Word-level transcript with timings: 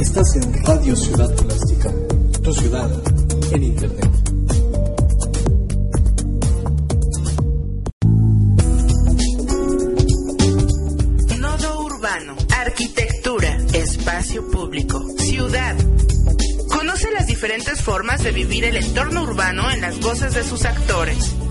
Estás 0.00 0.36
en 0.36 0.64
Radio 0.64 0.96
Ciudad 0.96 1.34
Plástica, 1.36 1.90
tu 2.42 2.52
ciudad 2.52 2.90
en 3.52 3.62
Internet. 3.62 4.10
Nodo 11.38 11.84
urbano, 11.86 12.36
arquitectura, 12.54 13.56
espacio 13.72 14.50
público, 14.50 15.02
ciudad. 15.18 15.76
Conoce 16.68 17.10
las 17.12 17.26
diferentes 17.26 17.80
formas 17.80 18.22
de 18.22 18.32
vivir 18.32 18.64
el 18.64 18.76
entorno 18.76 19.22
urbano 19.22 19.70
en 19.70 19.80
las 19.80 19.98
voces 20.00 20.34
de 20.34 20.44
sus 20.44 20.66
actores. 20.66 21.41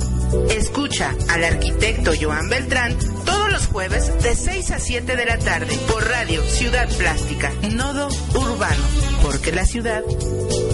Escucha 0.49 1.15
al 1.29 1.43
arquitecto 1.43 2.11
Joan 2.19 2.49
Beltrán 2.49 2.97
todos 3.25 3.51
los 3.51 3.67
jueves 3.67 4.11
de 4.23 4.35
6 4.35 4.71
a 4.71 4.79
7 4.79 5.15
de 5.15 5.25
la 5.25 5.37
tarde 5.37 5.77
por 5.89 6.07
Radio 6.07 6.41
Ciudad 6.43 6.87
Plástica, 6.97 7.51
Nodo 7.73 8.07
Urbano, 8.33 8.83
porque 9.23 9.51
la 9.51 9.65
ciudad 9.65 10.03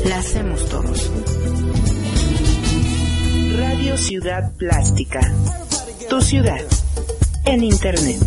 la 0.06 0.20
hacemos 0.20 0.68
todos. 0.70 1.12
Radio 3.58 3.98
Ciudad 3.98 4.54
Plástica, 4.58 5.22
tu 6.10 6.22
ciudad 6.22 6.62
en 7.46 7.64
Internet. 7.64 8.18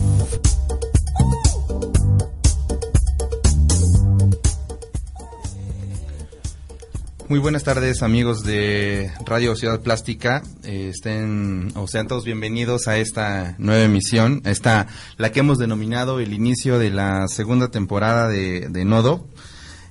Muy 7.31 7.39
buenas 7.39 7.62
tardes 7.62 8.03
amigos 8.03 8.42
de 8.42 9.12
Radio 9.25 9.55
Ciudad 9.55 9.78
Plástica, 9.83 10.42
eh, 10.64 10.91
estén 10.92 11.70
o 11.77 11.87
sean 11.87 12.09
todos 12.09 12.25
bienvenidos 12.25 12.89
a 12.89 12.98
esta 12.98 13.55
nueva 13.56 13.84
emisión, 13.84 14.42
esta 14.45 14.89
la 15.17 15.31
que 15.31 15.39
hemos 15.39 15.56
denominado 15.59 16.19
el 16.19 16.33
inicio 16.33 16.81
de 16.81 16.91
la 16.91 17.28
segunda 17.28 17.69
temporada 17.69 18.27
de, 18.27 18.67
de 18.69 18.84
Nodo, 18.84 19.28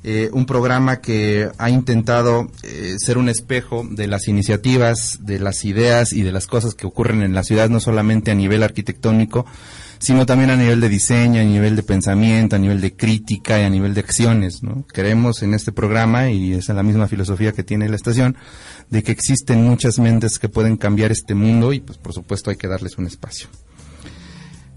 eh, 0.04 0.30
un 0.34 0.46
programa 0.46 1.00
que 1.00 1.50
ha 1.58 1.70
intentado 1.70 2.52
eh, 2.64 2.96
ser 2.98 3.18
un 3.18 3.30
espejo 3.30 3.88
de 3.90 4.08
las 4.08 4.28
iniciativas, 4.28 5.20
de 5.22 5.40
las 5.40 5.64
ideas 5.64 6.12
y 6.12 6.24
de 6.24 6.34
las 6.34 6.46
cosas 6.46 6.74
que 6.74 6.88
ocurren 6.88 7.22
en 7.22 7.34
la 7.34 7.46
ciudad, 7.46 7.70
no 7.70 7.80
solamente 7.80 8.32
a 8.32 8.36
nivel 8.36 8.64
arquitectónico, 8.64 9.46
sino 10.00 10.26
también 10.26 10.50
a 10.50 10.56
nivel 10.56 10.80
de 10.80 10.90
diseño, 10.90 11.42
a 11.42 11.44
nivel 11.44 11.76
de 11.76 11.84
pensamiento, 11.84 12.56
a 12.56 12.60
nivel 12.60 12.80
de 12.80 12.96
crítica 12.96 13.60
y 13.60 13.64
a 13.64 13.70
nivel 13.70 13.94
de 13.94 14.00
acciones. 14.00 14.64
¿no? 14.64 14.86
Creemos 14.88 15.44
en 15.44 15.54
este 15.54 15.72
programa, 15.72 16.30
y 16.30 16.54
esa 16.54 16.72
es 16.72 16.76
la 16.76 16.84
misma 16.84 17.08
filosofía 17.08 17.52
que 17.52 17.64
tiene 17.64 17.90
la 17.90 17.98
estación, 17.98 18.38
de 18.90 19.04
que 19.04 19.12
existen 19.12 19.64
muchas 19.64 20.00
mentes 20.00 20.40
que 20.40 20.50
pueden 20.50 20.78
cambiar 20.78 21.12
este 21.12 21.36
mundo 21.36 21.74
y 21.74 21.82
pues 21.82 21.98
por 21.98 22.14
supuesto 22.14 22.50
hay 22.50 22.56
que 22.56 22.68
darles 22.68 22.98
un 22.98 23.08
espacio. 23.08 23.50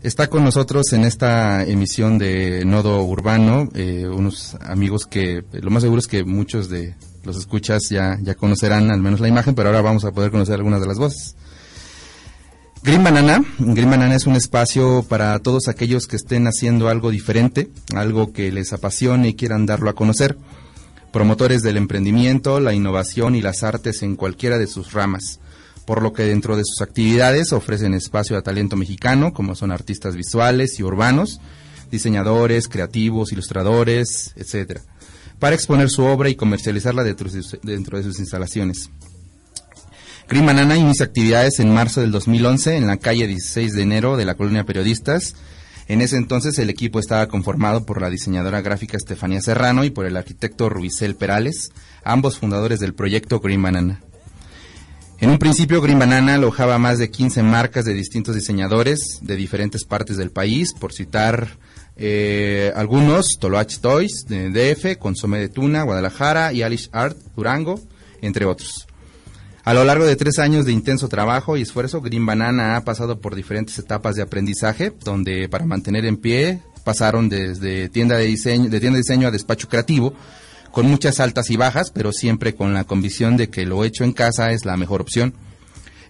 Está 0.03 0.29
con 0.29 0.43
nosotros 0.43 0.93
en 0.93 1.05
esta 1.05 1.63
emisión 1.65 2.19
de 2.19 2.65
Nodo 2.65 3.05
Urbano 3.05 3.69
eh, 3.73 4.09
unos 4.09 4.57
amigos 4.61 5.07
que 5.07 5.45
lo 5.53 5.71
más 5.71 5.85
seguro 5.85 6.01
es 6.01 6.09
que 6.09 6.25
muchos 6.25 6.69
de 6.69 6.97
los 7.23 7.37
escuchas 7.37 7.89
ya, 7.89 8.19
ya 8.21 8.35
conocerán 8.35 8.91
al 8.91 9.01
menos 9.01 9.21
la 9.21 9.29
imagen, 9.29 9.55
pero 9.55 9.69
ahora 9.69 9.81
vamos 9.81 10.05
a 10.05 10.11
poder 10.11 10.33
conocer 10.33 10.57
algunas 10.57 10.81
de 10.81 10.89
las 10.89 10.99
voces. 10.99 11.37
Green 12.85 13.05
Banana. 13.05 13.45
Green 13.61 13.91
Banana 13.91 14.17
es 14.17 14.27
un 14.27 14.35
espacio 14.35 15.07
para 15.09 15.39
todos 15.39 15.69
aquellos 15.69 16.09
que 16.09 16.17
estén 16.17 16.49
haciendo 16.49 16.89
algo 16.89 17.13
diferente, 17.13 17.71
algo 17.95 18.33
que 18.33 18.51
les 18.51 18.73
apasione 18.73 19.29
y 19.29 19.35
quieran 19.35 19.67
darlo 19.67 19.89
a 19.89 19.95
conocer. 19.95 20.37
Promotores 21.13 21.63
del 21.63 21.77
emprendimiento, 21.77 22.59
la 22.59 22.75
innovación 22.75 23.37
y 23.37 23.41
las 23.41 23.63
artes 23.63 24.03
en 24.03 24.17
cualquiera 24.17 24.59
de 24.59 24.67
sus 24.67 24.93
ramas. 24.93 25.39
Por 25.87 26.03
lo 26.03 26.13
que 26.13 26.25
dentro 26.25 26.57
de 26.57 26.65
sus 26.65 26.83
actividades 26.83 27.53
ofrecen 27.53 27.95
espacio 27.95 28.37
a 28.37 28.43
talento 28.43 28.77
mexicano, 28.77 29.33
como 29.33 29.55
son 29.55 29.71
artistas 29.71 30.17
visuales 30.17 30.81
y 30.81 30.83
urbanos, 30.83 31.41
diseñadores, 31.93 32.67
creativos, 32.67 33.31
ilustradores, 33.31 34.33
etcétera, 34.35 34.81
para 35.39 35.55
exponer 35.55 35.89
su 35.89 36.03
obra 36.03 36.31
y 36.31 36.35
comercializarla 36.35 37.05
dentro 37.05 37.29
de 37.31 38.03
sus 38.03 38.19
instalaciones. 38.19 38.91
Green 40.33 40.47
Banana 40.47 40.79
inicia 40.79 41.05
actividades 41.05 41.61
en 41.61 41.75
marzo 41.75 42.01
del 42.01 42.11
2011 42.11 42.79
en 42.79 42.87
la 42.87 42.97
calle 42.97 43.27
16 43.27 43.75
de 43.75 43.83
enero 43.83 44.17
de 44.17 44.25
la 44.25 44.35
colonia 44.35 44.65
Periodistas. 44.65 45.35
En 45.89 46.01
ese 46.01 46.17
entonces 46.17 46.59
el 46.59 46.71
equipo 46.71 46.99
estaba 46.99 47.29
conformado 47.29 47.85
por 47.85 48.01
la 48.01 48.09
diseñadora 48.09 48.63
gráfica 48.63 48.97
Estefanía 48.97 49.43
Serrano 49.43 49.85
y 49.85 49.91
por 49.91 50.07
el 50.07 50.17
arquitecto 50.17 50.71
Rubicel 50.71 51.17
Perales, 51.17 51.71
ambos 52.03 52.39
fundadores 52.39 52.81
del 52.81 52.95
proyecto 52.95 53.41
Green 53.41 53.61
Banana. 53.61 54.01
En 55.21 55.29
un 55.29 55.37
principio 55.37 55.83
Green 55.83 55.99
Banana 55.99 56.37
alojaba 56.37 56.79
más 56.79 56.97
de 56.97 57.11
15 57.11 57.43
marcas 57.43 57.85
de 57.85 57.93
distintos 57.93 58.35
diseñadores 58.35 59.19
de 59.21 59.37
diferentes 59.37 59.85
partes 59.85 60.17
del 60.17 60.31
país, 60.31 60.73
por 60.73 60.95
citar 60.95 61.59
eh, 61.99 62.73
algunos, 62.75 63.37
Toloach 63.39 63.81
Toys 63.81 64.25
de 64.27 64.49
DF, 64.49 64.97
Consomé 64.99 65.41
de 65.41 65.51
Tuna, 65.51 65.83
Guadalajara 65.83 66.55
y 66.55 66.63
Alice 66.63 66.89
Art, 66.91 67.19
Durango, 67.37 67.79
entre 68.23 68.47
otros. 68.47 68.87
A 69.65 69.75
lo 69.75 69.85
largo 69.85 70.05
de 70.05 70.17
tres 70.17 70.41
años 70.41 70.67
de 70.67 70.73
intenso 70.73 71.09
trabajo 71.09 71.57
y 71.57 71.63
esfuerzo, 71.63 72.01
Green 72.01 72.27
Banana 72.27 72.77
ha 72.77 72.85
pasado 72.85 73.21
por 73.21 73.37
diferentes 73.37 73.79
etapas 73.79 74.17
de 74.17 74.23
aprendizaje, 74.23 74.93
donde 75.05 75.49
para 75.49 75.67
mantener 75.67 76.05
en 76.05 76.17
pie 76.17 76.61
pasaron 76.83 77.29
desde 77.29 77.89
tienda 77.89 78.17
de 78.17 78.25
diseño, 78.27 78.69
de 78.69 78.81
tienda 78.81 78.97
de 78.97 79.03
diseño 79.03 79.29
a 79.29 79.31
despacho 79.31 79.69
creativo, 79.69 80.15
con 80.73 80.87
muchas 80.87 81.21
altas 81.21 81.49
y 81.51 81.57
bajas, 81.57 81.93
pero 81.93 82.11
siempre 82.11 82.57
con 82.57 82.75
la 82.75 82.83
convicción 82.83 83.37
de 83.37 83.51
que 83.51 83.65
lo 83.65 83.85
hecho 83.85 84.03
en 84.03 84.13
casa 84.13 84.51
es 84.51 84.65
la 84.65 84.77
mejor 84.77 85.01
opción. 85.01 85.33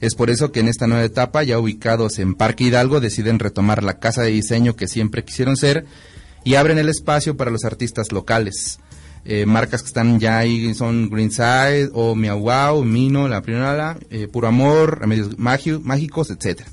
Es 0.01 0.15
por 0.15 0.31
eso 0.31 0.51
que 0.51 0.61
en 0.61 0.69
esta 0.69 0.87
nueva 0.87 1.05
etapa, 1.05 1.43
ya 1.43 1.59
ubicados 1.59 2.19
en 2.19 2.35
Parque 2.35 2.65
Hidalgo, 2.65 3.01
deciden 3.01 3.39
retomar 3.39 3.85
la 3.85 3.99
casa 3.99 4.23
de 4.23 4.31
diseño 4.31 4.77
que 4.77 4.89
siempre 4.89 5.25
quisieron 5.25 5.59
ser 5.59 5.85
y 6.43 6.55
abren 6.55 6.79
el 6.79 6.89
espacio 6.89 7.37
para 7.37 7.51
los 7.51 7.65
artistas 7.65 8.13
locales. 8.13 8.81
Eh, 9.25 9.47
marcas 9.47 9.83
que 9.83 9.89
están 9.89 10.19
ya 10.19 10.39
ahí 10.39 10.75
son 10.75 11.09
Greenside 11.09 11.91
o 11.95 12.15
Miau 12.15 12.85
Mino, 12.85 13.29
La 13.29 13.41
Primera, 13.43 13.97
eh, 14.11 14.27
Puro 14.27 14.49
Amor, 14.49 15.01
Remedios 15.01 15.39
Mágicos, 15.39 16.31
etcétera. 16.31 16.71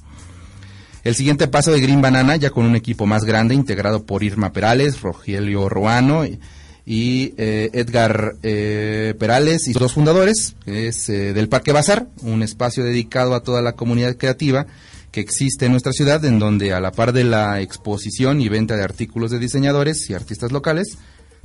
El 1.04 1.16
siguiente 1.16 1.48
paso 1.48 1.72
de 1.72 1.80
Green 1.80 2.02
Banana, 2.02 2.36
ya 2.36 2.50
con 2.50 2.66
un 2.66 2.76
equipo 2.76 3.06
más 3.06 3.24
grande, 3.24 3.56
integrado 3.56 4.06
por 4.06 4.22
Irma 4.22 4.52
Perales, 4.52 5.02
Rogelio 5.02 5.70
Ruano 5.70 6.26
y, 6.26 7.34
eh, 7.38 7.70
Edgar 7.74 8.36
eh, 8.44 9.16
Perales 9.18 9.68
y 9.68 9.74
sus 9.74 9.82
dos 9.82 9.94
fundadores, 9.94 10.56
es 10.66 11.08
eh, 11.08 11.34
del 11.34 11.48
Parque 11.48 11.72
Bazar, 11.72 12.08
un 12.22 12.44
espacio 12.44 12.84
dedicado 12.84 13.34
a 13.34 13.44
toda 13.44 13.62
la 13.62 13.74
comunidad 13.74 14.18
creativa 14.18 14.68
que 15.12 15.22
existe 15.22 15.66
en 15.66 15.72
nuestra 15.72 15.94
ciudad, 15.94 16.24
en 16.26 16.38
donde 16.38 16.74
a 16.74 16.82
la 16.82 16.92
par 16.92 17.14
de 17.14 17.24
la 17.24 17.62
exposición 17.62 18.42
y 18.42 18.50
venta 18.50 18.76
de 18.76 18.84
artículos 18.84 19.32
de 19.32 19.40
diseñadores 19.40 20.10
y 20.10 20.14
artistas 20.14 20.52
locales, 20.52 20.98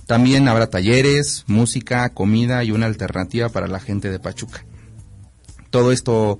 también 0.06 0.48
habrá 0.48 0.68
talleres, 0.68 1.44
música, 1.46 2.08
comida 2.10 2.62
y 2.64 2.70
una 2.70 2.86
alternativa 2.86 3.48
para 3.48 3.68
la 3.68 3.80
gente 3.80 4.10
de 4.10 4.18
Pachuca. 4.18 4.64
Todo 5.70 5.92
esto 5.92 6.38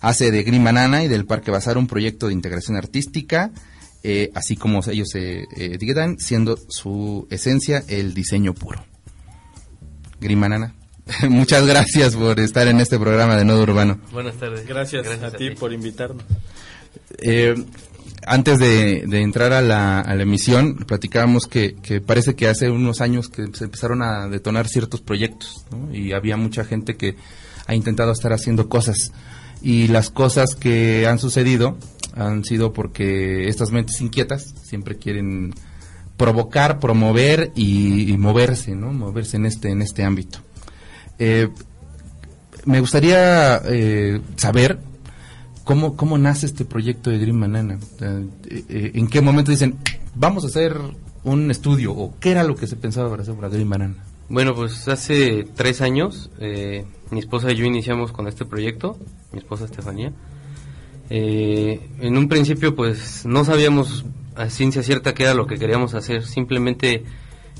hace 0.00 0.30
de 0.30 0.42
Green 0.42 0.64
Banana 0.64 1.04
y 1.04 1.08
del 1.08 1.26
Parque 1.26 1.50
Bazar 1.50 1.78
un 1.78 1.86
proyecto 1.86 2.26
de 2.26 2.32
integración 2.32 2.76
artística, 2.76 3.50
eh, 4.02 4.30
así 4.34 4.56
como 4.56 4.80
ellos 4.88 5.08
se 5.10 5.42
eh, 5.42 5.46
etiquetan, 5.56 6.18
siendo 6.18 6.58
su 6.68 7.26
esencia 7.30 7.84
el 7.86 8.14
diseño 8.14 8.54
puro. 8.54 8.84
Green 10.20 10.40
Banana. 10.40 10.74
Muchas 11.28 11.66
gracias 11.66 12.16
por 12.16 12.40
estar 12.40 12.66
en 12.68 12.80
este 12.80 12.98
programa 12.98 13.36
de 13.36 13.44
Nodo 13.44 13.62
Urbano. 13.62 14.00
Buenas 14.12 14.36
tardes. 14.36 14.66
Gracias, 14.66 15.06
a, 15.06 15.30
ti 15.32 15.50
por 15.50 15.72
invitarnos. 15.72 16.24
Eh, 17.18 17.54
antes 18.26 18.58
de, 18.58 19.04
de 19.06 19.20
entrar 19.20 19.52
a 19.52 19.60
la, 19.60 20.04
emisión, 20.20 20.76
platicábamos 20.76 21.46
que, 21.46 21.74
que, 21.74 22.00
parece 22.00 22.34
que 22.34 22.48
hace 22.48 22.70
unos 22.70 23.00
años 23.00 23.28
que 23.28 23.46
se 23.52 23.64
empezaron 23.64 24.02
a 24.02 24.28
detonar 24.28 24.68
ciertos 24.68 25.00
proyectos, 25.00 25.64
¿no? 25.70 25.94
Y 25.94 26.12
había 26.12 26.36
mucha 26.36 26.64
gente 26.64 26.96
que 26.96 27.16
ha 27.66 27.74
intentado 27.74 28.12
estar 28.12 28.32
haciendo 28.32 28.68
cosas. 28.68 29.12
Y 29.60 29.88
las 29.88 30.10
cosas 30.10 30.54
que 30.54 31.06
han 31.06 31.18
sucedido 31.18 31.78
han 32.14 32.44
sido 32.44 32.72
porque 32.72 33.48
estas 33.48 33.70
mentes 33.70 34.00
inquietas 34.00 34.54
siempre 34.62 34.96
quieren 34.96 35.54
provocar, 36.16 36.78
promover 36.78 37.52
y, 37.56 38.14
moverse, 38.18 38.74
¿no? 38.74 38.92
Moverse 38.92 39.36
en 39.36 39.46
este, 39.46 39.70
en 39.70 39.82
este 39.82 40.04
ámbito. 40.04 40.40
Eh, 41.18 41.48
me 42.64 42.80
gustaría 42.80 43.60
eh, 43.64 44.20
saber 44.36 44.78
cómo, 45.64 45.96
cómo 45.96 46.18
nace 46.18 46.46
este 46.46 46.64
proyecto 46.64 47.10
de 47.10 47.18
Green 47.18 47.40
Banana. 47.40 47.78
¿En 48.00 49.08
qué 49.08 49.20
momento 49.20 49.50
dicen, 49.50 49.76
vamos 50.14 50.44
a 50.44 50.48
hacer 50.48 50.76
un 51.24 51.50
estudio 51.50 51.92
o 51.92 52.14
qué 52.18 52.32
era 52.32 52.44
lo 52.44 52.56
que 52.56 52.66
se 52.66 52.76
pensaba 52.76 53.10
para 53.10 53.22
hacer 53.22 53.34
para 53.34 53.48
Green 53.48 53.68
Banana? 53.68 54.04
Bueno, 54.28 54.54
pues 54.54 54.88
hace 54.88 55.44
tres 55.54 55.80
años 55.82 56.30
eh, 56.40 56.84
mi 57.10 57.18
esposa 57.18 57.52
y 57.52 57.56
yo 57.56 57.64
iniciamos 57.64 58.12
con 58.12 58.28
este 58.28 58.44
proyecto, 58.44 58.96
mi 59.32 59.38
esposa 59.38 59.66
Estefanía. 59.66 60.12
Eh, 61.10 61.90
en 62.00 62.16
un 62.16 62.28
principio 62.28 62.74
pues 62.74 63.26
no 63.26 63.44
sabíamos 63.44 64.04
a 64.34 64.48
ciencia 64.48 64.82
cierta 64.82 65.12
qué 65.12 65.24
era 65.24 65.34
lo 65.34 65.46
que 65.46 65.58
queríamos 65.58 65.94
hacer, 65.94 66.24
simplemente 66.24 67.04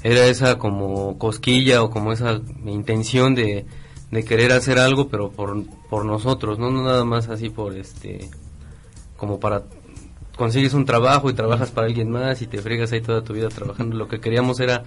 era 0.03 0.27
esa 0.27 0.59
como 0.59 1.19
cosquilla 1.19 1.83
o 1.83 1.91
como 1.91 2.13
esa 2.13 2.41
intención 2.65 3.35
de, 3.35 3.67
de 4.13 4.25
querer 4.25 4.53
hacer 4.53 4.79
algo 4.79 5.09
pero 5.09 5.31
por, 5.31 5.65
por 5.91 6.05
nosotros, 6.05 6.61
¿no? 6.61 6.71
nada 6.71 7.05
más 7.05 7.29
así 7.29 7.49
por 7.49 7.75
este 7.75 8.31
como 9.17 9.41
para 9.41 9.65
consigues 10.37 10.75
un 10.75 10.85
trabajo 10.85 11.31
y 11.31 11.35
trabajas 11.35 11.71
para 11.71 11.87
alguien 11.87 12.11
más 12.11 12.43
y 12.43 12.47
te 12.47 12.59
fregas 12.59 12.93
ahí 12.93 13.01
toda 13.01 13.23
tu 13.23 13.33
vida 13.33 13.49
trabajando. 13.49 13.97
Lo 13.97 14.09
que 14.09 14.21
queríamos 14.21 14.61
era, 14.61 14.83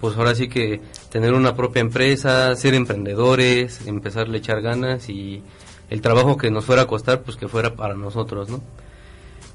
pues 0.00 0.16
ahora 0.16 0.34
sí 0.34 0.48
que 0.48 0.80
tener 1.10 1.34
una 1.34 1.54
propia 1.54 1.80
empresa, 1.80 2.54
ser 2.56 2.74
emprendedores, 2.74 3.86
empezar 3.86 4.28
a 4.28 4.36
echar 4.36 4.60
ganas 4.60 5.08
y 5.08 5.42
el 5.90 6.00
trabajo 6.00 6.36
que 6.36 6.50
nos 6.50 6.64
fuera 6.64 6.82
a 6.82 6.86
costar, 6.86 7.22
pues 7.22 7.36
que 7.36 7.48
fuera 7.48 7.74
para 7.74 7.94
nosotros, 7.94 8.50
¿no? 8.50 8.60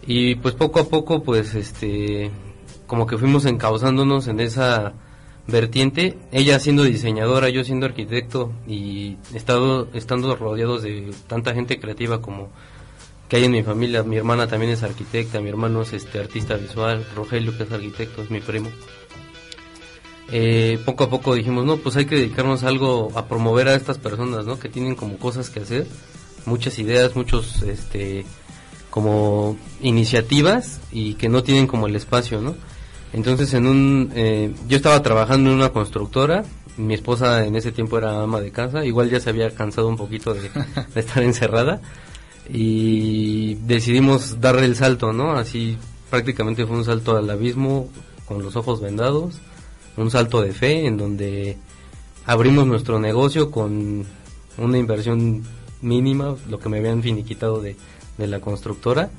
Y 0.06 0.36
pues 0.36 0.56
poco 0.56 0.80
a 0.80 0.90
poco, 0.90 1.24
pues 1.24 1.54
este, 1.56 2.31
como 2.88 3.06
que 3.06 3.18
fuimos 3.18 3.46
encauzándonos 3.46 4.28
en 4.28 4.40
esa 4.40 4.94
vertiente, 5.48 6.18
ella 6.31 6.60
siendo 6.60 6.84
diseñadora, 6.84 7.50
yo 7.50 7.63
siendo 7.63 7.86
arquitecto 7.86 8.51
y 8.68 9.18
estado, 9.34 9.88
estando 9.94 10.36
rodeados 10.36 10.84
de 10.84 11.12
tanta 11.28 11.54
gente 11.54 11.80
creativa 11.80 12.22
como 12.22 12.50
que 13.28 13.38
hay 13.38 13.45
en 13.45 13.51
mi 13.51 13.63
familia. 13.63 14.04
Mi 14.04 14.18
hermana 14.18 14.48
también 14.48 14.72
es 14.72 14.84
arquitecta, 14.84 15.42
mi 15.42 15.50
hermano 15.50 15.81
es 15.81 15.94
este 15.94 16.19
artista 16.19 16.56
visual, 16.56 17.06
Rogelio 17.16 17.57
que 17.57 17.63
es 17.63 17.72
arquitecto, 17.72 18.22
es 18.22 18.30
mi 18.30 18.40
primo. 18.40 18.69
Eh, 20.31 20.80
poco 20.86 21.04
a 21.04 21.10
poco 21.10 21.36
dijimos, 21.36 21.66
no, 21.66 21.78
pues 21.78 21.96
hay 21.96 22.06
que 22.06 22.16
dedicarnos 22.16 22.63
algo, 22.63 23.12
a 23.16 23.28
promover 23.28 23.68
a 23.68 23.75
estas 23.75 23.98
personas, 23.98 24.46
¿no? 24.46 24.57
Que 24.57 24.69
tienen 24.69 24.96
como 24.96 25.18
cosas 25.18 25.50
que 25.50 25.60
hacer, 25.60 25.86
muchas 26.46 26.80
ideas, 26.80 27.16
muchos, 27.16 27.62
este, 27.63 28.25
como 28.89 29.57
iniciativas 29.81 30.80
y 30.92 31.16
que 31.16 31.30
no 31.30 31.44
tienen 31.44 31.68
como 31.68 31.88
el 31.88 31.96
espacio, 31.96 32.42
¿no? 32.42 32.56
Entonces 33.13 33.54
en 33.54 33.68
un, 33.68 34.12
eh, 34.15 34.54
yo 34.68 34.75
estaba 34.75 35.01
trabajando 35.04 35.51
en 35.51 35.57
una 35.57 35.69
constructora, 35.69 36.44
mi 36.77 36.95
esposa 36.95 37.45
en 37.45 37.56
ese 37.56 37.71
tiempo 37.71 38.00
era 38.00 38.21
ama 38.21 38.42
de 38.42 38.51
casa, 38.51 38.83
igual 38.83 39.12
ya 39.12 39.19
se 39.19 39.30
había 39.30 39.54
cansado 39.54 39.88
un 39.88 39.98
poquito 39.98 40.33
de 40.33 40.50
estar 40.95 41.21
encerrada 41.21 41.80
y 42.50 43.56
decidimos 43.65 44.42
darle 44.42 44.65
el 44.65 44.75
salto, 44.75 45.13
¿no? 45.13 45.33
Así 45.33 45.77
prácticamente 46.10 46.65
fue 46.65 46.75
un 46.75 46.86
salto 46.86 47.15
al 47.15 47.30
abismo 47.30 47.88
con 48.27 48.42
los 48.42 48.56
ojos 48.56 48.81
vendados, 48.81 49.36
un 49.95 50.10
salto 50.10 50.42
de 50.42 50.51
fe 50.51 50.88
en 50.88 50.98
donde 50.98 51.57
abrimos 52.25 52.65
nuestro 52.65 53.00
negocio 53.00 53.51
con 53.51 54.06
una 54.57 54.77
inversión 54.77 55.44
mínima, 55.81 56.36
lo 56.50 56.60
que 56.60 56.69
me 56.69 56.80
habían 56.80 57.04
finiquitado 57.04 57.62
de, 57.62 57.75
de 58.18 58.27
la 58.27 58.39
constructora 58.39 59.12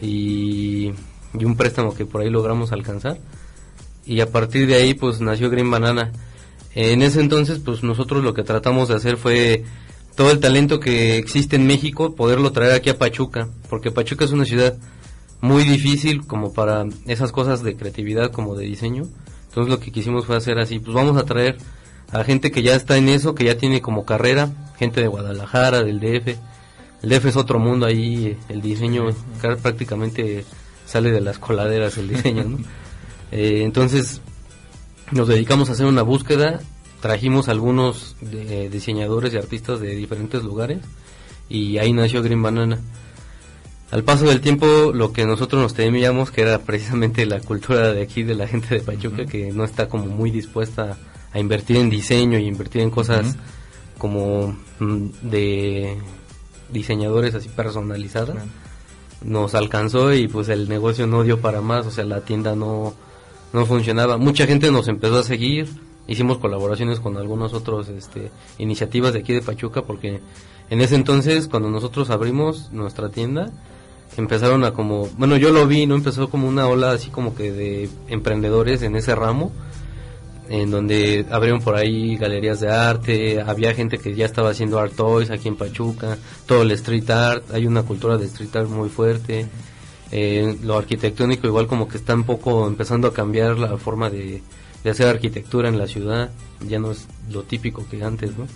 y, 0.00 0.92
y, 1.38 1.44
un 1.44 1.56
préstamo 1.56 1.94
que 1.94 2.06
por 2.06 2.20
ahí 2.20 2.30
logramos 2.30 2.72
alcanzar 2.72 3.18
y 4.06 4.20
a 4.20 4.30
partir 4.30 4.66
de 4.66 4.76
ahí 4.76 4.94
pues 4.94 5.20
nació 5.20 5.50
Green 5.50 5.70
Banana. 5.70 6.12
En 6.74 7.02
ese 7.02 7.20
entonces 7.20 7.58
pues 7.58 7.82
nosotros 7.82 8.24
lo 8.24 8.34
que 8.34 8.42
tratamos 8.42 8.88
de 8.88 8.94
hacer 8.94 9.16
fue 9.16 9.64
todo 10.16 10.30
el 10.30 10.40
talento 10.40 10.80
que 10.80 11.16
existe 11.16 11.56
en 11.56 11.66
México, 11.66 12.14
poderlo 12.14 12.52
traer 12.52 12.72
aquí 12.72 12.90
a 12.90 12.98
Pachuca, 12.98 13.48
porque 13.68 13.90
Pachuca 13.90 14.24
es 14.24 14.32
una 14.32 14.44
ciudad 14.44 14.76
muy 15.40 15.64
difícil 15.64 16.26
como 16.26 16.52
para 16.52 16.86
esas 17.06 17.32
cosas 17.32 17.62
de 17.62 17.76
creatividad 17.76 18.32
como 18.32 18.56
de 18.56 18.66
diseño. 18.66 19.04
Entonces 19.48 19.70
lo 19.70 19.80
que 19.80 19.92
quisimos 19.92 20.26
fue 20.26 20.36
hacer 20.36 20.58
así, 20.58 20.78
pues 20.78 20.94
vamos 20.94 21.16
a 21.16 21.24
traer 21.24 21.58
a 22.10 22.24
gente 22.24 22.50
que 22.50 22.62
ya 22.62 22.74
está 22.74 22.96
en 22.96 23.08
eso, 23.08 23.34
que 23.34 23.44
ya 23.44 23.56
tiene 23.56 23.80
como 23.80 24.04
carrera, 24.04 24.50
gente 24.78 25.00
de 25.00 25.08
Guadalajara, 25.08 25.82
del 25.82 26.00
DF. 26.00 26.36
El 27.02 27.10
DF 27.10 27.26
es 27.26 27.36
otro 27.36 27.58
mundo 27.58 27.86
ahí, 27.86 28.36
el 28.48 28.60
diseño 28.60 29.06
prácticamente 29.62 30.44
sale 30.88 31.10
de 31.10 31.20
las 31.20 31.38
coladeras 31.38 31.98
el 31.98 32.08
diseño, 32.08 32.44
¿no? 32.44 32.58
eh, 33.30 33.62
entonces 33.62 34.22
nos 35.12 35.28
dedicamos 35.28 35.68
a 35.68 35.72
hacer 35.72 35.86
una 35.86 36.02
búsqueda 36.02 36.60
trajimos 37.00 37.48
algunos 37.48 38.16
diseñadores 38.20 39.32
y 39.32 39.36
artistas 39.36 39.80
de 39.80 39.94
diferentes 39.94 40.42
lugares 40.42 40.80
y 41.48 41.78
ahí 41.78 41.92
nació 41.92 42.22
Green 42.22 42.42
Banana. 42.42 42.78
Al 43.90 44.04
paso 44.04 44.26
del 44.26 44.40
tiempo, 44.42 44.92
lo 44.92 45.12
que 45.12 45.24
nosotros 45.24 45.62
nos 45.62 45.72
temíamos, 45.72 46.30
que 46.30 46.42
era 46.42 46.58
precisamente 46.58 47.24
la 47.24 47.40
cultura 47.40 47.92
de 47.92 48.02
aquí, 48.02 48.22
de 48.22 48.34
la 48.34 48.46
gente 48.46 48.74
de 48.74 48.80
Pachuca, 48.80 49.24
que 49.24 49.50
no 49.50 49.64
está 49.64 49.88
como 49.88 50.06
muy 50.06 50.30
dispuesta 50.30 50.98
a 51.32 51.38
invertir 51.38 51.76
en 51.76 51.88
diseño 51.88 52.38
y 52.38 52.46
invertir 52.46 52.82
en 52.82 52.90
cosas 52.90 53.36
como 53.96 54.56
mm, 54.78 55.06
de 55.22 55.96
diseñadores 56.70 57.34
así 57.34 57.48
personalizadas, 57.48 58.36
nos 59.22 59.54
alcanzó 59.54 60.12
y 60.12 60.28
pues 60.28 60.48
el 60.48 60.68
negocio 60.68 61.06
no 61.06 61.22
dio 61.22 61.40
para 61.40 61.60
más, 61.60 61.86
o 61.86 61.90
sea, 61.90 62.04
la 62.04 62.20
tienda 62.20 62.54
no, 62.54 62.94
no 63.52 63.66
funcionaba. 63.66 64.16
Mucha 64.16 64.46
gente 64.46 64.70
nos 64.70 64.88
empezó 64.88 65.18
a 65.18 65.22
seguir, 65.22 65.68
hicimos 66.06 66.38
colaboraciones 66.38 67.00
con 67.00 67.16
algunos 67.16 67.54
otros 67.54 67.88
este, 67.88 68.30
iniciativas 68.58 69.12
de 69.12 69.20
aquí 69.20 69.32
de 69.32 69.42
Pachuca 69.42 69.82
porque 69.82 70.20
en 70.70 70.80
ese 70.80 70.96
entonces 70.96 71.48
cuando 71.48 71.70
nosotros 71.70 72.10
abrimos 72.10 72.72
nuestra 72.72 73.10
tienda 73.10 73.50
empezaron 74.16 74.64
a 74.64 74.72
como 74.72 75.06
bueno 75.18 75.36
yo 75.36 75.50
lo 75.50 75.66
vi 75.66 75.86
no 75.86 75.94
empezó 75.94 76.30
como 76.30 76.48
una 76.48 76.66
ola 76.66 76.92
así 76.92 77.10
como 77.10 77.34
que 77.34 77.52
de 77.52 77.90
emprendedores 78.08 78.82
en 78.82 78.96
ese 78.96 79.14
ramo 79.14 79.52
en 80.48 80.70
donde 80.70 81.26
abrieron 81.30 81.60
por 81.60 81.74
ahí 81.76 82.16
galerías 82.16 82.60
de 82.60 82.70
arte 82.70 83.40
había 83.40 83.74
gente 83.74 83.98
que 83.98 84.14
ya 84.14 84.26
estaba 84.26 84.50
haciendo 84.50 84.78
art 84.78 84.94
toys 84.94 85.30
aquí 85.30 85.48
en 85.48 85.56
Pachuca 85.56 86.18
todo 86.46 86.62
el 86.62 86.70
street 86.72 87.10
art 87.10 87.44
hay 87.52 87.66
una 87.66 87.82
cultura 87.82 88.16
de 88.16 88.26
street 88.26 88.56
art 88.56 88.68
muy 88.68 88.88
fuerte 88.88 89.46
eh, 90.10 90.56
lo 90.62 90.78
arquitectónico 90.78 91.46
igual 91.46 91.66
como 91.66 91.86
que 91.86 91.98
está 91.98 92.14
un 92.14 92.24
poco 92.24 92.66
empezando 92.66 93.08
a 93.08 93.12
cambiar 93.12 93.58
la 93.58 93.76
forma 93.76 94.08
de 94.08 94.42
de 94.84 94.90
hacer 94.90 95.06
arquitectura 95.08 95.68
en 95.68 95.78
la 95.78 95.86
ciudad, 95.86 96.30
ya 96.66 96.78
no 96.78 96.92
es 96.92 97.06
lo 97.30 97.42
típico 97.42 97.86
que 97.90 98.02
antes, 98.02 98.36
¿no? 98.36 98.46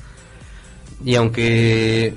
Y 1.04 1.16
aunque 1.16 2.14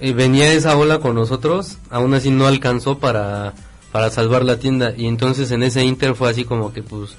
eh, 0.00 0.12
venía 0.12 0.52
esa 0.52 0.76
ola 0.76 0.98
con 0.98 1.14
nosotros, 1.14 1.78
aún 1.90 2.14
así 2.14 2.30
no 2.30 2.46
alcanzó 2.46 2.98
para, 2.98 3.54
para 3.92 4.10
salvar 4.10 4.44
la 4.44 4.58
tienda. 4.58 4.94
Y 4.96 5.06
entonces 5.06 5.50
en 5.52 5.62
ese 5.62 5.84
inter 5.84 6.14
fue 6.14 6.30
así 6.30 6.44
como 6.44 6.72
que 6.72 6.82
pues 6.82 7.16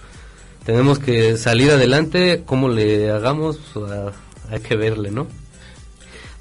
tenemos 0.65 0.99
que 0.99 1.37
salir 1.37 1.71
adelante, 1.71 2.43
¿cómo 2.45 2.69
le 2.69 3.09
hagamos? 3.09 3.59
Pues, 3.73 3.91
hay 4.49 4.59
que 4.59 4.75
verle, 4.75 5.11
¿no? 5.11 5.27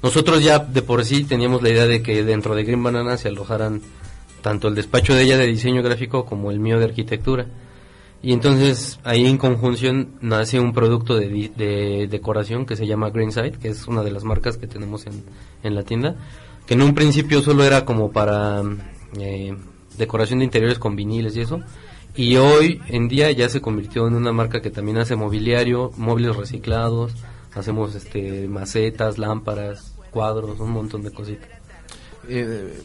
Nosotros 0.03 0.43
ya 0.43 0.59
de 0.59 0.81
por 0.81 1.05
sí 1.05 1.23
teníamos 1.23 1.61
la 1.61 1.69
idea 1.69 1.85
de 1.85 2.01
que 2.01 2.23
dentro 2.23 2.55
de 2.55 2.63
Green 2.63 2.83
Banana 2.83 3.17
se 3.17 3.27
alojaran 3.27 3.81
tanto 4.41 4.67
el 4.67 4.75
despacho 4.75 5.13
de 5.13 5.23
ella 5.23 5.37
de 5.37 5.45
diseño 5.45 5.83
gráfico 5.83 6.25
como 6.25 6.51
el 6.51 6.59
mío 6.59 6.79
de 6.79 6.85
arquitectura. 6.85 7.45
Y 8.23 8.33
entonces 8.33 8.99
ahí 9.03 9.25
en 9.25 9.37
conjunción 9.37 10.09
nace 10.21 10.59
un 10.59 10.73
producto 10.73 11.15
de, 11.15 12.07
decoración 12.09 12.65
que 12.65 12.75
se 12.75 12.85
llama 12.85 13.09
Greenside, 13.09 13.53
que 13.53 13.69
es 13.69 13.87
una 13.87 14.03
de 14.03 14.11
las 14.11 14.23
marcas 14.23 14.57
que 14.57 14.67
tenemos 14.67 15.07
en, 15.07 15.23
en 15.63 15.75
la 15.75 15.83
tienda, 15.83 16.15
que 16.67 16.75
en 16.75 16.81
un 16.83 16.93
principio 16.93 17.41
solo 17.41 17.63
era 17.63 17.85
como 17.85 18.11
para 18.11 18.61
eh, 19.19 19.55
decoración 19.97 20.39
de 20.39 20.45
interiores 20.45 20.77
con 20.77 20.95
viniles 20.95 21.35
y 21.35 21.41
eso, 21.41 21.61
y 22.15 22.35
hoy 22.35 22.81
en 22.87 23.07
día 23.07 23.31
ya 23.31 23.49
se 23.49 23.61
convirtió 23.61 24.07
en 24.07 24.15
una 24.15 24.31
marca 24.31 24.61
que 24.61 24.69
también 24.69 24.97
hace 24.97 25.15
mobiliario, 25.15 25.91
móviles 25.97 26.35
reciclados, 26.35 27.13
hacemos 27.53 27.95
este 27.95 28.47
macetas, 28.47 29.17
lámparas, 29.17 29.93
cuadros, 30.11 30.59
un 30.59 30.71
montón 30.71 31.03
de 31.03 31.11
cositas. 31.11 31.49
Eh, 32.27 32.81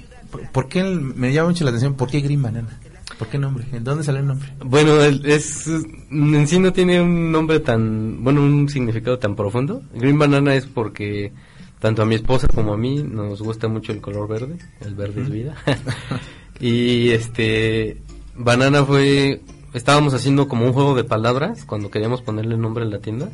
¿Por 0.52 0.68
qué 0.68 0.82
me 0.82 1.32
llama 1.32 1.50
mucho 1.50 1.64
la 1.64 1.70
atención? 1.70 1.94
¿Por 1.94 2.10
qué 2.10 2.20
Green 2.20 2.42
Banana? 2.42 2.78
¿Por 3.18 3.28
qué 3.28 3.38
nombre? 3.38 3.64
¿En 3.72 3.84
dónde 3.84 4.04
sale 4.04 4.18
el 4.18 4.26
nombre? 4.26 4.52
Bueno, 4.64 5.00
es 5.00 5.66
en 6.10 6.46
sí 6.46 6.58
no 6.58 6.72
tiene 6.72 7.00
un 7.00 7.32
nombre 7.32 7.60
tan, 7.60 8.22
bueno, 8.22 8.42
un 8.42 8.68
significado 8.68 9.18
tan 9.18 9.36
profundo. 9.36 9.82
Green 9.94 10.18
Banana 10.18 10.54
es 10.54 10.66
porque 10.66 11.32
tanto 11.78 12.02
a 12.02 12.06
mi 12.06 12.16
esposa 12.16 12.48
como 12.48 12.74
a 12.74 12.76
mí 12.76 13.02
nos 13.02 13.40
gusta 13.40 13.68
mucho 13.68 13.92
el 13.92 14.00
color 14.00 14.28
verde, 14.28 14.58
el 14.80 14.94
verde 14.94 15.22
es 15.22 15.30
vida. 15.30 15.54
y 16.60 17.10
este, 17.10 18.02
Banana 18.38 18.84
fue, 18.84 19.40
estábamos 19.72 20.14
haciendo 20.14 20.48
como 20.48 20.66
un 20.66 20.72
juego 20.72 20.94
de 20.94 21.04
palabras 21.04 21.64
cuando 21.64 21.90
queríamos 21.90 22.22
ponerle 22.22 22.56
nombre 22.56 22.84
en 22.84 22.90
la 22.90 23.00
tienda. 23.00 23.30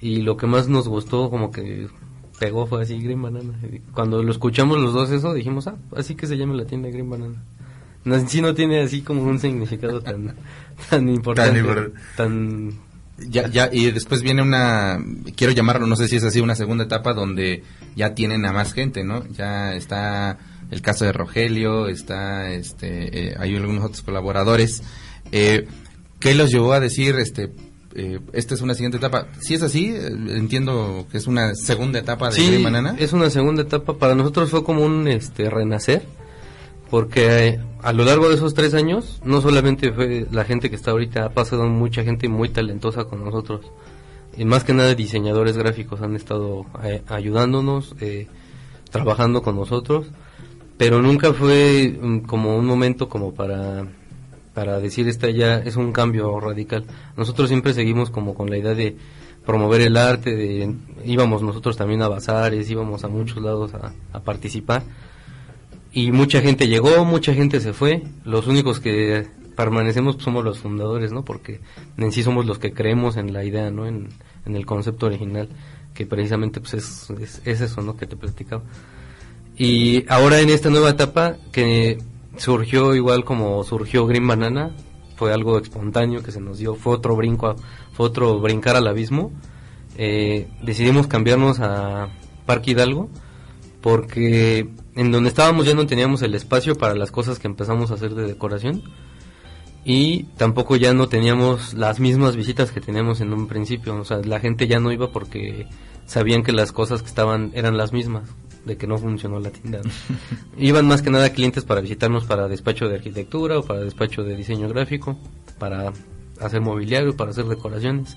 Y 0.00 0.22
lo 0.22 0.36
que 0.36 0.46
más 0.46 0.68
nos 0.68 0.88
gustó, 0.88 1.30
como 1.30 1.50
que 1.50 1.88
pegó, 2.38 2.66
fue 2.66 2.82
así, 2.82 3.00
Green 3.00 3.22
Banana. 3.22 3.54
Cuando 3.94 4.22
lo 4.22 4.30
escuchamos 4.30 4.78
los 4.78 4.92
dos 4.92 5.10
eso, 5.10 5.32
dijimos, 5.32 5.66
ah, 5.66 5.76
así 5.96 6.14
que 6.14 6.26
se 6.26 6.36
llama 6.36 6.54
la 6.54 6.66
tienda 6.66 6.88
Green 6.90 7.08
Banana. 7.08 7.42
no, 8.04 8.14
en 8.14 8.28
sí 8.28 8.40
no 8.40 8.54
tiene 8.54 8.80
así 8.80 9.02
como 9.02 9.22
un 9.22 9.38
significado 9.38 10.00
tan, 10.00 10.34
tan 10.90 11.08
importante, 11.08 11.92
tan, 12.16 12.72
ya, 13.18 13.48
ya, 13.48 13.70
y 13.72 13.90
después 13.90 14.22
viene 14.22 14.42
una, 14.42 15.02
quiero 15.34 15.52
llamarlo, 15.52 15.86
no 15.86 15.96
sé 15.96 16.06
si 16.06 16.16
es 16.16 16.24
así, 16.24 16.40
una 16.40 16.54
segunda 16.54 16.84
etapa 16.84 17.14
donde 17.14 17.64
ya 17.94 18.14
tienen 18.14 18.44
a 18.44 18.52
más 18.52 18.74
gente, 18.74 19.04
¿no? 19.04 19.26
Ya 19.28 19.74
está 19.74 20.38
el 20.70 20.82
caso 20.82 21.04
de 21.04 21.12
Rogelio, 21.12 21.88
está, 21.88 22.50
este, 22.50 23.28
eh, 23.28 23.36
hay 23.38 23.56
algunos 23.56 23.84
otros 23.84 24.02
colaboradores. 24.02 24.82
Eh, 25.32 25.66
¿Qué 26.18 26.34
los 26.34 26.50
llevó 26.50 26.72
a 26.72 26.80
decir, 26.80 27.16
este, 27.16 27.52
eh, 27.94 28.20
esta 28.32 28.54
es 28.54 28.60
una 28.62 28.74
siguiente 28.74 28.98
etapa? 28.98 29.28
Si 29.40 29.54
es 29.54 29.62
así, 29.62 29.90
eh, 29.90 30.06
entiendo 30.06 31.06
que 31.10 31.18
es 31.18 31.26
una 31.26 31.54
segunda 31.54 31.98
etapa 31.98 32.30
de 32.30 32.34
sí, 32.34 32.62
Banana. 32.62 32.96
es 32.98 33.12
una 33.12 33.30
segunda 33.30 33.62
etapa. 33.62 33.98
Para 33.98 34.14
nosotros 34.14 34.50
fue 34.50 34.64
como 34.64 34.84
un, 34.84 35.06
este, 35.08 35.50
renacer, 35.50 36.02
porque 36.90 37.60
a 37.82 37.92
lo 37.92 38.04
largo 38.04 38.28
de 38.28 38.34
esos 38.34 38.54
tres 38.54 38.74
años, 38.74 39.20
no 39.24 39.40
solamente 39.40 39.92
fue 39.92 40.26
la 40.30 40.44
gente 40.44 40.70
que 40.70 40.76
está 40.76 40.90
ahorita, 40.90 41.26
ha 41.26 41.30
pasado 41.30 41.64
mucha 41.68 42.02
gente 42.02 42.28
muy 42.28 42.48
talentosa 42.48 43.04
con 43.04 43.24
nosotros. 43.24 43.66
Y 44.36 44.44
más 44.44 44.64
que 44.64 44.74
nada 44.74 44.94
diseñadores 44.94 45.56
gráficos 45.56 46.02
han 46.02 46.14
estado 46.14 46.66
ayudándonos, 47.08 47.94
trabajando 48.90 49.42
con 49.42 49.56
nosotros 49.56 50.08
pero 50.76 51.02
nunca 51.02 51.32
fue 51.32 51.98
mm, 52.00 52.18
como 52.20 52.56
un 52.56 52.66
momento 52.66 53.08
como 53.08 53.34
para 53.34 53.86
para 54.56 54.80
decir 54.80 55.06
esta 55.06 55.28
ya 55.28 55.58
es 55.58 55.76
un 55.76 55.92
cambio 55.92 56.40
radical. 56.40 56.86
Nosotros 57.14 57.50
siempre 57.50 57.74
seguimos 57.74 58.08
como 58.08 58.34
con 58.34 58.48
la 58.48 58.56
idea 58.56 58.74
de 58.74 58.96
promover 59.44 59.82
el 59.82 59.98
arte, 59.98 60.34
de, 60.34 60.74
íbamos 61.04 61.42
nosotros 61.42 61.76
también 61.76 62.00
a 62.00 62.08
bazares, 62.08 62.70
íbamos 62.70 63.04
a 63.04 63.08
muchos 63.08 63.42
lados 63.42 63.72
a, 63.74 64.20
participar 64.20 64.82
y 65.92 66.10
mucha 66.10 66.40
gente 66.40 66.68
llegó, 66.68 67.04
mucha 67.04 67.34
gente 67.34 67.60
se 67.60 67.74
fue, 67.74 68.02
los 68.24 68.46
únicos 68.46 68.80
que 68.80 69.26
permanecemos 69.54 70.16
somos 70.20 70.42
los 70.42 70.58
fundadores, 70.60 71.12
¿no? 71.12 71.22
Porque 71.22 71.60
en 71.98 72.10
sí 72.10 72.22
somos 72.22 72.46
los 72.46 72.58
que 72.58 72.72
creemos 72.72 73.18
en 73.18 73.34
la 73.34 73.44
idea, 73.44 73.70
¿no? 73.70 73.86
En, 73.86 74.08
el 74.46 74.64
concepto 74.64 75.06
original, 75.06 75.48
que 75.92 76.06
precisamente 76.06 76.60
pues 76.60 76.74
es, 76.74 77.10
es, 77.20 77.42
es 77.44 77.60
eso, 77.60 77.82
¿no? 77.82 77.96
Que 77.96 78.06
te 78.06 78.16
platicaba. 78.16 78.62
Y 79.56 80.04
ahora 80.08 80.40
en 80.40 80.50
esta 80.50 80.68
nueva 80.70 80.90
etapa 80.90 81.36
que 81.50 81.98
surgió 82.36 82.94
igual 82.94 83.24
como 83.24 83.64
surgió 83.64 84.06
Green 84.06 84.26
Banana, 84.26 84.76
fue 85.16 85.32
algo 85.32 85.58
espontáneo 85.58 86.22
que 86.22 86.30
se 86.30 86.40
nos 86.40 86.58
dio, 86.58 86.74
fue 86.74 86.94
otro 86.94 87.16
brinco, 87.16 87.56
fue 87.92 88.06
otro 88.06 88.38
brincar 88.38 88.76
al 88.76 88.86
abismo. 88.86 89.32
Eh, 89.96 90.46
decidimos 90.62 91.06
cambiarnos 91.06 91.58
a 91.60 92.08
Parque 92.44 92.72
Hidalgo 92.72 93.08
porque 93.80 94.68
en 94.94 95.12
donde 95.12 95.28
estábamos 95.28 95.64
ya 95.64 95.74
no 95.74 95.86
teníamos 95.86 96.20
el 96.22 96.34
espacio 96.34 96.76
para 96.76 96.94
las 96.94 97.10
cosas 97.10 97.38
que 97.38 97.46
empezamos 97.46 97.90
a 97.90 97.94
hacer 97.94 98.14
de 98.14 98.26
decoración. 98.26 98.82
Y 99.84 100.24
tampoco 100.36 100.74
ya 100.74 100.92
no 100.92 101.08
teníamos 101.08 101.72
las 101.72 102.00
mismas 102.00 102.34
visitas 102.34 102.72
que 102.72 102.80
teníamos 102.80 103.20
en 103.20 103.32
un 103.32 103.46
principio, 103.46 103.94
o 103.94 104.04
sea, 104.04 104.18
la 104.18 104.40
gente 104.40 104.66
ya 104.66 104.80
no 104.80 104.90
iba 104.90 105.12
porque 105.12 105.68
sabían 106.06 106.42
que 106.42 106.50
las 106.50 106.72
cosas 106.72 107.02
que 107.02 107.08
estaban 107.08 107.52
eran 107.54 107.76
las 107.76 107.92
mismas, 107.92 108.28
de 108.66 108.76
que 108.76 108.86
no 108.86 108.98
funcionó 108.98 109.40
la 109.40 109.50
tienda. 109.50 109.80
Iban 110.58 110.86
más 110.86 111.00
que 111.00 111.10
nada 111.10 111.30
clientes 111.30 111.64
para 111.64 111.80
visitarnos 111.80 112.26
para 112.26 112.48
despacho 112.48 112.88
de 112.88 112.96
arquitectura 112.96 113.58
o 113.58 113.62
para 113.62 113.80
despacho 113.80 114.22
de 114.24 114.36
diseño 114.36 114.68
gráfico, 114.68 115.16
para 115.58 115.92
hacer 116.40 116.60
mobiliario, 116.60 117.16
para 117.16 117.30
hacer 117.30 117.46
decoraciones. 117.46 118.16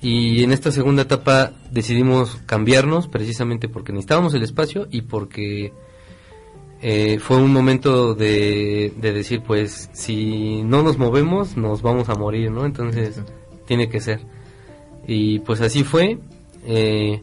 Y 0.00 0.44
en 0.44 0.52
esta 0.52 0.70
segunda 0.70 1.02
etapa 1.02 1.52
decidimos 1.72 2.36
cambiarnos 2.46 3.08
precisamente 3.08 3.68
porque 3.68 3.92
necesitábamos 3.92 4.32
el 4.34 4.44
espacio 4.44 4.86
y 4.92 5.02
porque 5.02 5.72
eh, 6.80 7.18
fue 7.18 7.38
un 7.38 7.52
momento 7.52 8.14
de, 8.14 8.92
de, 8.96 9.12
decir, 9.12 9.42
pues, 9.44 9.90
si 9.92 10.62
no 10.62 10.84
nos 10.84 10.98
movemos, 10.98 11.56
nos 11.56 11.82
vamos 11.82 12.08
a 12.08 12.14
morir, 12.14 12.52
¿no? 12.52 12.64
Entonces, 12.64 13.20
tiene 13.66 13.88
que 13.88 14.00
ser. 14.00 14.20
Y 15.06 15.40
pues 15.40 15.60
así 15.60 15.82
fue. 15.82 16.18
Eh, 16.66 17.20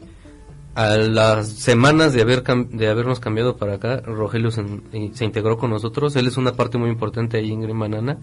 a 0.76 0.98
las 0.98 1.48
semanas 1.48 2.12
de 2.12 2.20
haber 2.20 2.42
de 2.44 2.88
habernos 2.88 3.18
cambiado 3.18 3.56
para 3.56 3.76
acá, 3.76 4.02
Rogelio 4.02 4.50
se, 4.50 4.62
integró 4.92 5.56
con 5.56 5.70
nosotros. 5.70 6.14
Él 6.16 6.26
es 6.26 6.36
una 6.36 6.52
parte 6.52 6.76
muy 6.76 6.90
importante 6.90 7.38
ahí 7.38 7.50
en 7.50 7.62
Green 7.62 7.78
Banana 7.78 8.18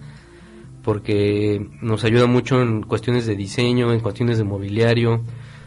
porque 0.83 1.67
nos 1.81 2.03
ayuda 2.03 2.27
mucho 2.27 2.62
en 2.62 2.83
cuestiones 2.83 3.25
de 3.25 3.36
diseño, 3.36 3.91
en 3.91 4.01
cuestiones 4.01 4.38
de 4.38 4.43
mobiliario. 4.43 5.22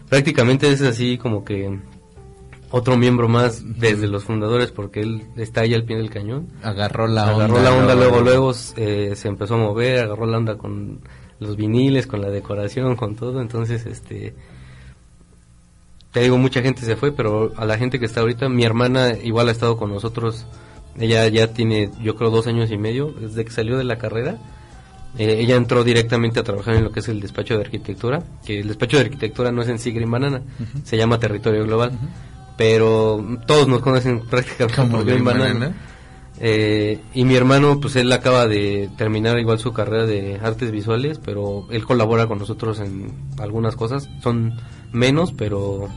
Prácticamente 0.08 0.70
es 0.70 0.80
así 0.80 1.18
como 1.18 1.44
que 1.44 1.76
otro 2.70 2.96
miembro 2.96 3.28
más 3.28 3.64
desde 3.80 4.06
los 4.06 4.22
fundadores 4.22 4.70
porque 4.70 5.00
él 5.00 5.24
está 5.36 5.62
ahí 5.62 5.74
al 5.74 5.82
pie 5.82 5.96
del 5.96 6.10
cañón. 6.10 6.46
Agarró 6.62 7.08
la 7.08 7.32
onda. 7.32 7.46
Agarró 7.46 7.62
la 7.64 7.72
onda, 7.72 7.94
luego, 7.96 8.20
luego 8.20 8.52
eh, 8.76 9.14
se 9.16 9.26
empezó 9.26 9.54
a 9.54 9.58
mover, 9.58 10.04
agarró 10.04 10.26
la 10.26 10.38
onda 10.38 10.56
con 10.56 11.00
los 11.40 11.56
viniles, 11.56 12.06
con 12.06 12.20
la 12.20 12.30
decoración, 12.30 12.94
con 12.94 13.16
todo. 13.16 13.40
Entonces, 13.40 13.86
este 13.86 14.36
te 16.16 16.22
digo, 16.22 16.38
mucha 16.38 16.62
gente 16.62 16.80
se 16.80 16.96
fue, 16.96 17.12
pero 17.12 17.52
a 17.58 17.66
la 17.66 17.76
gente 17.76 18.00
que 18.00 18.06
está 18.06 18.22
ahorita, 18.22 18.48
mi 18.48 18.64
hermana 18.64 19.12
igual 19.22 19.50
ha 19.50 19.52
estado 19.52 19.76
con 19.76 19.92
nosotros, 19.92 20.46
ella 20.98 21.28
ya 21.28 21.48
tiene, 21.48 21.90
yo 22.00 22.16
creo, 22.16 22.30
dos 22.30 22.46
años 22.46 22.70
y 22.70 22.78
medio, 22.78 23.12
desde 23.20 23.44
que 23.44 23.50
salió 23.50 23.76
de 23.76 23.84
la 23.84 23.98
carrera. 23.98 24.38
Eh, 25.18 25.40
ella 25.40 25.56
entró 25.56 25.84
directamente 25.84 26.40
a 26.40 26.42
trabajar 26.42 26.76
en 26.76 26.84
lo 26.84 26.90
que 26.90 27.00
es 27.00 27.08
el 27.08 27.20
despacho 27.20 27.56
de 27.56 27.64
arquitectura, 27.64 28.22
que 28.46 28.60
el 28.60 28.68
despacho 28.68 28.96
de 28.96 29.02
arquitectura 29.02 29.52
no 29.52 29.60
es 29.60 29.68
en 29.68 29.78
sí 29.78 29.90
Green 29.90 30.10
Banana, 30.10 30.40
se 30.84 30.96
llama 30.96 31.18
Territorio 31.18 31.64
Global, 31.64 31.92
pero 32.56 33.22
todos 33.46 33.68
nos 33.68 33.80
conocen 33.80 34.20
prácticamente 34.30 34.74
como 34.74 35.04
Green, 35.04 35.22
Banana. 35.22 35.74
Eh, 36.40 36.98
y 37.12 37.24
mi 37.26 37.34
hermano, 37.34 37.78
pues 37.78 37.94
él 37.96 38.10
acaba 38.10 38.46
de 38.46 38.88
terminar 38.96 39.38
igual 39.38 39.58
su 39.58 39.74
carrera 39.74 40.06
de 40.06 40.40
artes 40.42 40.70
visuales, 40.70 41.20
pero 41.22 41.66
él 41.70 41.84
colabora 41.84 42.26
con 42.26 42.38
nosotros 42.38 42.80
en 42.80 43.12
algunas 43.38 43.76
cosas, 43.76 44.08
son 44.22 44.54
menos, 44.92 45.32
pero 45.32 45.90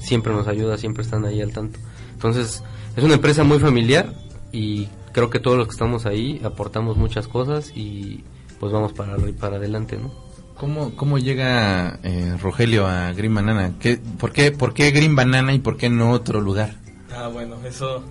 siempre 0.00 0.32
nos 0.32 0.48
ayuda, 0.48 0.78
siempre 0.78 1.02
están 1.04 1.24
ahí 1.24 1.40
al 1.40 1.52
tanto. 1.52 1.78
Entonces, 2.12 2.62
es 2.96 3.04
una 3.04 3.14
empresa 3.14 3.44
muy 3.44 3.58
familiar 3.58 4.12
y 4.52 4.88
creo 5.12 5.30
que 5.30 5.40
todos 5.40 5.56
los 5.56 5.66
que 5.66 5.72
estamos 5.72 6.06
ahí 6.06 6.40
aportamos 6.44 6.96
muchas 6.96 7.28
cosas 7.28 7.72
y 7.74 8.24
pues 8.58 8.72
vamos 8.72 8.92
para, 8.92 9.16
para 9.38 9.56
adelante, 9.56 9.96
¿no? 9.96 10.10
¿Cómo, 10.56 10.94
cómo 10.94 11.18
llega 11.18 11.98
eh, 12.02 12.36
Rogelio 12.38 12.86
a 12.86 13.12
Green 13.12 13.34
Banana? 13.34 13.72
¿Qué, 13.80 13.98
por, 14.18 14.32
qué, 14.32 14.52
¿Por 14.52 14.74
qué 14.74 14.90
Green 14.90 15.16
Banana 15.16 15.54
y 15.54 15.58
por 15.58 15.78
qué 15.78 15.88
no 15.88 16.10
otro 16.10 16.42
lugar? 16.42 16.74
Ah, 17.10 17.28
bueno, 17.28 17.56
eso 17.64 18.04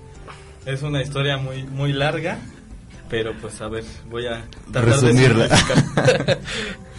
es 0.66 0.82
una 0.82 1.04
historia 1.04 1.38
muy, 1.38 1.64
muy 1.64 1.94
larga, 1.94 2.40
pero 3.08 3.34
pues 3.40 3.62
a 3.62 3.68
ver, 3.68 3.84
voy 4.10 4.26
a 4.26 4.46
resumirla. 4.72 5.48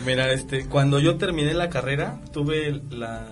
Mira, 0.06 0.32
este, 0.32 0.66
cuando 0.66 1.00
yo 1.00 1.16
terminé 1.16 1.52
la 1.52 1.68
carrera, 1.68 2.20
tuve 2.32 2.80
la, 2.90 3.26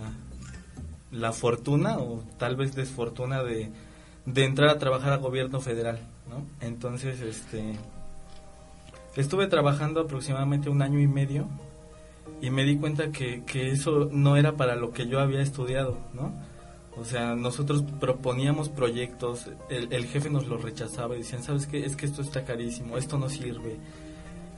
la 1.11 1.33
fortuna 1.33 1.99
o 1.99 2.23
tal 2.39 2.57
vez 2.57 2.75
desfortuna 2.75 3.43
de, 3.43 3.71
de 4.27 4.45
entrar 4.45 4.69
a 4.69 4.79
trabajar 4.79 5.13
a 5.13 5.17
gobierno 5.17 5.61
federal, 5.61 5.99
¿no? 6.29 6.45
Entonces, 6.67 7.21
este, 7.21 7.75
estuve 9.17 9.47
trabajando 9.47 10.01
aproximadamente 10.01 10.69
un 10.69 10.83
año 10.83 11.01
y 11.01 11.07
medio 11.07 11.49
y 12.41 12.51
me 12.51 12.65
di 12.65 12.77
cuenta 12.77 13.11
que, 13.11 13.43
que 13.45 13.71
eso 13.71 14.09
no 14.13 14.37
era 14.37 14.57
para 14.57 14.77
lo 14.77 14.93
que 14.93 15.07
yo 15.07 15.21
había 15.21 15.41
estudiado, 15.41 15.99
¿no? 16.13 16.33
O 16.97 17.05
sea, 17.05 17.37
nosotros 17.37 17.85
proponíamos 18.01 18.69
proyectos, 18.69 19.47
el, 19.71 19.93
el 19.93 20.07
jefe 20.07 20.31
nos 20.31 20.49
los 20.49 20.63
rechazaba 20.63 21.15
y 21.15 21.19
decían, 21.19 21.45
¿sabes 21.45 21.67
qué? 21.67 21.85
Es 21.85 21.95
que 21.95 22.07
esto 22.07 22.23
está 22.23 22.45
carísimo, 22.45 22.99
esto 22.99 23.19
no 23.19 23.29
sirve 23.29 23.77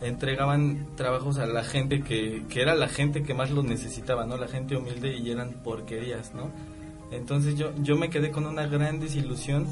entregaban 0.01 0.87
trabajos 0.97 1.39
a 1.39 1.47
la 1.47 1.63
gente 1.63 2.03
que, 2.03 2.45
que 2.49 2.63
era 2.63 2.75
la 2.75 2.89
gente 2.89 3.23
que 3.23 3.35
más 3.35 3.51
los 3.51 3.65
necesitaba, 3.65 4.25
¿no? 4.25 4.37
La 4.37 4.49
gente 4.49 4.77
humilde 4.77 5.17
y 5.17 5.31
eran 5.31 5.53
porquerías, 5.63 6.35
¿no? 6.35 6.51
Entonces 7.11 7.57
yo, 7.57 7.73
yo 7.83 7.97
me 7.97 8.09
quedé 8.09 8.31
con 8.31 8.47
una 8.47 8.67
gran 8.67 9.01
desilusión 9.01 9.67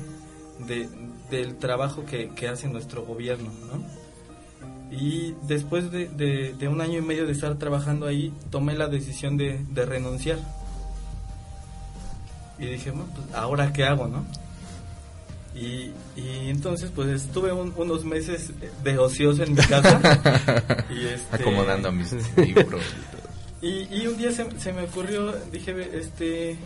de, 0.67 0.89
del 1.31 1.57
trabajo 1.57 2.05
que, 2.05 2.31
que 2.31 2.49
hace 2.49 2.69
nuestro 2.69 3.05
gobierno, 3.05 3.51
¿no? 3.73 4.09
Y 4.91 5.35
después 5.43 5.91
de, 5.91 6.09
de, 6.09 6.69
un 6.69 6.81
año 6.81 6.99
y 6.99 7.03
medio 7.03 7.27
de 7.27 7.33
estar 7.33 7.55
trabajando 7.57 8.07
ahí, 8.07 8.33
tomé 8.51 8.75
la 8.75 8.89
decisión 8.89 9.37
de, 9.37 9.65
de 9.71 9.85
renunciar. 9.85 10.39
Y 12.59 12.67
dije, 12.67 12.91
bueno, 12.91 13.07
pues 13.15 13.35
ahora 13.35 13.73
qué 13.73 13.85
hago, 13.85 14.09
¿no? 14.09 14.25
Y, 15.59 15.93
entonces 16.49 16.91
pues 16.95 17.09
estuve 17.09 17.53
unos 17.53 18.05
meses 18.05 18.53
de 18.85 18.99
ocioso 18.99 19.43
en 19.43 19.55
mi 19.55 19.57
casa. 19.69 20.01
y 20.91 21.07
este, 21.07 21.37
Acomodando 21.37 21.91
mis 21.91 22.13
libros. 22.37 22.83
Y, 23.61 23.89
y 23.93 24.07
un 24.07 24.17
día 24.17 24.31
se, 24.31 24.49
se, 24.61 24.73
me 24.73 24.85
ocurrió, 24.85 25.33
dije, 25.51 25.99
este, 25.99 26.57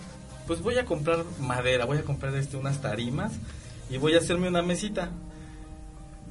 pues 0.47 0.61
voy 0.61 0.77
a 0.79 0.85
comprar 0.85 1.25
madera, 1.41 1.87
voy 1.87 1.99
a 1.99 2.03
comprar 2.03 2.35
este 2.37 2.57
unas 2.57 2.83
tarimas 2.83 3.33
y 3.89 3.97
voy 3.97 4.15
a 4.15 4.19
hacerme 4.19 4.49
una 4.49 4.63
mesita. 4.63 5.11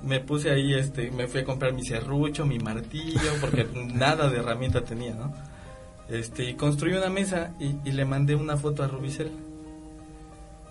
Me 0.03 0.19
puse 0.19 0.51
ahí, 0.51 0.73
este, 0.73 1.09
me 1.11 1.27
fui 1.27 1.41
a 1.41 1.45
comprar 1.45 1.73
mi 1.73 1.83
serrucho, 1.83 2.45
mi 2.45 2.59
martillo, 2.59 3.33
porque 3.39 3.67
nada 3.73 4.29
de 4.29 4.37
herramienta 4.37 4.83
tenía, 4.83 5.15
¿no? 5.15 5.33
Este, 6.09 6.49
y 6.49 6.53
construí 6.55 6.93
una 6.93 7.09
mesa 7.09 7.53
y, 7.59 7.75
y 7.85 7.91
le 7.93 8.05
mandé 8.05 8.35
una 8.35 8.57
foto 8.57 8.83
a 8.83 8.87
Rubicel 8.87 9.31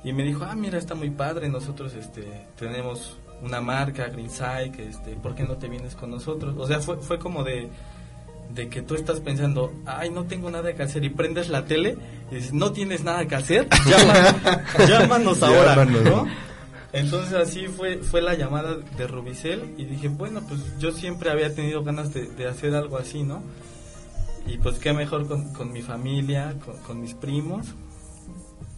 y 0.02 0.12
me 0.12 0.22
dijo, 0.22 0.44
ah, 0.44 0.54
mira, 0.54 0.78
está 0.78 0.94
muy 0.94 1.10
padre, 1.10 1.48
nosotros 1.48 1.94
este, 1.94 2.46
tenemos 2.58 3.18
una 3.42 3.60
marca, 3.60 4.08
Greenside, 4.08 4.72
que 4.72 4.88
este, 4.88 5.12
¿por 5.16 5.34
qué 5.34 5.44
no 5.44 5.56
te 5.56 5.68
vienes 5.68 5.94
con 5.94 6.10
nosotros? 6.10 6.54
O 6.58 6.66
sea, 6.66 6.80
fue, 6.80 6.96
fue 6.98 7.18
como 7.18 7.44
de, 7.44 7.68
de 8.54 8.68
que 8.68 8.82
tú 8.82 8.94
estás 8.94 9.20
pensando, 9.20 9.72
ay, 9.86 10.10
no 10.10 10.24
tengo 10.24 10.50
nada 10.50 10.74
que 10.74 10.82
hacer, 10.82 11.04
y 11.04 11.10
prendes 11.10 11.48
la 11.48 11.64
tele 11.64 11.96
y 12.30 12.36
dices, 12.36 12.52
no 12.52 12.72
tienes 12.72 13.04
nada 13.04 13.26
que 13.26 13.34
hacer, 13.34 13.68
llámanos, 13.86 14.88
llámanos 14.88 15.42
ahora, 15.42 15.76
Llámanos. 15.76 16.04
¿no? 16.04 16.26
Entonces 16.92 17.34
así 17.34 17.68
fue, 17.68 17.98
fue 17.98 18.20
la 18.20 18.34
llamada 18.34 18.76
de 18.76 19.06
Rubicel 19.06 19.74
y 19.76 19.84
dije, 19.84 20.08
bueno, 20.08 20.42
pues 20.48 20.60
yo 20.78 20.90
siempre 20.90 21.30
había 21.30 21.54
tenido 21.54 21.84
ganas 21.84 22.12
de, 22.12 22.26
de 22.26 22.48
hacer 22.48 22.74
algo 22.74 22.98
así, 22.98 23.22
¿no? 23.22 23.42
Y 24.46 24.58
pues 24.58 24.78
qué 24.78 24.92
mejor 24.92 25.28
con, 25.28 25.52
con 25.52 25.72
mi 25.72 25.82
familia, 25.82 26.56
con, 26.64 26.76
con 26.78 27.00
mis 27.00 27.14
primos. 27.14 27.66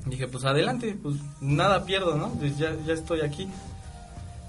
Dije, 0.06 0.26
pues 0.26 0.44
adelante, 0.44 0.96
pues 1.00 1.16
nada 1.40 1.84
pierdo, 1.84 2.16
¿no? 2.16 2.30
Pues 2.30 2.58
ya, 2.58 2.74
ya 2.86 2.94
estoy 2.94 3.20
aquí. 3.20 3.48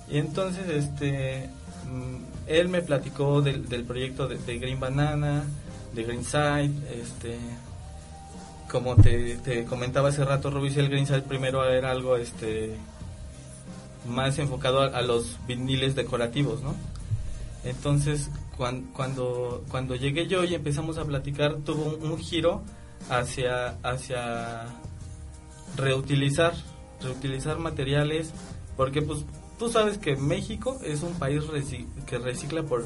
Y 0.10 0.18
entonces, 0.18 0.68
este, 0.68 1.50
mm, 1.92 2.16
él 2.48 2.70
me 2.70 2.82
platicó 2.82 3.42
del, 3.42 3.70
del 3.70 3.84
proyecto 3.84 4.28
de, 4.28 4.58
Green 4.58 4.80
Banana, 4.80 5.44
de 5.94 6.04
Greenside, 6.04 6.72
este, 7.00 7.38
como 8.72 8.96
te, 8.96 9.66
comentaba 9.66 10.10
hace 10.10 10.26
rato, 10.26 10.50
Rubicel 10.50 10.90
Greenside 10.90 11.22
primero 11.22 11.64
era 11.70 11.92
algo, 11.92 12.18
este, 12.18 12.76
más 14.10 14.40
enfocado 14.40 14.82
a, 14.82 14.88
a 14.88 15.02
los 15.04 15.38
viniles 15.48 15.94
decorativos, 15.96 16.64
¿no? 16.64 16.74
Entonces, 17.64 18.30
cuan- 18.58 18.88
cuando, 18.94 19.64
cuando 19.70 19.96
llegué 19.96 20.28
yo 20.28 20.44
y 20.44 20.56
empezamos 20.56 20.98
a 20.98 21.06
platicar, 21.06 21.58
tuvo 21.58 21.84
un, 21.96 22.12
un 22.12 22.18
giro 22.20 22.64
hacia, 23.10 23.78
hacia 23.84 24.66
reutilizar, 25.76 26.54
reutilizar 27.02 27.58
materiales, 27.60 28.32
porque 28.78 29.02
pues 29.02 29.20
tú 29.60 29.70
sabes 29.70 29.98
que 29.98 30.16
México 30.16 30.80
es 30.84 31.02
un 31.04 31.14
país 31.14 31.42
reci- 31.44 31.88
que 32.06 32.18
recicla 32.18 32.64
por, 32.64 32.84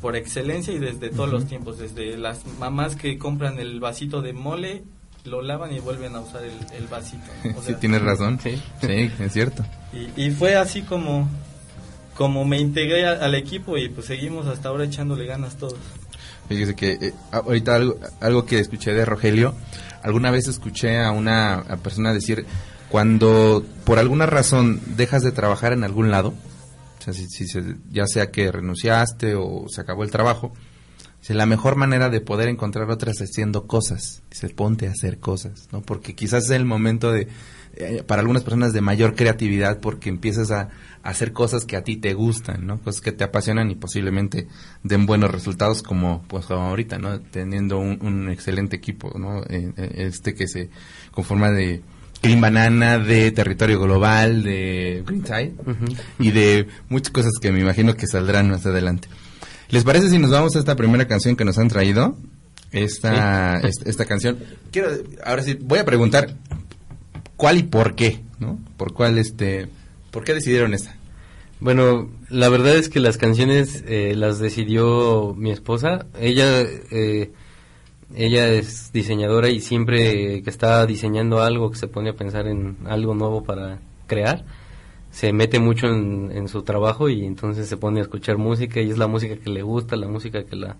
por 0.00 0.16
excelencia 0.16 0.72
y 0.74 0.78
desde 0.78 1.10
todos 1.10 1.30
los 1.30 1.46
tiempos, 1.46 1.78
desde 1.78 2.16
las 2.16 2.44
mamás 2.58 2.96
que 2.96 3.18
compran 3.18 3.58
el 3.58 3.80
vasito 3.80 4.20
de 4.22 4.32
mole, 4.32 4.84
lo 5.24 5.40
lavan 5.40 5.72
y 5.74 5.80
vuelven 5.80 6.14
a 6.16 6.20
usar 6.20 6.44
el, 6.44 6.52
el 6.76 6.86
vasito. 6.86 7.24
¿no? 7.44 7.58
O 7.58 7.62
sí, 7.66 7.74
tienes 7.80 8.02
razón. 8.02 8.38
Sí. 8.42 8.60
Sí, 8.82 9.10
es 9.18 9.32
cierto. 9.32 9.64
y, 9.92 10.22
y 10.26 10.30
fue 10.32 10.56
así 10.56 10.82
como, 10.82 11.28
como 12.14 12.44
me 12.44 12.60
integré 12.60 13.06
a- 13.06 13.24
al 13.24 13.34
equipo 13.34 13.78
y 13.78 13.88
pues 13.88 14.06
seguimos 14.06 14.46
hasta 14.46 14.68
ahora 14.68 14.84
echándole 14.84 15.24
ganas 15.26 15.56
todos. 15.56 15.78
Fíjese 16.48 16.74
que 16.76 16.92
eh, 17.00 17.14
ahorita 17.32 17.74
algo, 17.74 17.96
algo 18.20 18.44
que 18.44 18.58
escuché 18.58 18.92
de 18.92 19.06
Rogelio, 19.06 19.54
alguna 20.04 20.30
vez 20.30 20.46
escuché 20.46 21.00
a 21.00 21.10
una 21.10 21.64
persona 21.82 22.12
decir, 22.12 22.46
cuando 22.90 23.64
por 23.84 23.98
alguna 23.98 24.26
razón 24.26 24.80
dejas 24.96 25.22
de 25.22 25.32
trabajar 25.32 25.72
en 25.72 25.82
algún 25.82 26.10
lado, 26.10 26.34
o 26.98 27.02
sea, 27.02 27.14
si, 27.14 27.46
ya 27.90 28.06
sea 28.06 28.30
que 28.30 28.52
renunciaste 28.52 29.34
o 29.34 29.64
se 29.68 29.80
acabó 29.80 30.04
el 30.04 30.10
trabajo, 30.10 30.52
dice, 31.20 31.32
la 31.32 31.46
mejor 31.46 31.76
manera 31.76 32.10
de 32.10 32.20
poder 32.20 32.48
encontrar 32.48 32.90
otras 32.90 33.16
haciendo 33.20 33.66
cosas, 33.66 34.22
dice, 34.30 34.50
ponte 34.50 34.88
a 34.88 34.90
hacer 34.90 35.18
cosas, 35.20 35.68
¿no? 35.72 35.80
Porque 35.80 36.14
quizás 36.14 36.44
es 36.44 36.50
el 36.50 36.66
momento 36.66 37.10
de, 37.10 37.28
eh, 37.76 38.02
para 38.06 38.20
algunas 38.20 38.42
personas 38.44 38.72
de 38.72 38.80
mayor 38.80 39.14
creatividad 39.14 39.80
porque 39.80 40.08
empiezas 40.08 40.50
a, 40.50 40.68
a 41.02 41.10
hacer 41.10 41.32
cosas 41.32 41.64
que 41.64 41.76
a 41.76 41.82
ti 41.84 41.96
te 41.96 42.14
gustan, 42.14 42.66
¿no? 42.66 42.78
Cosas 42.80 43.00
que 43.00 43.12
te 43.12 43.24
apasionan 43.24 43.70
y 43.70 43.74
posiblemente 43.74 44.46
den 44.82 45.06
buenos 45.06 45.30
resultados 45.30 45.82
como 45.82 46.22
pues 46.28 46.46
como 46.46 46.62
ahorita, 46.68 46.98
¿no? 46.98 47.20
Teniendo 47.20 47.78
un, 47.78 47.98
un 48.02 48.30
excelente 48.30 48.76
equipo, 48.76 49.12
¿no? 49.18 49.42
Eh, 49.44 49.72
eh, 49.76 49.92
Este 50.08 50.34
que 50.34 50.46
se 50.48 50.70
conforma 51.10 51.50
de 51.50 51.82
Green 52.22 52.40
Banana, 52.40 52.98
de 52.98 53.30
Territorio 53.32 53.80
Global, 53.80 54.42
de 54.42 55.02
Greenside 55.06 55.54
Ujú. 55.66 55.94
y 56.18 56.30
de 56.30 56.68
muchas 56.88 57.10
cosas 57.10 57.32
que 57.40 57.52
me 57.52 57.60
imagino 57.60 57.96
que 57.96 58.06
saldrán 58.06 58.48
más 58.50 58.64
adelante. 58.64 59.08
¿Les 59.68 59.84
parece 59.84 60.08
si 60.08 60.18
nos 60.18 60.30
vamos 60.30 60.56
a 60.56 60.58
esta 60.58 60.76
primera 60.76 61.06
canción 61.06 61.36
que 61.36 61.44
nos 61.44 61.58
han 61.58 61.68
traído? 61.68 62.16
Esta, 62.72 63.60
esta, 63.60 63.88
esta 63.88 64.04
canción. 64.04 64.38
Quiero, 64.72 64.88
ahora 65.24 65.42
sí, 65.42 65.56
voy 65.60 65.78
a 65.78 65.84
preguntar 65.84 66.34
cuál 67.36 67.58
y 67.58 67.62
por 67.64 67.94
qué, 67.94 68.20
¿no? 68.38 68.58
Por 68.76 68.92
cuál, 68.92 69.18
este, 69.18 69.68
¿por 70.10 70.24
qué 70.24 70.34
decidieron 70.34 70.74
esta? 70.74 70.96
Bueno, 71.60 72.10
la 72.28 72.48
verdad 72.48 72.76
es 72.76 72.88
que 72.88 73.00
las 73.00 73.16
canciones 73.16 73.84
eh, 73.86 74.14
las 74.16 74.38
decidió 74.38 75.34
mi 75.36 75.50
esposa. 75.50 76.06
Ella, 76.18 76.60
eh, 76.60 77.32
ella 78.14 78.48
es 78.48 78.92
diseñadora 78.92 79.48
y 79.48 79.60
siempre 79.60 80.42
que 80.42 80.50
está 80.50 80.84
diseñando 80.84 81.42
algo, 81.42 81.70
que 81.70 81.78
se 81.78 81.88
pone 81.88 82.10
a 82.10 82.16
pensar 82.16 82.46
en 82.48 82.76
algo 82.86 83.14
nuevo 83.14 83.44
para 83.44 83.80
crear, 84.06 84.44
se 85.10 85.32
mete 85.32 85.58
mucho 85.58 85.86
en, 85.86 86.32
en 86.32 86.48
su 86.48 86.62
trabajo 86.62 87.08
y 87.08 87.24
entonces 87.24 87.68
se 87.68 87.76
pone 87.76 88.00
a 88.00 88.02
escuchar 88.02 88.36
música 88.36 88.80
y 88.80 88.90
es 88.90 88.98
la 88.98 89.06
música 89.06 89.36
que 89.36 89.48
le 89.48 89.62
gusta, 89.62 89.96
la 89.96 90.08
música 90.08 90.44
que 90.44 90.56
la, 90.56 90.76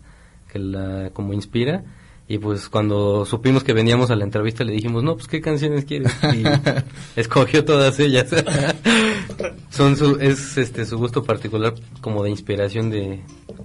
que 0.53 0.59
la 0.59 1.11
como 1.13 1.33
inspira. 1.33 1.85
Y 2.27 2.39
pues 2.39 2.71
cuando 2.71 3.27
supimos 3.27 3.65
que 3.65 3.75
veníamos 3.75 4.11
a 4.11 4.17
la 4.17 4.25
entrevista 4.25 4.65
le 4.65 4.73
dijimos, 4.73 5.05
no, 5.05 5.15
pues 5.15 5.29
qué 5.29 5.43
canciones 5.43 5.85
quieres. 5.85 6.11
Y 6.35 6.43
escogió 7.21 7.65
todas 7.65 8.01
ellas. 8.01 8.29
Son 9.71 9.97
su, 9.97 10.17
es 10.19 10.57
este 10.57 10.87
su 10.87 10.97
gusto 10.97 11.23
particular 11.23 11.75
como 12.01 12.23
de 12.25 12.31
inspiración 12.31 12.91
de, 12.91 13.21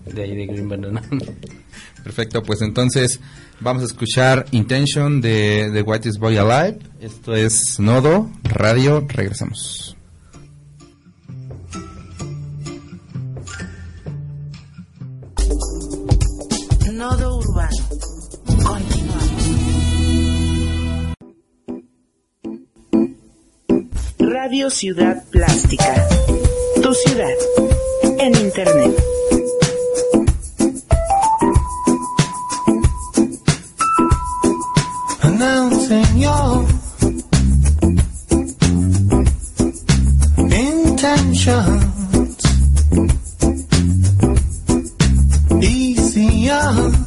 de 0.05 0.23
ahí 0.23 0.35
de 0.35 0.45
Green 0.45 0.67
Banana. 0.67 1.01
Perfecto, 2.03 2.43
pues 2.43 2.61
entonces 2.61 3.19
vamos 3.61 3.83
a 3.83 3.85
escuchar 3.85 4.45
Intention 4.51 5.21
de 5.21 5.69
The 5.73 5.81
Whitest 5.81 6.19
Boy 6.19 6.37
Alive. 6.37 6.79
Esto 6.99 7.35
es 7.35 7.79
Nodo 7.79 8.29
Radio. 8.43 9.05
Regresamos. 9.07 9.95
Nodo 16.91 17.37
Urbano. 17.37 17.88
Radio 24.19 24.69
Ciudad 24.69 25.23
Plástica. 25.31 26.07
Tu 26.81 26.93
ciudad. 26.93 27.33
En 28.19 28.35
Internet. 28.35 29.09
announcing 35.39 36.17
your 36.17 36.67
intentions. 40.51 41.85
Easier 45.63 46.98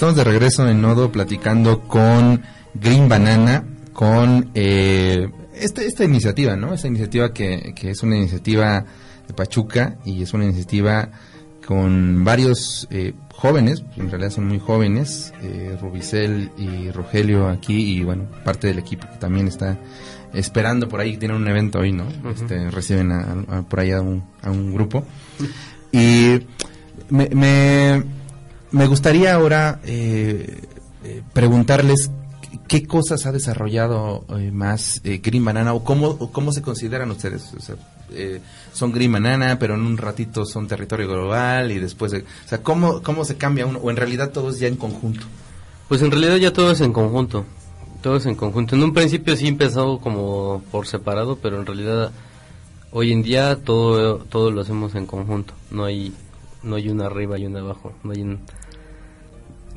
Estamos 0.00 0.16
de 0.16 0.24
regreso 0.24 0.66
en 0.66 0.80
Nodo 0.80 1.12
platicando 1.12 1.80
con 1.82 2.40
Green 2.72 3.06
Banana, 3.06 3.64
con 3.92 4.50
eh, 4.54 5.28
este- 5.54 5.84
esta 5.84 6.04
iniciativa, 6.06 6.56
¿no? 6.56 6.72
Esta 6.72 6.88
iniciativa 6.88 7.34
que, 7.34 7.74
que 7.76 7.90
es 7.90 8.02
una 8.02 8.16
iniciativa 8.16 8.82
de 9.28 9.34
Pachuca 9.34 9.98
y 10.06 10.22
es 10.22 10.32
una 10.32 10.44
iniciativa 10.46 11.10
con 11.66 12.24
varios 12.24 12.88
eh, 12.90 13.12
jóvenes, 13.34 13.84
en 13.98 14.08
realidad 14.10 14.30
son 14.30 14.46
muy 14.48 14.58
jóvenes, 14.58 15.34
eh, 15.42 15.76
Rubicel 15.78 16.50
y 16.56 16.90
Rogelio 16.92 17.48
aquí 17.48 17.98
y 17.98 18.02
bueno, 18.02 18.24
parte 18.42 18.68
del 18.68 18.78
equipo 18.78 19.06
que 19.06 19.18
también 19.18 19.48
está 19.48 19.78
esperando 20.32 20.88
por 20.88 21.00
ahí, 21.00 21.18
tienen 21.18 21.36
un 21.36 21.46
evento 21.46 21.78
hoy, 21.80 21.92
¿no? 21.92 22.06
este, 22.30 22.70
reciben 22.70 23.12
a- 23.12 23.44
a- 23.58 23.62
por 23.68 23.80
ahí 23.80 23.90
a 23.90 24.00
un, 24.00 24.24
a 24.40 24.50
un 24.50 24.72
grupo. 24.72 25.04
Y 25.92 26.38
me, 27.10 27.28
me, 27.34 28.02
me 28.72 28.86
gustaría 28.86 29.34
ahora 29.34 29.80
eh, 29.84 30.60
eh, 31.04 31.22
preguntarles 31.32 32.10
qué 32.68 32.86
cosas 32.86 33.26
ha 33.26 33.32
desarrollado 33.32 34.24
eh, 34.38 34.50
más 34.52 35.00
eh, 35.04 35.20
Green 35.22 35.44
Banana 35.44 35.72
o 35.74 35.82
cómo, 35.84 36.30
cómo 36.32 36.52
se 36.52 36.62
consideran 36.62 37.10
ustedes. 37.10 37.50
Son 38.72 38.92
Green 38.92 39.12
Banana, 39.12 39.58
pero 39.58 39.74
en 39.74 39.82
un 39.82 39.96
ratito 39.96 40.44
son 40.44 40.66
territorio 40.66 41.08
global 41.08 41.70
y 41.70 41.78
después, 41.78 42.10
de- 42.12 42.18
o 42.20 42.48
sea, 42.48 42.62
¿cómo, 42.62 43.02
cómo 43.02 43.24
se 43.24 43.36
cambia 43.36 43.66
uno? 43.66 43.78
O 43.80 43.90
en 43.90 43.96
realidad 43.96 44.30
todos 44.30 44.58
ya 44.58 44.66
en 44.68 44.76
conjunto. 44.76 45.26
Pues 45.88 46.02
en 46.02 46.10
realidad 46.10 46.36
ya 46.36 46.52
todo 46.52 46.70
es 46.72 46.80
en 46.80 46.92
conjunto. 46.92 47.44
Todo 48.02 48.16
es 48.16 48.26
en 48.26 48.34
conjunto. 48.34 48.74
En 48.76 48.82
un 48.82 48.94
principio 48.94 49.36
sí 49.36 49.46
empezó 49.46 49.98
como 49.98 50.62
por 50.70 50.86
separado, 50.86 51.36
pero 51.36 51.58
en 51.60 51.66
realidad 51.66 52.10
hoy 52.92 53.12
en 53.12 53.22
día 53.22 53.56
todo 53.56 54.18
todo 54.18 54.50
lo 54.50 54.60
hacemos 54.62 54.94
en 54.94 55.06
conjunto. 55.06 55.54
No 55.70 55.84
hay 55.84 56.12
no 56.62 56.76
hay 56.76 56.88
una 56.88 57.06
arriba 57.06 57.38
y 57.38 57.46
una 57.46 57.60
abajo. 57.60 57.92
No 58.04 58.12
hay 58.12 58.22
un... 58.22 58.40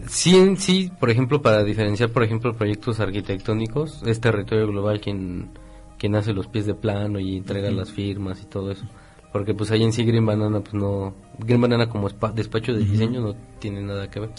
Sí, 0.07 0.37
en 0.37 0.57
sí, 0.57 0.91
por 0.99 1.09
ejemplo, 1.09 1.41
para 1.41 1.63
diferenciar, 1.63 2.09
por 2.11 2.23
ejemplo, 2.23 2.53
proyectos 2.53 2.99
arquitectónicos, 2.99 4.03
es 4.05 4.19
territorio 4.19 4.67
global 4.67 4.99
quien 5.01 5.49
quien 5.97 6.15
hace 6.15 6.33
los 6.33 6.47
pies 6.47 6.65
de 6.65 6.73
plano 6.73 7.19
y 7.19 7.37
entrega 7.37 7.71
las 7.71 7.91
firmas 7.91 8.41
y 8.41 8.45
todo 8.45 8.71
eso. 8.71 8.83
Porque 9.31 9.53
pues 9.53 9.71
ahí 9.71 9.83
en 9.83 9.93
sí 9.93 10.03
Green 10.03 10.25
Banana 10.25 10.59
pues 10.59 10.73
no 10.73 11.15
Green 11.39 11.61
Banana 11.61 11.87
como 11.87 12.07
spa- 12.09 12.31
despacho 12.33 12.73
de 12.73 12.79
diseño 12.83 13.21
no 13.21 13.35
tiene 13.59 13.81
nada 13.81 14.09
que 14.11 14.19
ver. 14.19 14.29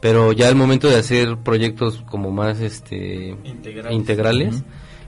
Pero 0.00 0.32
ya 0.32 0.48
al 0.48 0.56
momento 0.56 0.88
de 0.88 0.96
hacer 0.96 1.36
proyectos 1.38 2.02
como 2.10 2.30
más 2.30 2.60
este 2.60 3.36
Integrales. 3.44 3.92
integrales, 3.94 4.64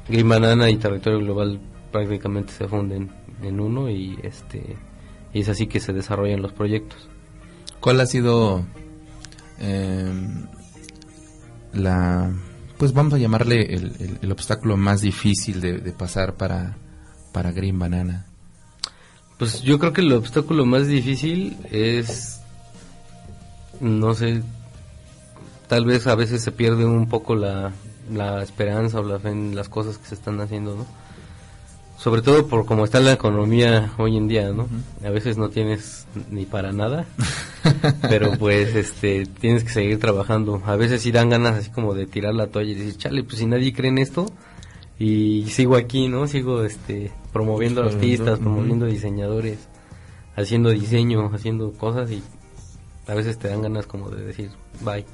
Green 0.09 0.29
Banana 0.29 0.68
y 0.70 0.77
Territorio 0.77 1.18
Global 1.20 1.59
prácticamente 1.90 2.53
se 2.53 2.68
funden 2.68 3.11
en 3.42 3.59
uno 3.61 3.88
y 3.88 4.18
este 4.22 4.77
y 5.33 5.40
es 5.40 5.48
así 5.48 5.66
que 5.66 5.81
se 5.81 5.92
desarrollan 5.94 6.42
los 6.42 6.53
proyectos. 6.53 7.09
¿Cuál 7.81 8.01
ha 8.01 8.07
sido 8.07 8.64
eh, 9.59 10.12
la, 11.73 12.33
pues 12.79 12.92
vamos 12.92 13.14
a 13.14 13.18
llamarle 13.18 13.75
el, 13.75 13.92
el- 14.01 14.18
el 14.23 14.33
obstáculo 14.33 14.77
más 14.77 15.01
difícil 15.01 15.61
de, 15.61 15.79
de 15.79 15.92
pasar 15.92 16.35
para, 16.35 16.77
para 17.33 17.53
Green 17.53 17.79
Banana? 17.79 18.27
Pues 19.38 19.62
yo 19.62 19.79
creo 19.79 19.92
que 19.92 20.01
el 20.01 20.12
obstáculo 20.12 20.66
más 20.66 20.88
difícil 20.88 21.57
es, 21.71 22.40
no 23.81 24.14
sé, 24.14 24.42
tal 25.68 25.85
vez 25.85 26.07
a 26.09 26.16
veces 26.16 26.42
se 26.42 26.51
pierde 26.51 26.85
un 26.85 27.09
poco 27.09 27.37
la, 27.37 27.73
la 28.12 28.42
esperanza 28.42 28.99
o 28.99 29.05
la 29.05 29.21
fe 29.21 29.31
en 29.31 29.55
las 29.55 29.68
cosas 29.68 29.99
que 29.99 30.07
se 30.09 30.14
están 30.16 30.40
haciendo, 30.40 30.75
¿no? 30.75 30.87
Sobre 31.98 32.22
todo 32.22 32.46
por 32.46 32.64
cómo 32.64 32.84
está 32.84 33.00
la 33.00 33.12
economía 33.12 33.92
hoy 33.98 34.16
en 34.16 34.28
día, 34.28 34.52
¿no? 34.52 34.68
A 35.04 35.11
veces 35.11 35.37
no 35.37 35.48
tienes 35.48 36.06
ni 36.30 36.46
para 36.46 36.70
nada, 36.70 37.06
pero 38.08 38.38
pues 38.38 38.76
este 38.76 39.26
tienes 39.26 39.64
que 39.64 39.70
seguir 39.70 39.98
trabajando. 39.98 40.62
A 40.64 40.76
veces 40.76 41.02
sí 41.02 41.11
dan 41.11 41.28
ganas 41.28 41.56
así 41.56 41.70
como 41.70 41.94
de 41.94 42.06
tirar 42.06 42.34
la 42.34 42.46
toalla 42.46 42.70
y 42.70 42.74
decir, 42.76 42.96
chale, 42.98 43.24
pues 43.24 43.38
si 43.38 43.46
nadie 43.46 43.72
cree 43.72 43.90
en 43.90 43.98
esto 43.98 44.26
y 44.96 45.46
sigo 45.48 45.74
aquí, 45.74 46.06
¿no? 46.06 46.28
Sigo 46.28 46.62
este 46.62 47.11
promoviendo 47.32 47.82
artistas, 47.82 48.38
promoviendo 48.38 48.87
diseñadores, 48.87 49.58
haciendo 50.37 50.70
diseño, 50.70 51.28
haciendo 51.34 51.72
cosas 51.72 52.12
y 52.12 52.22
a 53.08 53.14
veces 53.14 53.40
te 53.40 53.48
dan 53.48 53.62
ganas 53.62 53.87
como 53.87 54.08
de 54.08 54.24
decir, 54.24 54.50
bye. 54.82 55.04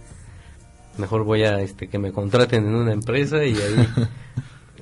Mejor 0.99 1.25
voy 1.25 1.45
a 1.45 1.61
este 1.61 1.89
que 1.89 1.99
me 1.99 2.13
contraten 2.13 2.67
en 2.67 2.75
una 2.75 2.93
empresa 2.93 3.43
y 3.43 3.55
ahí 3.55 3.89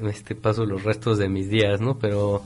este 0.02 0.34
paso 0.34 0.64
los 0.64 0.84
restos 0.84 1.18
de 1.18 1.28
mis 1.28 1.48
días, 1.48 1.80
¿no? 1.80 1.98
Pero 1.98 2.42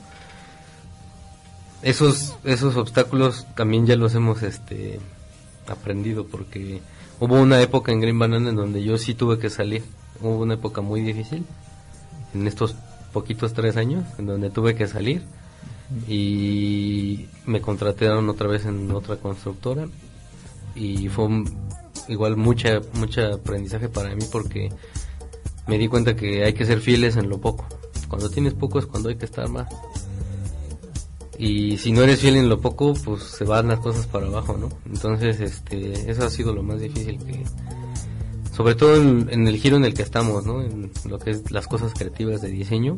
esos 1.81 2.35
esos 2.43 2.75
obstáculos 2.75 3.45
también 3.55 3.85
ya 3.85 3.95
los 3.95 4.15
hemos 4.15 4.43
este 4.43 4.99
aprendido 5.67 6.25
porque 6.25 6.81
hubo 7.19 7.35
una 7.35 7.61
época 7.61 7.91
en 7.91 8.01
Green 8.01 8.17
Banana 8.19 8.49
en 8.49 8.55
donde 8.55 8.83
yo 8.83 8.97
sí 8.97 9.13
tuve 9.13 9.39
que 9.39 9.49
salir. 9.49 9.83
Hubo 10.21 10.39
una 10.39 10.55
época 10.55 10.81
muy 10.81 11.01
difícil 11.01 11.45
en 12.33 12.47
estos 12.47 12.75
poquitos 13.13 13.53
tres 13.53 13.77
años 13.77 14.05
en 14.17 14.25
donde 14.25 14.49
tuve 14.49 14.75
que 14.75 14.87
salir 14.87 15.23
y 16.07 17.27
me 17.45 17.61
contrataron 17.61 18.29
otra 18.29 18.47
vez 18.47 18.65
en 18.65 18.91
otra 18.91 19.17
constructora 19.17 19.87
y 20.75 21.07
fue 21.07 21.43
igual 22.07 22.35
mucha 22.35 22.81
mucha 22.93 23.33
aprendizaje 23.33 23.89
para 23.89 24.13
mí 24.15 24.23
porque 24.31 24.69
me 25.67 25.77
di 25.77 25.87
cuenta 25.87 26.15
que 26.15 26.43
hay 26.43 26.53
que 26.53 26.65
ser 26.65 26.79
fieles 26.79 27.17
en 27.17 27.29
lo 27.29 27.39
poco. 27.39 27.65
Cuando 28.07 28.29
tienes 28.29 28.53
poco 28.53 28.79
es 28.79 28.85
cuando 28.85 29.09
hay 29.09 29.15
que 29.15 29.25
estar 29.25 29.47
más. 29.49 29.67
Y 31.37 31.77
si 31.77 31.91
no 31.91 32.01
eres 32.01 32.19
fiel 32.19 32.35
en 32.37 32.49
lo 32.49 32.59
poco, 32.59 32.93
pues 32.93 33.23
se 33.23 33.43
van 33.43 33.67
las 33.67 33.79
cosas 33.79 34.07
para 34.07 34.25
abajo, 34.25 34.57
¿no? 34.57 34.69
Entonces, 34.87 35.39
este, 35.39 36.09
eso 36.09 36.25
ha 36.25 36.29
sido 36.29 36.53
lo 36.53 36.63
más 36.63 36.81
difícil 36.81 37.19
que, 37.19 37.43
sobre 38.55 38.73
todo 38.73 38.95
en, 38.95 39.27
en 39.29 39.47
el 39.47 39.57
giro 39.57 39.77
en 39.77 39.85
el 39.85 39.93
que 39.93 40.01
estamos, 40.01 40.45
¿no? 40.45 40.63
En 40.63 40.91
lo 41.05 41.19
que 41.19 41.31
es 41.31 41.51
las 41.51 41.67
cosas 41.67 41.93
creativas 41.93 42.41
de 42.41 42.49
diseño 42.49 42.97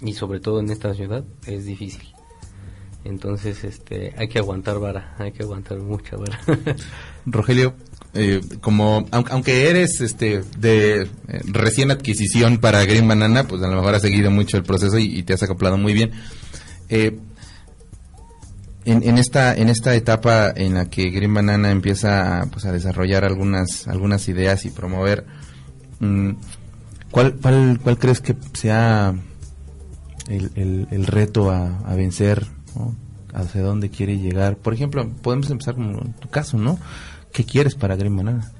y 0.00 0.14
sobre 0.14 0.40
todo 0.40 0.60
en 0.60 0.70
esta 0.70 0.94
ciudad 0.94 1.24
es 1.46 1.66
difícil. 1.66 2.14
Entonces, 3.04 3.64
este, 3.64 4.14
hay 4.16 4.28
que 4.28 4.38
aguantar 4.38 4.78
vara, 4.78 5.14
hay 5.18 5.32
que 5.32 5.42
aguantar 5.42 5.78
mucha 5.78 6.16
vara. 6.16 6.40
Rogelio, 7.26 7.74
eh, 8.14 8.40
como 8.60 9.06
aunque, 9.10 9.68
eres 9.68 10.00
este 10.00 10.42
de 10.58 11.02
eh, 11.02 11.08
recién 11.46 11.90
adquisición 11.90 12.58
para 12.58 12.84
Green 12.84 13.08
Banana, 13.08 13.48
pues 13.48 13.62
a 13.62 13.68
lo 13.68 13.76
mejor 13.76 13.94
has 13.94 14.02
seguido 14.02 14.30
mucho 14.30 14.56
el 14.56 14.62
proceso 14.62 14.98
y, 14.98 15.22
te 15.24 15.32
has 15.34 15.42
acoplado 15.42 15.76
muy 15.76 15.94
bien. 15.94 16.12
Eh, 16.88 17.18
en, 18.84 19.02
en 19.02 19.18
esta 19.18 19.54
en 19.54 19.68
esta 19.68 19.94
etapa 19.94 20.52
en 20.54 20.74
la 20.74 20.90
que 20.90 21.10
Green 21.10 21.32
Banana 21.32 21.70
empieza 21.70 22.42
a, 22.42 22.46
pues, 22.46 22.64
a 22.66 22.72
desarrollar 22.72 23.24
algunas 23.24 23.88
algunas 23.88 24.28
ideas 24.28 24.64
y 24.64 24.70
promover, 24.70 25.24
mm, 26.00 26.30
¿cuál, 27.10 27.34
cuál, 27.40 27.80
cuál 27.82 27.98
crees 27.98 28.20
que 28.20 28.36
sea 28.52 29.14
el, 30.28 30.86
el- 30.90 31.06
reto 31.06 31.50
a, 31.50 31.94
vencer? 31.96 32.46
hacia 33.32 33.62
dónde 33.62 33.90
quiere 33.90 34.18
llegar. 34.18 34.56
Por 34.56 34.74
ejemplo, 34.74 35.08
podemos 35.22 35.50
empezar 35.50 35.74
con 35.74 36.12
tu 36.14 36.28
caso, 36.28 36.56
¿no? 36.56 36.78
¿Qué 37.34 37.44
quieres 37.44 37.74
para 37.74 37.96
Green 37.96 38.16
Banana? 38.16 38.50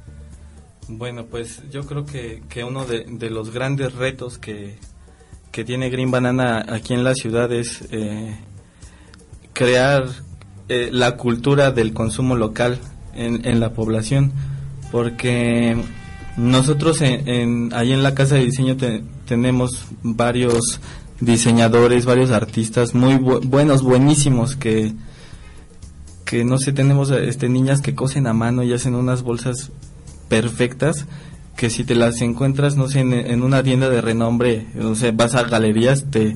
Bueno, 0.88 1.24
pues 1.24 1.62
yo 1.70 1.86
creo 1.86 2.04
que, 2.04 2.42
que 2.50 2.62
uno 2.64 2.84
de, 2.84 3.06
los 3.30 3.50
grandes 3.50 3.94
retos 3.94 4.36
que, 4.36 4.76
que 5.50 5.64
tiene 5.64 5.88
Green 5.88 6.10
Banana 6.10 6.66
aquí 6.68 6.92
en 6.92 7.04
la 7.04 7.14
ciudad 7.14 7.50
es 7.52 7.84
eh, 7.90 8.36
crear 9.54 10.04
eh, 10.68 10.90
la 10.92 11.16
cultura 11.16 11.70
del 11.70 11.94
consumo 11.94 12.36
local 12.36 12.78
en, 13.14 13.46
en 13.46 13.60
la 13.60 13.72
población, 13.72 14.32
porque 14.92 15.76
nosotros 16.36 17.00
en, 17.00 17.28
en- 17.28 17.74
ahí 17.74 17.92
en 17.92 18.02
la 18.02 18.14
casa 18.14 18.34
de 18.34 18.44
diseño 18.44 18.76
te- 18.76 19.02
tenemos 19.26 19.86
varios 20.02 20.80
diseñadores, 21.20 22.04
varios 22.06 22.30
artistas 22.32 22.94
muy 22.94 23.14
bu- 23.14 23.40
buenos, 23.46 23.82
buenísimos 23.82 24.56
que 24.56 24.92
que 26.34 26.44
no 26.44 26.58
sé, 26.58 26.72
tenemos 26.72 27.12
este 27.12 27.48
niñas 27.48 27.80
que 27.80 27.94
cosen 27.94 28.26
a 28.26 28.32
mano 28.32 28.64
y 28.64 28.72
hacen 28.72 28.96
unas 28.96 29.22
bolsas 29.22 29.70
perfectas 30.28 31.06
que 31.56 31.70
si 31.70 31.84
te 31.84 31.94
las 31.94 32.20
encuentras, 32.22 32.74
no 32.76 32.88
sé, 32.88 33.00
en, 33.00 33.12
en 33.12 33.44
una 33.44 33.62
tienda 33.62 33.88
de 33.88 34.00
renombre, 34.00 34.66
no 34.74 34.96
sé, 34.96 35.12
vas 35.12 35.36
a 35.36 35.44
galerías, 35.44 36.06
te, 36.10 36.34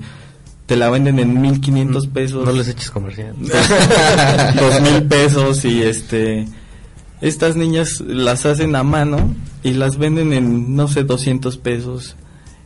te 0.67 0.77
la 0.77 0.89
venden 0.89 1.19
en 1.19 1.41
1500 1.41 2.07
pesos. 2.07 2.47
No 2.47 2.53
les 2.53 2.69
eches 2.69 2.93
comercial. 2.93 3.35
dos 4.61 4.81
mil 4.83 5.03
pesos 5.09 5.65
y 5.65 5.83
este 5.83 6.47
estas 7.21 7.57
niñas 7.57 8.01
las 8.01 8.47
hacen 8.47 8.77
a 8.77 8.85
mano 8.85 9.35
y 9.65 9.73
las 9.73 9.99
venden 9.99 10.33
en 10.33 10.77
no 10.77 10.87
sé 10.87 11.03
200 11.03 11.59
pesos 11.59 12.15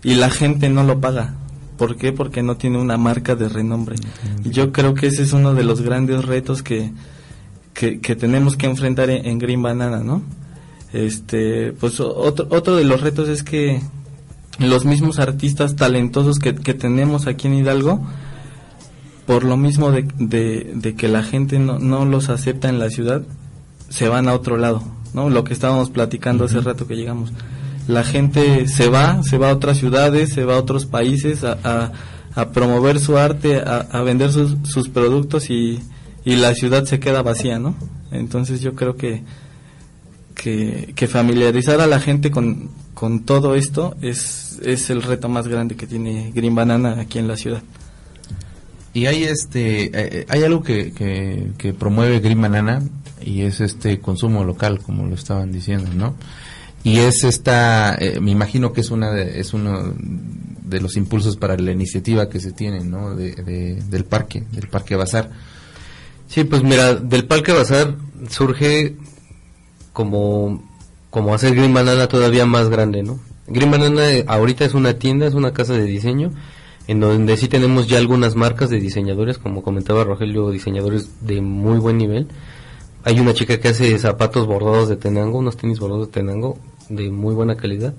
y 0.03 0.16
la 0.16 0.29
gente 0.29 0.68
no 0.68 0.85
lo 0.85 1.01
paga 1.01 1.37
¿por 1.79 1.97
qué? 1.97 2.12
porque 2.12 2.42
no 2.42 2.59
tiene 2.59 2.77
una 2.77 2.99
marca 2.99 3.35
de 3.35 3.49
renombre 3.49 3.97
y 4.45 4.51
yo 4.51 4.71
creo 4.71 4.92
que 4.92 5.07
ese 5.07 5.23
es 5.23 5.33
uno 5.33 5.55
de 5.55 5.64
los 5.64 5.81
grandes 5.81 6.27
retos 6.27 6.62
que 6.62 6.92
que, 7.75 8.01
que 8.01 8.17
tenemos 8.17 8.57
que 8.57 8.67
enfrentar 8.67 9.11
en, 9.11 9.27
en 9.27 9.39
Green 9.39 9.63
Banana 9.63 9.99
¿no? 9.99 10.23
este 10.93 11.73
pues 11.73 12.01
otro 12.01 12.47
otro 12.51 12.77
de 12.77 12.85
los 12.85 13.01
retos 13.01 13.29
es 13.29 13.43
que 13.43 13.81
los 14.59 14.85
mismos 14.85 15.19
artistas 15.19 15.77
talentosos 15.77 16.39
que, 16.39 16.55
que 16.55 16.75
tenemos 16.75 17.27
aquí 17.27 17.49
en 17.49 17.55
Hidalgo 17.55 18.01
por 19.27 19.45
lo 19.45 19.57
mismo 19.57 19.91
de, 19.93 20.07
de, 20.19 20.73
de 20.75 20.95
que 20.95 21.09
la 21.09 21.23
gente 21.23 21.59
no, 21.59 21.79
no 21.79 22.05
los 22.05 22.29
acepta 22.29 22.69
en 22.69 22.79
la 22.79 22.91
ciudad, 22.91 23.23
se 23.89 24.09
van 24.09 24.29
a 24.29 24.35
otro 24.35 24.57
lado, 24.57 24.83
¿no? 25.15 25.31
Lo 25.31 25.45
que 25.45 25.53
estábamos 25.53 25.91
platicando 25.91 26.45
hace 26.45 26.61
rato 26.61 26.87
que 26.87 26.97
llegamos. 26.97 27.33
La 27.89 28.05
gente 28.05 28.69
se 28.69 28.89
va, 28.89 29.23
se 29.23 29.39
va 29.39 29.51
a 29.51 29.55
otras 29.55 29.79
ciudades, 29.79 30.33
se 30.33 30.45
va 30.45 30.55
a 30.55 30.59
otros 30.59 30.87
países 30.87 31.45
a, 31.45 31.59
a, 31.65 31.93
a 32.35 32.51
promover 32.51 32.99
su 32.99 33.17
arte, 33.17 33.59
a, 33.59 33.87
a 33.91 34.03
vender 34.03 34.33
sus, 34.33 34.57
sus 34.65 34.89
productos 34.89 35.51
y, 35.51 35.81
y 36.25 36.37
la 36.37 36.55
ciudad 36.55 36.85
se 36.85 37.01
queda 37.01 37.23
vacía, 37.23 37.59
¿no? 37.59 37.75
Entonces 38.11 38.61
yo 38.61 38.75
creo 38.75 38.97
que, 38.97 39.23
que, 40.35 40.93
que 40.95 41.09
familiarizar 41.09 41.81
a 41.81 41.87
la 41.87 42.01
gente 42.01 42.31
con, 42.31 42.71
con 42.95 43.21
todo 43.25 43.55
esto 43.55 43.97
es, 44.03 44.59
es 44.65 44.91
el 44.91 45.03
reto 45.03 45.29
más 45.29 45.49
grande 45.49 45.77
que 45.77 45.87
tiene 45.87 46.31
Green 46.35 46.55
Banana 46.55 47.01
aquí 47.01 47.19
en 47.19 47.29
la 47.29 47.37
ciudad. 47.37 47.63
Y 48.95 49.07
hay 49.07 49.25
este, 49.25 49.91
eh, 49.95 50.27
hay 50.29 50.43
algo 50.43 50.63
que, 50.63 50.93
que, 50.93 51.53
que 51.57 51.73
promueve 51.73 52.21
Green 52.21 52.41
Banana 52.41 52.83
y 53.25 53.43
es 53.43 53.61
este 53.61 54.01
consumo 54.01 54.45
local, 54.45 54.81
como 54.81 55.07
lo 55.07 55.15
estaban 55.15 55.51
diciendo, 55.51 55.89
¿no? 55.95 56.15
Y 56.85 56.99
es 56.99 57.23
esta, 57.25 57.95
eh, 57.95 58.19
me 58.21 58.33
imagino 58.33 58.73
que 58.73 58.81
es 58.81 58.91
una 58.91 59.11
de, 59.13 59.39
es 59.41 59.55
uno 59.55 59.95
de 59.97 60.81
los 60.81 60.97
impulsos 60.97 61.37
para 61.37 61.57
la 61.57 61.71
iniciativa 61.71 62.29
que 62.29 62.41
se 62.41 62.53
tiene, 62.53 62.81
¿no? 62.81 63.15
De- 63.15 63.81
del 63.89 64.05
parque, 64.05 64.45
del 64.53 64.69
parque 64.69 64.97
Bazar. 64.97 65.31
Sí, 66.33 66.45
pues 66.45 66.62
mira, 66.62 66.95
del 66.95 67.27
Parque 67.27 67.53
Bazar 67.53 67.95
surge 68.31 68.97
como, 69.92 70.66
como 71.11 71.35
hacer 71.35 71.55
Green 71.55 71.75
Banana 71.75 72.09
todavía 72.09 72.47
más 72.47 72.71
grande, 72.71 73.03
¿no? 73.03 73.21
Green 73.49 73.71
Banana 73.71 74.11
eh, 74.11 74.25
ahorita 74.27 74.64
es 74.64 74.73
una 74.73 74.95
tienda, 74.95 75.27
es 75.27 75.35
una 75.35 75.53
casa 75.53 75.75
de 75.75 75.85
diseño, 75.85 76.33
en 76.87 77.01
donde 77.01 77.37
sí 77.37 77.49
tenemos 77.49 77.87
ya 77.87 77.99
algunas 77.99 78.35
marcas 78.35 78.71
de 78.71 78.81
diseñadores, 78.81 79.37
como 79.37 79.62
comentaba 79.62 80.05
Rogelio, 80.05 80.51
diseñadores 80.51 81.11
de 81.21 81.42
muy 81.42 81.77
buen 81.77 81.99
nivel. 81.99 82.29
Hay 83.05 83.21
una 83.21 83.35
chica 83.35 83.61
que 83.61 83.68
hace 83.68 83.99
zapatos 83.99 84.47
bordados 84.47 84.88
de 84.88 84.97
Tenango, 84.97 85.37
unos 85.37 85.59
tenis 85.59 85.81
bordados 85.81 86.07
de 86.07 86.12
Tenango, 86.14 86.57
de 86.88 87.11
muy 87.11 87.35
buena 87.35 87.57
calidad, 87.57 87.92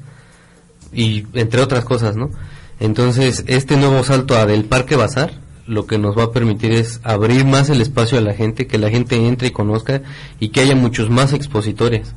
y 0.91 1.28
entre 1.36 1.62
otras 1.62 1.86
cosas, 1.86 2.15
¿no? 2.15 2.32
Entonces, 2.80 3.43
este 3.46 3.78
nuevo 3.78 4.04
salto 4.04 4.36
a 4.36 4.48
del 4.48 4.65
Parque 4.65 4.96
Bazar, 4.96 5.42
lo 5.65 5.86
que 5.88 5.97
nos 5.97 6.17
va 6.17 6.26
a 6.26 6.32
permitir 6.32 6.71
es 6.73 6.99
abrir 7.04 7.45
más 7.45 7.69
el 7.69 7.82
espacio 7.82 8.17
a 8.17 8.21
la 8.21 8.34
gente, 8.34 8.67
que 8.67 8.78
la 8.78 8.89
gente 8.89 9.15
entre 9.15 9.47
y 9.47 9.52
conozca 9.52 10.02
y 10.39 10.49
que 10.49 10.62
haya 10.62 10.76
muchos 10.76 11.10
más 11.10 11.34
expositores. 11.34 12.13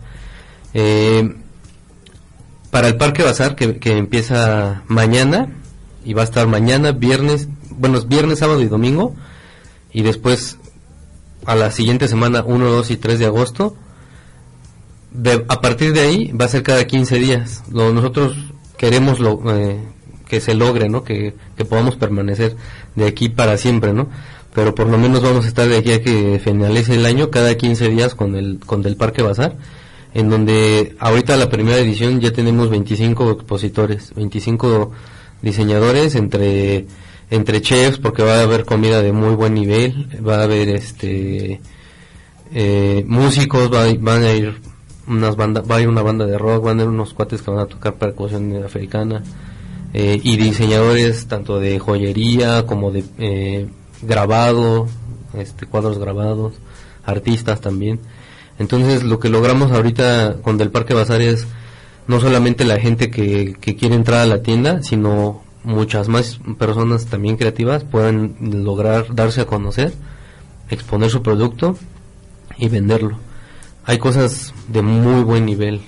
Eh, 0.74 1.34
para 2.70 2.88
el 2.88 2.96
Parque 2.96 3.22
Bazar, 3.22 3.54
que, 3.56 3.78
empieza 3.96 4.82
mañana, 4.88 5.48
y 6.04 6.12
va 6.14 6.22
a 6.22 6.24
estar 6.24 6.46
mañana, 6.46 6.92
viernes, 6.92 7.48
bueno, 7.70 7.98
es 7.98 8.08
viernes, 8.08 8.40
sábado 8.40 8.60
y 8.60 8.66
domingo, 8.66 9.14
y 9.92 10.02
después 10.02 10.58
a 11.46 11.54
la 11.54 11.70
siguiente 11.70 12.08
semana, 12.08 12.42
1, 12.44 12.66
2 12.70 12.90
y 12.90 12.96
3 12.96 13.18
de 13.18 13.26
agosto, 13.26 13.76
de- 15.12 15.44
a 15.48 15.60
partir 15.60 15.92
de 15.92 16.00
ahí 16.00 16.32
va 16.32 16.44
a 16.44 16.48
ser 16.48 16.62
cada 16.62 16.84
15 16.86 17.16
días. 17.18 17.62
Lo, 17.70 17.92
nosotros 17.92 18.36
queremos 18.76 19.20
lo, 19.20 19.40
eh, 19.56 19.78
que 20.28 20.40
se 20.40 20.54
logre, 20.54 20.88
¿no? 20.88 21.04
Que, 21.04 21.34
que 21.56 21.64
podamos 21.64 21.96
permanecer 21.96 22.56
de 22.94 23.06
aquí 23.06 23.28
para 23.28 23.56
siempre, 23.56 23.92
¿no? 23.92 24.08
Pero 24.54 24.74
por 24.74 24.88
lo 24.88 24.98
menos 24.98 25.22
vamos 25.22 25.44
a 25.44 25.48
estar 25.48 25.68
de 25.68 25.76
aquí 25.76 25.92
a 25.92 26.02
que 26.02 26.40
finalice 26.42 26.94
el 26.94 27.04
año 27.04 27.30
cada 27.30 27.54
15 27.56 27.90
días 27.90 28.14
con 28.14 28.34
el 28.34 28.58
con 28.64 28.82
del 28.82 28.96
Parque 28.96 29.22
Bazar, 29.22 29.56
en 30.14 30.30
donde 30.30 30.96
ahorita 30.98 31.36
la 31.36 31.50
primera 31.50 31.78
edición 31.78 32.20
ya 32.20 32.32
tenemos 32.32 32.70
25 32.70 33.32
expositores, 33.32 34.14
25 34.14 34.92
diseñadores 35.42 36.14
entre 36.14 36.86
entre 37.28 37.60
chefs 37.60 37.98
porque 37.98 38.22
va 38.22 38.38
a 38.38 38.42
haber 38.42 38.64
comida 38.64 39.02
de 39.02 39.12
muy 39.12 39.34
buen 39.34 39.52
nivel, 39.54 40.08
va 40.26 40.38
a 40.38 40.44
haber 40.44 40.70
este 40.70 41.60
eh, 42.52 43.04
músicos, 43.06 43.70
va, 43.70 43.84
van 43.98 44.22
a 44.22 44.32
ir 44.32 44.54
unas 45.06 45.36
bandas, 45.36 45.70
va 45.70 45.76
a 45.76 45.80
ir 45.82 45.88
una 45.88 46.02
banda 46.02 46.24
de 46.24 46.38
rock, 46.38 46.64
van 46.64 46.80
a 46.80 46.84
ir 46.84 46.88
unos 46.88 47.12
cuates 47.12 47.42
que 47.42 47.50
van 47.50 47.60
a 47.60 47.66
tocar 47.66 47.94
percusión 47.96 48.64
africana 48.64 49.22
eh, 49.98 50.20
y 50.22 50.36
diseñadores 50.36 51.26
tanto 51.26 51.58
de 51.58 51.78
joyería 51.78 52.66
como 52.66 52.90
de 52.90 53.02
eh, 53.16 53.66
grabado, 54.02 54.88
este 55.32 55.64
cuadros 55.64 55.98
grabados, 55.98 56.52
artistas 57.02 57.62
también. 57.62 58.00
Entonces 58.58 59.04
lo 59.04 59.18
que 59.18 59.30
logramos 59.30 59.72
ahorita 59.72 60.36
con 60.42 60.58
Del 60.58 60.70
Parque 60.70 60.92
Bazar 60.92 61.22
es 61.22 61.46
no 62.08 62.20
solamente 62.20 62.66
la 62.66 62.78
gente 62.78 63.10
que, 63.10 63.56
que 63.58 63.74
quiere 63.74 63.94
entrar 63.94 64.20
a 64.20 64.26
la 64.26 64.42
tienda, 64.42 64.82
sino 64.82 65.40
muchas 65.64 66.08
más 66.08 66.40
personas 66.58 67.06
también 67.06 67.38
creativas 67.38 67.84
puedan 67.84 68.36
lograr 68.38 69.14
darse 69.14 69.40
a 69.40 69.46
conocer, 69.46 69.94
exponer 70.68 71.08
su 71.08 71.22
producto 71.22 71.74
y 72.58 72.68
venderlo. 72.68 73.16
Hay 73.86 73.96
cosas 73.96 74.52
de 74.68 74.82
muy 74.82 75.24
buen 75.24 75.46
nivel. 75.46 75.80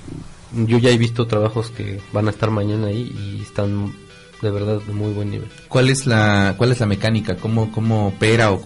Yo 0.52 0.78
ya 0.78 0.90
he 0.90 0.98
visto 0.98 1.26
trabajos 1.26 1.70
que 1.70 2.00
van 2.12 2.26
a 2.26 2.30
estar 2.30 2.50
mañana 2.50 2.88
ahí 2.88 3.14
y 3.16 3.42
están 3.42 3.92
de 4.40 4.50
verdad 4.50 4.80
de 4.80 4.92
muy 4.92 5.12
buen 5.12 5.30
nivel. 5.30 5.48
¿Cuál 5.68 5.90
es 5.90 6.06
la, 6.06 6.54
cuál 6.56 6.72
es 6.72 6.80
la 6.80 6.86
mecánica? 6.86 7.36
¿Cómo, 7.36 7.70
cómo 7.72 8.08
opera 8.08 8.52
o 8.52 8.62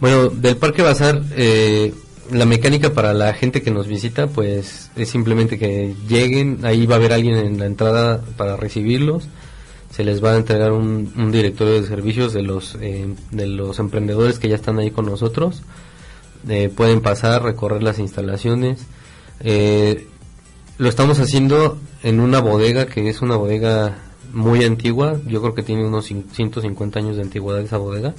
Bueno, 0.00 0.28
del 0.30 0.56
Parque 0.56 0.82
Bazar, 0.82 1.22
eh, 1.36 1.92
la 2.32 2.46
mecánica 2.46 2.92
para 2.92 3.12
la 3.14 3.32
gente 3.34 3.62
que 3.62 3.70
nos 3.70 3.86
visita, 3.86 4.26
pues 4.26 4.90
es 4.96 5.08
simplemente 5.08 5.58
que 5.58 5.94
lleguen, 6.08 6.60
ahí 6.64 6.86
va 6.86 6.94
a 6.94 6.98
haber 6.98 7.12
alguien 7.12 7.36
en 7.36 7.58
la 7.58 7.66
entrada 7.66 8.22
para 8.36 8.56
recibirlos, 8.56 9.28
se 9.90 10.04
les 10.04 10.22
va 10.22 10.32
a 10.32 10.36
entregar 10.36 10.72
un, 10.72 11.12
un 11.16 11.30
directorio 11.30 11.80
de 11.80 11.86
servicios 11.86 12.32
de 12.32 12.42
los 12.42 12.76
eh, 12.80 13.06
de 13.30 13.46
los 13.46 13.78
emprendedores 13.78 14.38
que 14.38 14.48
ya 14.48 14.56
están 14.56 14.78
ahí 14.78 14.90
con 14.90 15.06
nosotros, 15.06 15.62
Eh, 16.48 16.70
pueden 16.74 17.00
pasar, 17.00 17.42
recorrer 17.42 17.82
las 17.82 17.98
instalaciones, 17.98 18.86
eh, 19.40 20.06
lo 20.78 20.88
estamos 20.88 21.18
haciendo 21.18 21.78
en 22.02 22.20
una 22.20 22.40
bodega 22.40 22.86
que 22.86 23.08
es 23.08 23.20
una 23.22 23.36
bodega 23.36 23.98
muy 24.32 24.64
antigua, 24.64 25.18
yo 25.26 25.40
creo 25.40 25.54
que 25.54 25.62
tiene 25.62 25.84
unos 25.86 26.10
cin- 26.10 26.24
150 26.32 26.98
años 26.98 27.16
de 27.16 27.22
antigüedad 27.22 27.60
esa 27.62 27.78
bodega 27.78 28.14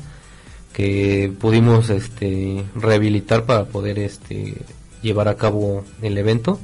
que 0.73 1.31
pudimos 1.39 1.89
este 1.89 2.63
rehabilitar 2.75 3.45
para 3.45 3.65
poder 3.65 3.99
este 3.99 4.55
llevar 5.01 5.27
a 5.27 5.35
cabo 5.35 5.83
el 6.01 6.17
evento 6.17 6.59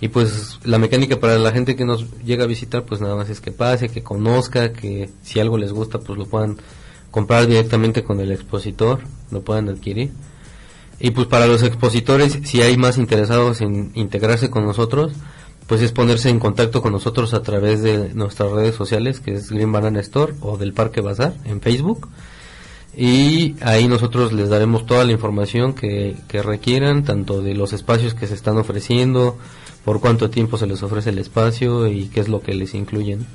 y 0.00 0.08
pues 0.08 0.58
la 0.64 0.78
mecánica 0.78 1.18
para 1.18 1.38
la 1.38 1.52
gente 1.52 1.76
que 1.76 1.84
nos 1.84 2.10
llega 2.24 2.44
a 2.44 2.48
visitar 2.48 2.84
pues 2.84 3.00
nada 3.00 3.16
más 3.16 3.30
es 3.30 3.40
que 3.40 3.52
pase, 3.52 3.88
que 3.88 4.02
conozca, 4.02 4.72
que 4.72 5.08
si 5.22 5.40
algo 5.40 5.56
les 5.56 5.72
gusta 5.72 5.98
pues 6.00 6.18
lo 6.18 6.26
puedan 6.26 6.58
comprar 7.10 7.46
directamente 7.46 8.02
con 8.02 8.20
el 8.20 8.32
expositor, 8.32 9.00
lo 9.30 9.42
puedan 9.42 9.68
adquirir. 9.68 10.10
Y 11.00 11.10
pues 11.10 11.26
para 11.26 11.46
los 11.46 11.62
expositores, 11.62 12.38
si 12.44 12.62
hay 12.62 12.76
más 12.76 12.98
interesados 12.98 13.60
en 13.60 13.90
integrarse 13.94 14.50
con 14.50 14.64
nosotros, 14.64 15.12
pues 15.66 15.80
es 15.82 15.92
ponerse 15.92 16.28
en 16.28 16.38
contacto 16.38 16.82
con 16.82 16.92
nosotros 16.92 17.34
a 17.34 17.42
través 17.42 17.82
de 17.82 18.14
nuestras 18.14 18.52
redes 18.52 18.74
sociales, 18.74 19.20
que 19.20 19.34
es 19.34 19.50
Green 19.50 19.72
Banana 19.72 20.00
Store 20.00 20.34
o 20.40 20.56
del 20.56 20.72
Parque 20.72 21.00
Bazar 21.00 21.34
en 21.44 21.60
Facebook. 21.60 22.08
y 22.96 23.56
ahí 23.60 23.88
nosotros 23.88 24.32
les 24.32 24.50
daremos 24.50 24.86
toda 24.86 25.04
la 25.04 25.10
información 25.10 25.74
que, 25.74 26.16
que 26.28 26.42
requieran, 26.42 27.02
tanto 27.02 27.42
de 27.42 27.54
los 27.54 27.72
espacios 27.72 28.14
que 28.14 28.28
se 28.28 28.34
están 28.34 28.56
ofreciendo, 28.56 29.36
por 29.84 30.00
cuánto 30.00 30.30
tiempo 30.30 30.58
se 30.58 30.66
les 30.68 30.82
ofrece 30.82 31.10
el 31.10 31.18
espacio 31.18 31.88
y 31.88 32.06
qué 32.06 32.20
es 32.20 32.28
lo 32.28 32.40
que 32.40 32.54
les 32.54 32.74
incluyen. 32.74 33.26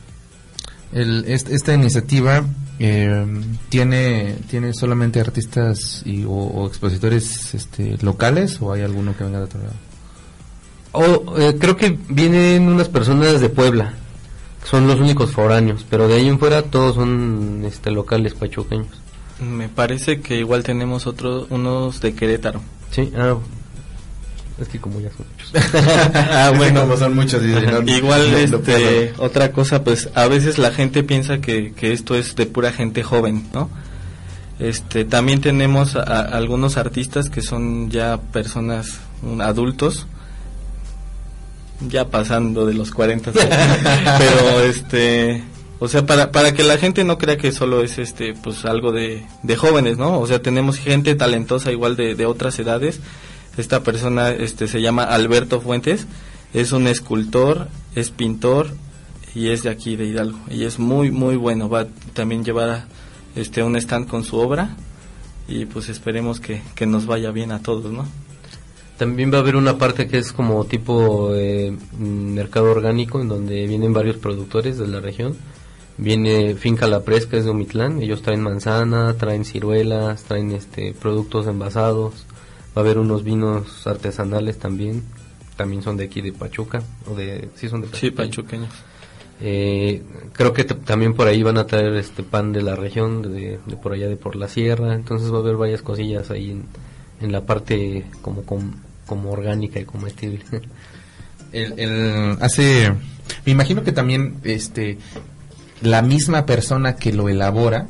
El- 0.93 1.25
est- 1.28 1.49
esta 1.49 1.73
iniciativa 1.73 2.43
eh, 2.80 3.25
tiene 3.69 4.38
tiene 4.49 4.73
solamente 4.73 5.19
artistas 5.19 6.02
y, 6.06 6.23
o, 6.23 6.32
o 6.32 6.67
expositores 6.67 7.54
este, 7.54 7.97
locales 8.02 8.58
o 8.62 8.71
hay 8.73 8.82
alguno 8.82 9.15
que 9.15 9.23
venga 9.23 9.39
de 9.39 9.45
otro 9.45 9.60
lado. 9.62 9.73
Oh, 10.91 11.38
eh, 11.38 11.56
creo 11.60 11.78
que 11.78 11.99
vienen 12.10 12.67
unas 12.67 12.89
personas 12.89 13.39
de 13.39 13.49
Puebla, 13.49 13.93
son 14.65 14.88
los 14.88 14.99
únicos 14.99 15.32
foráneos, 15.32 15.86
pero 15.88 16.08
de 16.08 16.15
ahí 16.15 16.28
en 16.28 16.39
fuera 16.39 16.63
todos 16.63 16.95
son 16.95 17.62
este, 17.65 17.91
locales 17.91 18.34
pachuqueños. 18.34 18.88
Me 19.39 19.69
parece 19.69 20.19
que 20.21 20.38
igual 20.39 20.63
tenemos 20.63 21.06
otros, 21.06 21.45
unos 21.52 22.02
de 22.02 22.13
Querétaro. 22.15 22.62
Sí, 22.91 23.12
ah, 23.15 23.38
es 24.61 24.67
que 24.69 24.79
como 24.79 24.99
ya 24.99 25.09
son 25.15 25.25
muchos. 25.31 25.51
ah, 26.13 26.51
bueno, 26.55 26.81
Como 26.81 26.97
son 26.97 27.15
muchos, 27.15 27.41
no- 27.41 27.81
Igual, 27.91 28.31
no- 28.31 28.37
no 28.37 28.37
este, 28.57 29.13
otra 29.17 29.51
cosa, 29.51 29.83
pues 29.83 30.09
a 30.15 30.27
veces 30.27 30.57
la 30.57 30.71
gente 30.71 31.03
piensa 31.03 31.39
que, 31.39 31.73
que 31.73 31.93
esto 31.93 32.15
es 32.15 32.35
de 32.35 32.45
pura 32.45 32.71
gente 32.71 33.03
joven, 33.03 33.47
¿no? 33.53 33.69
Este, 34.59 35.05
también 35.05 35.39
tenemos 35.41 35.95
a- 35.95 36.01
a 36.03 36.21
algunos 36.37 36.77
artistas 36.77 37.29
que 37.29 37.41
son 37.41 37.89
ya 37.89 38.17
personas 38.33 38.99
mm, 39.21 39.41
adultos, 39.41 40.05
ya 41.87 42.09
pasando 42.09 42.65
de 42.65 42.73
los 42.73 42.91
40, 42.91 43.31
pero 44.17 44.61
este, 44.65 45.43
o 45.79 45.87
sea, 45.87 46.05
para, 46.05 46.31
para 46.31 46.53
que 46.53 46.63
la 46.63 46.77
gente 46.77 47.05
no 47.05 47.17
crea 47.17 47.37
que 47.37 47.53
solo 47.53 47.81
es 47.83 47.97
este, 47.99 48.33
pues 48.33 48.65
algo 48.65 48.91
de, 48.91 49.25
de 49.43 49.55
jóvenes, 49.55 49.97
¿no? 49.97 50.19
O 50.19 50.27
sea, 50.27 50.41
tenemos 50.41 50.77
gente 50.77 51.15
talentosa 51.15 51.71
igual 51.71 51.95
de, 51.95 52.15
de 52.15 52.25
otras 52.25 52.59
edades. 52.59 52.99
Esta 53.59 53.83
persona 53.83 54.29
este, 54.31 54.69
se 54.69 54.81
llama 54.81 55.03
Alberto 55.03 55.59
Fuentes, 55.59 56.07
es 56.53 56.71
un 56.71 56.87
escultor, 56.87 57.67
es 57.93 58.09
pintor 58.09 58.71
y 59.35 59.49
es 59.49 59.63
de 59.63 59.69
aquí 59.69 59.97
de 59.97 60.05
Hidalgo. 60.05 60.39
Y 60.49 60.63
es 60.63 60.79
muy, 60.79 61.11
muy 61.11 61.35
bueno. 61.35 61.67
Va 61.67 61.85
también 62.13 62.45
llevar 62.45 62.69
a, 62.69 62.87
este, 63.35 63.61
un 63.61 63.75
stand 63.75 64.07
con 64.07 64.23
su 64.23 64.37
obra 64.37 64.77
y 65.49 65.65
pues 65.65 65.89
esperemos 65.89 66.39
que, 66.39 66.61
que 66.73 66.85
nos 66.85 67.05
vaya 67.05 67.31
bien 67.31 67.51
a 67.51 67.61
todos, 67.61 67.91
¿no? 67.91 68.07
También 68.97 69.29
va 69.29 69.39
a 69.39 69.41
haber 69.41 69.57
una 69.57 69.77
parte 69.77 70.07
que 70.07 70.19
es 70.19 70.31
como 70.31 70.63
tipo 70.63 71.35
eh, 71.35 71.75
mercado 71.99 72.71
orgánico, 72.71 73.19
en 73.19 73.27
donde 73.27 73.67
vienen 73.67 73.91
varios 73.91 74.15
productores 74.15 74.77
de 74.77 74.87
la 74.87 75.01
región. 75.01 75.35
Viene 75.97 76.55
Finca 76.55 76.87
La 76.87 77.01
Fresca, 77.01 77.35
es 77.35 77.43
de 77.43 77.51
Omitlán. 77.51 78.01
Ellos 78.01 78.21
traen 78.21 78.41
manzana, 78.41 79.15
traen 79.15 79.43
ciruelas, 79.43 80.23
traen 80.23 80.53
este 80.53 80.93
productos 80.93 81.45
envasados. 81.45 82.25
Va 82.77 82.82
a 82.82 82.86
haber 82.86 82.97
unos 82.97 83.23
vinos 83.23 83.86
artesanales 83.88 84.58
también. 84.60 85.03
También 85.58 85.82
son 85.84 85.97
de 85.97 86.05
aquí 86.05 86.21
de 86.21 86.32
Pachuca. 86.32 86.82
O 87.10 87.15
de, 87.15 87.49
sí, 87.55 87.67
son 87.69 87.82
de 87.82 87.88
Sí, 87.93 88.12
Pachuca. 88.12 88.23
pachuqueños. 88.27 88.69
Eh, 89.41 90.03
creo 90.34 90.53
que 90.53 90.63
también 90.65 91.13
por 91.13 91.27
ahí 91.27 91.43
van 91.43 91.58
a 91.58 91.65
traer 91.65 91.93
este 91.95 92.23
pan 92.23 92.51
de 92.51 92.62
la 92.62 92.75
región, 92.75 93.21
de, 93.21 93.60
de 93.65 93.75
por 93.77 93.93
allá 93.93 94.08
de 94.08 94.17
por 94.17 94.36
la 94.36 94.47
sierra. 94.47 94.93
Entonces 94.93 95.32
va 95.34 95.38
a 95.38 95.39
haber 95.41 95.55
varias 95.55 95.82
cosillas 95.82 96.29
ahí 96.32 96.51
en, 96.51 96.65
en 97.21 97.32
la 97.32 97.45
parte 97.45 98.05
como, 98.21 98.43
com- 98.43 98.73
como 99.05 99.32
orgánica 99.32 99.79
y 99.79 99.86
comestible. 99.86 100.43
El, 101.51 101.79
el- 101.79 102.38
hace 102.41 102.91
me 103.45 103.51
imagino 103.53 103.82
que 103.84 103.91
también 103.91 104.36
este 104.43 104.99
la 105.82 106.03
misma 106.03 106.45
persona 106.45 106.95
que 106.95 107.12
lo 107.12 107.27
elabora 107.27 107.88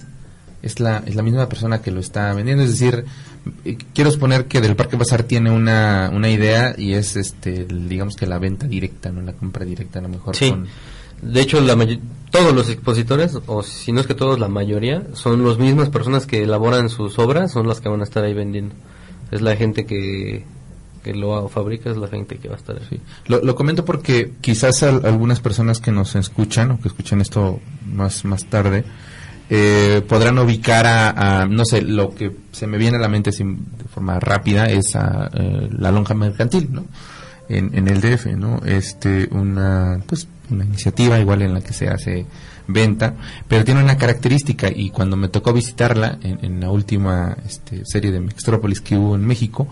es 0.62 0.80
la 0.80 1.04
es 1.06 1.16
la 1.16 1.24
misma 1.24 1.50
persona 1.50 1.82
que 1.82 1.92
lo 1.92 2.00
está 2.00 2.34
vendiendo 2.34 2.64
es 2.64 2.70
decir 2.70 3.04
quiero 3.94 4.12
suponer 4.12 4.46
que 4.46 4.62
del 4.62 4.76
Parque 4.76 4.96
Bazar 4.98 5.24
tiene 5.24 5.52
una, 5.52 6.12
una 6.14 6.30
idea 6.30 6.76
y 6.78 6.94
es 6.94 7.16
este 7.16 7.66
digamos 7.66 8.16
que 8.16 8.26
la 8.28 8.38
venta 8.40 8.68
directa 8.68 9.12
no 9.12 9.22
la 9.22 9.34
compra 9.34 9.66
directa 9.66 10.00
a 10.00 10.02
lo 10.04 10.10
mejor 10.10 10.36
Sí. 10.36 10.50
con 10.50 10.68
De 11.22 11.42
hecho, 11.42 11.60
la 11.62 11.76
todos 12.32 12.54
los 12.54 12.70
expositores, 12.70 13.38
o 13.48 13.62
si 13.64 13.92
no 13.92 14.00
es 14.02 14.08
que 14.08 14.14
todos, 14.14 14.40
la 14.40 14.48
mayoría, 14.48 15.04
son 15.14 15.44
las 15.46 15.58
mismas 15.58 15.90
personas 15.90 16.26
que 16.26 16.44
elaboran 16.44 16.90
sus 16.90 17.18
obras, 17.20 17.52
son 17.52 17.68
las 17.68 17.82
que 17.82 17.90
van 17.90 18.00
a 18.02 18.04
estar 18.04 18.24
ahí 18.24 18.34
vendiendo. 18.34 18.74
Es 19.32 19.42
la 19.42 19.56
gente 19.58 19.86
que, 19.86 20.46
que 21.04 21.14
lo 21.14 21.50
fabrica, 21.50 21.90
es 21.90 21.98
la 21.98 22.08
gente 22.08 22.38
que 22.38 22.48
va 22.48 22.54
a 22.56 22.58
estar 22.58 22.78
ahí. 22.78 22.86
Sí. 22.90 23.00
Lo, 23.28 23.42
lo 23.44 23.56
comento 23.56 23.84
porque 23.84 24.32
quizás 24.42 24.82
al- 24.84 25.06
algunas 25.06 25.40
personas 25.42 25.80
que 25.82 25.92
nos 25.92 26.16
escuchan 26.16 26.72
o 26.72 26.80
que 26.80 26.88
escuchan 26.88 27.20
esto 27.20 27.60
más, 27.86 28.24
más 28.26 28.46
tarde 28.46 28.86
eh, 29.50 30.02
podrán 30.08 30.38
ubicar 30.40 30.86
a, 30.86 31.46
no 31.50 31.66
sé, 31.66 31.82
lo 31.82 32.14
que 32.14 32.32
se 32.52 32.68
me 32.68 32.78
viene 32.78 32.98
a 32.98 33.02
la 33.02 33.08
mente 33.10 33.32
de 33.32 33.84
forma 33.92 34.20
rápida 34.20 34.66
es 34.66 34.96
a, 34.96 35.30
eh, 35.34 35.70
la 35.72 35.92
lonja 35.92 36.14
mercantil, 36.14 36.70
¿no? 36.72 36.86
En, 37.52 37.88
el 37.88 38.00
DF, 38.00 38.28
¿no? 38.38 38.62
Este, 38.64 39.28
una, 39.32 40.00
pues, 40.06 40.28
una 40.52 40.64
iniciativa 40.66 41.18
igual 41.20 41.42
en 41.42 41.56
la 41.56 41.62
que 41.62 41.74
se 41.74 41.88
hace 41.90 42.28
venta, 42.68 43.16
pero 43.48 43.66
tiene 43.66 43.84
una 43.84 43.98
característica 43.98 44.70
y 44.70 44.92
cuando 44.92 45.18
me 45.18 45.30
tocó 45.30 45.52
visitarla 45.52 46.20
en, 46.22 46.60
la 46.60 46.70
última 46.70 47.36
este, 47.48 47.82
serie 47.86 48.12
de 48.12 48.20
Mextrópolis 48.20 48.82
que 48.82 48.96
hubo 48.98 49.16
en 49.16 49.26
México, 49.26 49.68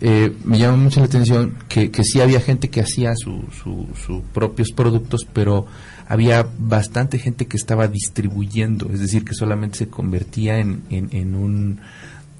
eh, 0.00 0.32
me 0.44 0.58
llama 0.58 0.76
mucho 0.76 1.00
la 1.00 1.06
atención 1.06 1.56
que, 1.68 1.90
que 1.90 2.04
sí 2.04 2.20
había 2.20 2.40
gente 2.40 2.70
que 2.70 2.80
hacía 2.82 3.14
su, 3.16 3.42
su- 3.64 3.88
sus 4.06 4.22
propios 4.32 4.70
productos, 4.70 5.26
pero 5.32 5.66
había 6.08 6.46
bastante 6.58 7.18
gente 7.18 7.46
que 7.46 7.58
estaba 7.58 7.86
distribuyendo, 7.86 8.90
es 8.90 9.00
decir, 9.00 9.24
que 9.24 9.34
solamente 9.34 9.78
se 9.78 9.88
convertía 9.88 10.58
en, 10.58 10.82
en, 10.88 11.10
en 11.12 11.34
un 11.34 11.80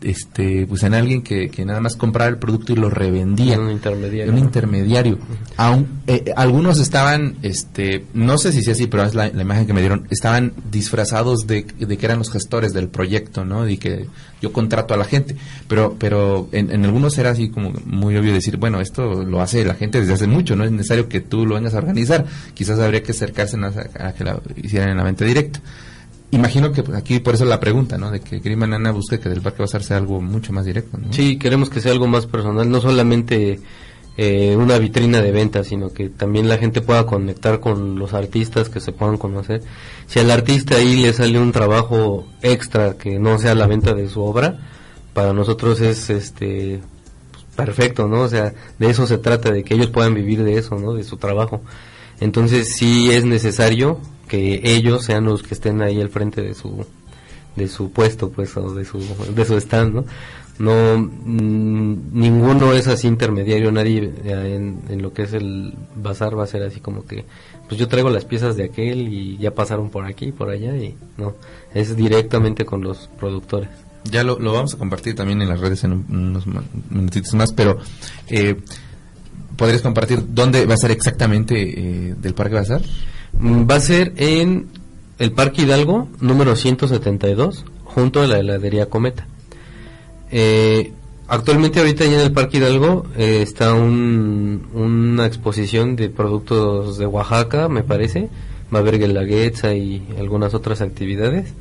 este 0.03 0.67
pues 0.67 0.83
en 0.83 0.95
alguien 0.95 1.23
que, 1.23 1.49
que 1.51 1.65
nada 1.65 1.81
más 1.81 1.97
compraba 1.97 2.29
el 2.31 2.39
producto 2.39 2.73
y 2.73 2.77
lo 2.77 2.91
revendía. 2.91 3.55
En 3.55 3.61
un 3.61 3.71
intermediario, 3.71 4.33
un 4.33 4.39
intermediario. 4.39 5.19
Aun- 5.57 5.87
eh, 6.07 6.23
eh, 6.27 6.33
algunos 6.37 6.79
estaban 6.79 7.37
este 7.43 8.05
no 8.15 8.39
sé 8.39 8.53
si 8.53 8.63
sea 8.63 8.73
así 8.75 8.87
pero 8.87 9.03
es 9.05 9.15
la, 9.15 9.29
la 9.29 9.43
imagen 9.43 9.67
que 9.67 9.73
me 9.73 9.81
dieron 9.81 10.07
estaban 10.11 10.53
disfrazados 10.71 11.47
de, 11.47 11.65
de 11.79 11.97
que 11.97 12.07
eran 12.07 12.19
los 12.19 12.31
gestores 12.31 12.73
del 12.73 12.89
proyecto 12.89 13.45
no 13.45 13.69
y 13.69 13.77
que 13.79 14.07
yo 14.41 14.53
contrato 14.53 14.95
a 14.95 14.97
la 14.97 15.05
gente. 15.05 15.35
Pero 15.69 15.97
pero 15.99 16.49
en, 16.53 16.71
en 16.71 16.85
algunos 16.85 17.19
era 17.19 17.31
así 17.31 17.49
como 17.51 17.73
muy 17.85 18.17
obvio 18.17 18.33
decir 18.33 18.57
bueno 18.57 18.81
esto 18.81 19.25
lo 19.25 19.41
hace 19.41 19.65
la 19.65 19.75
gente 19.75 20.01
desde 20.01 20.15
hace 20.15 20.27
mucho 20.27 20.55
no 20.57 20.65
es 20.65 20.71
necesario 20.71 21.09
que 21.09 21.21
tú 21.21 21.45
lo 21.47 21.57
vengas 21.57 21.75
a 21.75 21.79
organizar. 21.79 22.25
Quizás 22.55 22.79
habría 22.79 23.03
que 23.03 23.13
acercarse 23.13 23.57
a, 23.57 24.07
a 24.09 24.13
que 24.13 24.25
la 24.25 24.41
hicieran 24.57 24.91
en 24.91 24.97
la 24.97 25.03
venta 25.05 25.25
directa 25.25 25.61
Imagino 26.31 26.73
que 26.73 26.83
pues, 26.83 26.97
aquí 26.97 27.21
por 27.21 27.35
eso 27.35 27.45
la 27.45 27.61
pregunta, 27.61 27.97
¿no? 27.97 28.11
De 28.11 28.21
que 28.21 28.41
Green 28.41 28.61
Banana 28.61 28.91
busque 28.91 29.19
que 29.19 29.29
del 29.29 29.41
Parque 29.41 29.63
Bazar 29.63 29.83
sea 29.83 29.97
algo 29.97 30.21
mucho 30.21 30.53
más 30.53 30.67
directo, 30.67 30.99
¿no? 30.99 31.13
Sí, 31.13 31.39
queremos 31.39 31.71
que 31.71 31.81
sea 31.81 31.93
algo 31.93 32.07
más 32.07 32.27
personal, 32.27 32.69
no 32.71 32.81
solamente 32.81 33.61
eh, 34.21 34.57
una 34.57 34.79
vitrina 34.79 35.23
de 35.23 35.31
venta, 35.31 35.65
sino 35.65 35.93
que 35.93 36.11
también 36.11 36.49
la 36.49 36.59
gente 36.59 36.83
pueda 36.83 37.07
conectar 37.07 37.61
con 37.61 37.99
los 37.99 38.15
artistas, 38.15 38.69
que 38.69 38.81
se 38.81 38.93
puedan 38.93 39.17
conocer. 39.17 39.63
Si 40.07 40.19
al 40.19 40.31
artista 40.31 40.77
ahí 40.77 40.97
le 40.97 41.13
sale 41.13 41.39
un 41.39 41.53
trabajo 41.53 42.27
extra 42.43 42.95
que 42.99 43.19
no 43.19 43.39
sea 43.39 43.55
la 43.55 43.67
venta 43.67 43.95
de 43.95 44.09
su 44.09 44.21
obra, 44.21 44.59
para 45.15 45.33
nosotros 45.33 45.81
es 45.81 46.11
este 46.11 46.81
pues, 47.31 47.45
perfecto, 47.57 48.07
¿no? 48.07 48.23
O 48.23 48.29
sea, 48.29 48.53
de 48.79 48.91
eso 48.91 49.07
se 49.07 49.19
trata, 49.19 49.51
de 49.51 49.65
que 49.65 49.75
ellos 49.75 49.89
puedan 49.89 50.15
vivir 50.15 50.43
de 50.43 50.59
eso, 50.59 50.75
¿no? 50.75 50.93
De 50.93 51.05
su 51.05 51.17
trabajo. 51.17 51.63
Entonces 52.21 52.75
sí 52.77 53.11
es 53.11 53.25
necesario 53.25 53.99
que 54.27 54.61
ellos 54.65 55.05
sean 55.05 55.25
los 55.25 55.43
que 55.43 55.55
estén 55.55 55.81
ahí 55.83 56.01
al 56.01 56.09
frente 56.11 56.43
de 56.43 56.55
su 56.55 56.85
de 57.57 57.67
su 57.67 57.91
puesto 57.91 58.31
pues 58.31 58.57
o 58.57 58.73
de 58.75 58.85
su 58.85 58.99
de 59.35 59.45
su 59.45 59.57
stand 59.57 59.95
no 59.95 60.05
no 60.61 60.99
mm, 60.99 62.11
ninguno 62.13 62.73
es 62.73 62.87
así 62.89 63.09
intermediario 63.09 63.73
nadie 63.73 64.13
eh, 64.25 64.55
en, 64.89 65.03
lo 65.03 65.13
que 65.13 65.23
es 65.23 65.33
el 65.33 65.75
bazar 65.97 66.39
va 66.39 66.45
a 66.45 66.47
ser 66.47 66.63
así 66.63 66.79
como 66.81 67.05
que 67.07 67.25
pues 67.69 67.81
yo 67.81 67.89
traigo 67.89 68.11
las 68.11 68.25
piezas 68.25 68.57
de 68.57 68.65
aquel 68.65 69.09
y 69.13 69.39
ya 69.39 69.55
pasaron 69.55 69.91
por 69.91 70.05
aquí 70.05 70.31
por 70.31 70.51
allá 70.51 70.77
y 70.77 70.95
no 71.17 71.35
es 71.75 71.97
directamente 71.97 72.65
con 72.65 72.81
los 72.83 73.09
productores. 73.19 73.69
Ya 74.05 74.23
lo, 74.25 74.39
lo 74.39 74.53
vamos 74.53 74.73
a 74.75 74.79
compartir 74.79 75.15
también 75.15 75.43
en 75.43 75.49
las 75.49 75.61
redes 75.61 75.83
en 75.85 75.93
un- 75.93 76.07
unos 76.09 76.45
minutitos 76.91 77.35
más, 77.35 77.53
pero 77.53 77.79
eh, 78.29 78.57
¿podrías 79.59 79.83
compartir 79.83 80.25
dónde 80.31 80.65
va 80.65 80.73
a 80.75 80.79
ser 80.79 80.91
exactamente 80.93 81.55
eh, 81.59 82.15
del 82.19 82.33
Parque 82.33 82.55
Bazar? 82.55 82.81
Mm, 83.39 83.69
va 83.71 83.75
a 83.75 83.81
ser 83.81 84.15
en 84.17 84.69
el 85.19 85.33
Parque 85.33 85.63
Hidalgo 85.63 86.09
número 86.21 86.57
172 86.57 87.67
junto 87.85 88.23
a 88.23 88.27
la 88.27 88.39
heladería 88.39 88.87
Cometa 88.87 89.27
Eh, 90.31 90.93
actualmente 91.27 91.81
ahorita 91.81 92.05
ya 92.05 92.15
en 92.15 92.21
el 92.21 92.33
Parque 92.33 92.59
Hidalgo 92.59 93.07
eh, 93.17 93.41
está 93.43 93.75
un- 93.75 94.67
una 94.75 95.27
exposición 95.27 95.97
de 95.97 96.09
productos 96.11 96.99
de 96.99 97.07
Oaxaca, 97.07 97.69
me 97.69 97.83
parece. 97.83 98.29
Va 98.73 98.79
a 98.79 98.83
haber 98.83 98.99
guelaguetza 98.99 99.75
y 99.75 100.07
algunas 100.19 100.53
otras 100.55 100.81
actividades. 100.83 101.53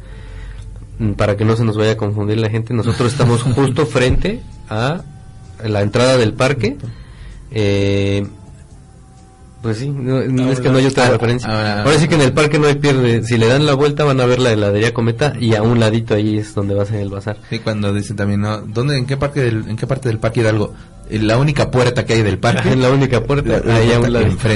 Mm, 1.00 1.12
Para 1.14 1.38
que 1.38 1.46
no 1.46 1.56
se 1.56 1.64
nos 1.64 1.78
vaya 1.78 1.92
a 1.94 1.98
confundir 1.98 2.38
la 2.38 2.50
gente, 2.50 2.74
nosotros 2.74 3.12
estamos 3.12 3.42
justo 3.56 3.86
frente 3.86 4.42
a 4.70 5.04
la 5.66 5.82
entrada 5.82 6.18
del 6.18 6.34
parque. 6.34 6.76
Eh, 7.52 8.26
Pues 9.62 9.78
sí, 9.80 9.90
no, 9.90 10.22
no 10.24 10.52
es 10.52 10.60
que 10.60 10.70
no 10.70 10.78
hay 10.78 10.86
otra 10.86 11.10
referencia. 11.10 11.50
ah, 11.50 11.84
Ahora 11.84 11.98
sí 11.98 12.08
que 12.08 12.16
en 12.16 12.22
el 12.22 12.32
parque 12.34 12.60
no 12.60 12.68
hay 12.68 12.76
pierde. 12.76 13.24
Si 13.24 13.38
le 13.38 13.48
dan 13.48 13.66
la 13.66 13.74
vuelta 13.74 14.04
van 14.06 14.22
a 14.22 14.26
ver 14.26 14.40
la 14.40 14.52
heladería 14.52 14.94
Cometa 14.94 15.34
y 15.40 15.56
a 15.56 15.64
un 15.64 15.80
ladito 15.80 16.14
ahí 16.14 16.38
es 16.38 16.54
donde 16.54 16.76
va 16.76 16.84
a 16.84 16.86
ser 16.86 16.98
el 17.02 17.10
bazar. 17.10 17.38
Sí, 17.50 17.60
cuando 17.60 17.92
dicen 17.94 18.16
también, 18.16 18.42
¿no? 18.42 18.62
¿Dónde, 18.62 18.98
en 18.98 19.06
qué 19.06 19.18
parque 19.18 19.42
del, 19.42 19.68
en 19.68 19.76
qué 19.76 19.88
parte 19.88 20.10
del 20.10 20.20
parque 20.20 20.42
Hidalgo? 20.42 20.74
Eh, 21.10 21.20
La 21.20 21.38
única 21.38 21.72
puerta 21.72 22.06
que 22.06 22.14
hay 22.14 22.22
del 22.22 22.38
parque. 22.38 22.70
En 22.74 22.82
la 22.82 22.92
única 22.92 23.24
puerta, 23.24 23.50
La- 23.50 23.60
la 23.66 23.76
ahí 23.78 23.92
a 23.94 24.00
un 24.00 24.14
ladito. 24.14 24.48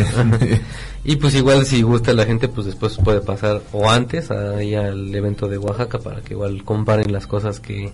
y 1.03 1.15
pues 1.15 1.33
igual 1.33 1.65
si 1.65 1.81
gusta 1.81 2.13
la 2.13 2.25
gente, 2.25 2.47
pues 2.47 2.67
después 2.67 2.95
puede 3.03 3.21
pasar 3.21 3.61
o 3.71 3.89
antes 3.89 4.29
ahí 4.29 4.75
al 4.75 5.13
evento 5.15 5.47
de 5.47 5.57
Oaxaca 5.57 5.97
para 5.97 6.21
que 6.21 6.35
igual 6.35 6.63
comparen 6.63 7.11
las 7.11 7.25
cosas 7.25 7.59
que, 7.59 7.91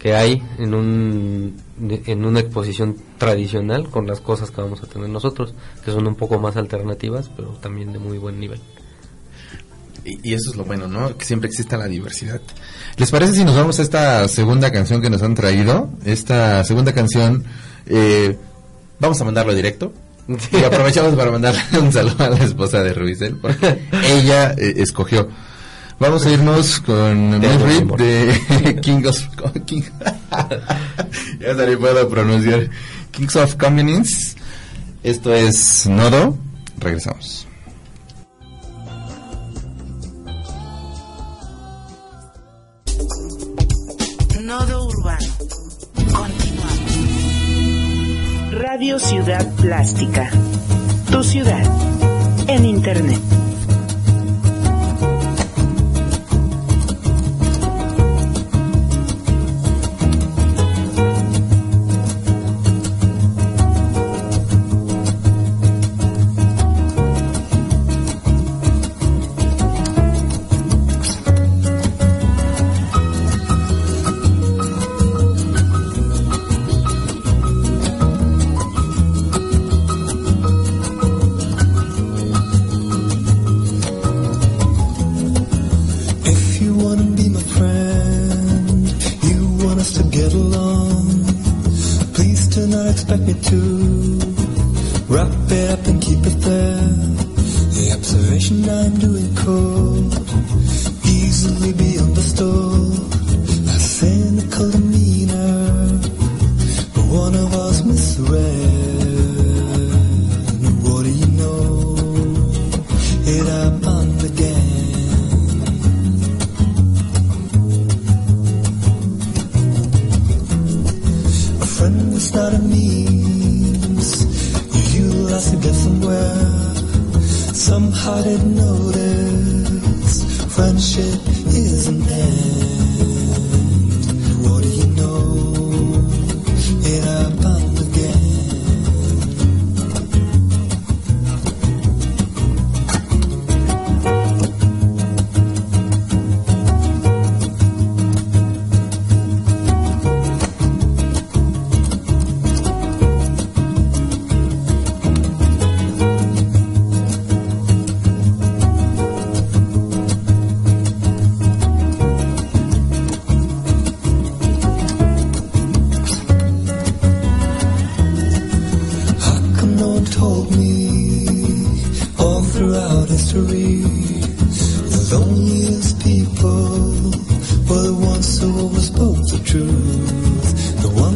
que 0.00 0.14
hay 0.14 0.42
en 0.58 0.74
un 0.74 1.56
en 2.06 2.24
una 2.24 2.40
exposición 2.40 2.96
tradicional 3.18 3.88
con 3.90 4.06
las 4.06 4.20
cosas 4.20 4.50
que 4.50 4.60
vamos 4.60 4.82
a 4.82 4.86
tener 4.86 5.08
nosotros, 5.08 5.54
que 5.84 5.92
son 5.92 6.06
un 6.06 6.14
poco 6.14 6.38
más 6.38 6.56
alternativas, 6.56 7.30
pero 7.36 7.50
también 7.60 7.92
de 7.92 7.98
muy 7.98 8.18
buen 8.18 8.40
nivel. 8.40 8.60
Y, 10.04 10.30
y 10.30 10.34
eso 10.34 10.50
es 10.50 10.56
lo 10.56 10.64
bueno, 10.64 10.88
¿no? 10.88 11.16
Que 11.16 11.24
siempre 11.24 11.48
exista 11.48 11.76
la 11.76 11.86
diversidad. 11.86 12.40
¿Les 12.96 13.10
parece 13.10 13.34
si 13.34 13.44
nos 13.44 13.56
vamos 13.56 13.78
a 13.78 13.82
esta 13.82 14.26
segunda 14.28 14.72
canción 14.72 15.02
que 15.02 15.10
nos 15.10 15.22
han 15.22 15.34
traído? 15.34 15.90
Esta 16.04 16.64
segunda 16.64 16.92
canción, 16.92 17.44
eh, 17.86 18.36
vamos 18.98 19.20
a 19.20 19.24
mandarlo 19.24 19.54
directo. 19.54 19.92
Y 20.52 20.64
aprovechamos 20.64 21.14
para 21.14 21.30
mandarle 21.30 21.60
un 21.80 21.92
saludo 21.92 22.24
a 22.24 22.30
la 22.30 22.44
esposa 22.44 22.82
de 22.82 22.94
Rubicel, 22.94 23.36
porque 23.36 23.86
ella 24.04 24.52
eh, 24.52 24.74
escogió. 24.76 25.28
Vamos 26.00 26.24
a 26.24 26.30
irnos 26.30 26.80
con 26.80 27.34
amor. 27.34 27.98
de 27.98 28.80
King 28.82 29.04
of... 29.04 29.18
King, 29.66 29.82
ya 31.40 31.52
le 31.52 31.76
puedo 31.76 32.08
pronunciar. 32.08 32.70
Kings 33.10 33.36
of 33.36 33.56
Convenience. 33.56 34.34
Esto 35.02 35.34
es 35.34 35.86
Nodo. 35.86 36.38
Regresamos. 36.78 37.46
Nodo 44.40 44.86
Urbano. 44.86 45.26
Continuamos. 46.14 46.92
Radio 48.52 48.98
Ciudad 48.98 49.46
Plástica. 49.56 50.30
Tu 51.10 51.22
ciudad. 51.24 51.62
En 52.48 52.64
Internet. 52.64 53.20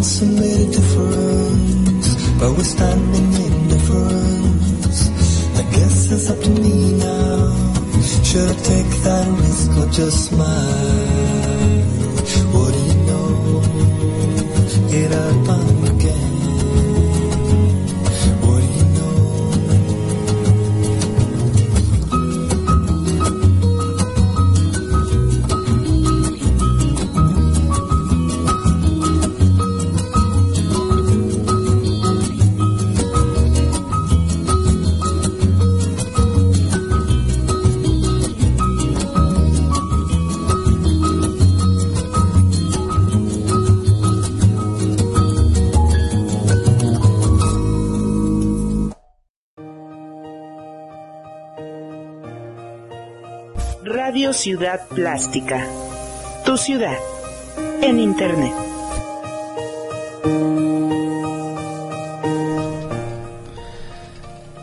Ones 0.05 0.19
who 0.21 0.27
made 0.27 0.61
a 0.61 0.71
difference 0.71 2.09
by 2.39 2.49
withstanding 2.49 3.33
indifference. 3.47 5.09
I 5.57 5.63
guess 5.75 6.13
it's 6.13 6.31
up 6.31 6.41
to 6.41 6.51
me 6.51 6.93
now. 6.99 7.53
Should 8.23 8.51
I 8.51 8.57
take 8.73 8.91
that 9.07 9.27
risk 9.41 9.71
or 9.81 9.89
just 9.91 10.19
smile? 10.29 10.45
What 12.53 12.73
do 12.75 12.81
you 12.89 12.97
know? 13.09 13.63
It 14.99 15.11
happened 15.11 15.64
Ciudad 54.45 54.87
Plástica. 54.89 55.67
Tu 56.45 56.59
ciudad. 56.59 56.99
En 57.81 57.99
Internet. 57.99 58.53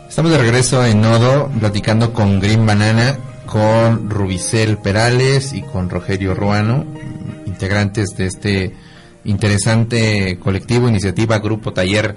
Estamos 0.08 0.30
de 0.30 0.38
regreso 0.38 0.86
en 0.86 1.00
Nodo, 1.00 1.50
platicando 1.58 2.12
con 2.12 2.38
Green 2.38 2.64
Banana, 2.64 3.18
con 3.44 4.08
Rubicel 4.08 4.78
Perales 4.78 5.52
y 5.52 5.62
con 5.62 5.90
Rogerio 5.90 6.36
Ruano, 6.36 6.84
integrantes 7.46 8.10
de 8.16 8.26
este 8.26 8.76
interesante 9.24 10.38
colectivo, 10.38 10.88
iniciativa, 10.88 11.40
grupo, 11.40 11.72
taller. 11.72 12.14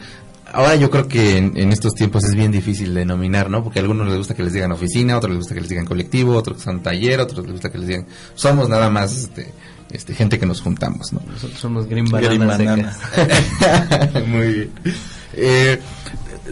Ahora 0.55 0.75
yo 0.75 0.89
creo 0.89 1.07
que 1.07 1.37
en, 1.37 1.57
en 1.57 1.71
estos 1.71 1.93
tiempos 1.93 2.23
es 2.23 2.33
bien 2.35 2.51
difícil 2.51 2.93
denominar, 2.93 3.49
¿no? 3.49 3.63
Porque 3.63 3.79
a 3.79 3.81
algunos 3.81 4.07
les 4.07 4.17
gusta 4.17 4.33
que 4.33 4.43
les 4.43 4.53
digan 4.53 4.71
oficina, 4.71 5.17
otros 5.17 5.31
les 5.31 5.39
gusta 5.39 5.53
que 5.55 5.61
les 5.61 5.69
digan 5.69 5.85
colectivo, 5.85 6.35
otros 6.35 6.57
que 6.57 6.63
son 6.63 6.81
taller, 6.81 7.19
otros 7.19 7.43
les 7.45 7.51
gusta 7.53 7.69
que 7.71 7.77
les 7.77 7.87
digan... 7.87 8.05
Somos 8.35 8.69
nada 8.69 8.89
más 8.89 9.15
este, 9.17 9.53
este 9.91 10.13
gente 10.15 10.39
que 10.39 10.45
nos 10.45 10.61
juntamos, 10.61 11.11
¿no? 11.13 11.21
Nosotros 11.27 11.59
somos 11.59 11.87
Green 11.87 12.05
Green 12.05 12.47
Banana. 12.47 12.95
Banana. 13.15 14.21
Muy 14.27 14.47
bien. 14.53 14.71
Eh, 15.33 15.79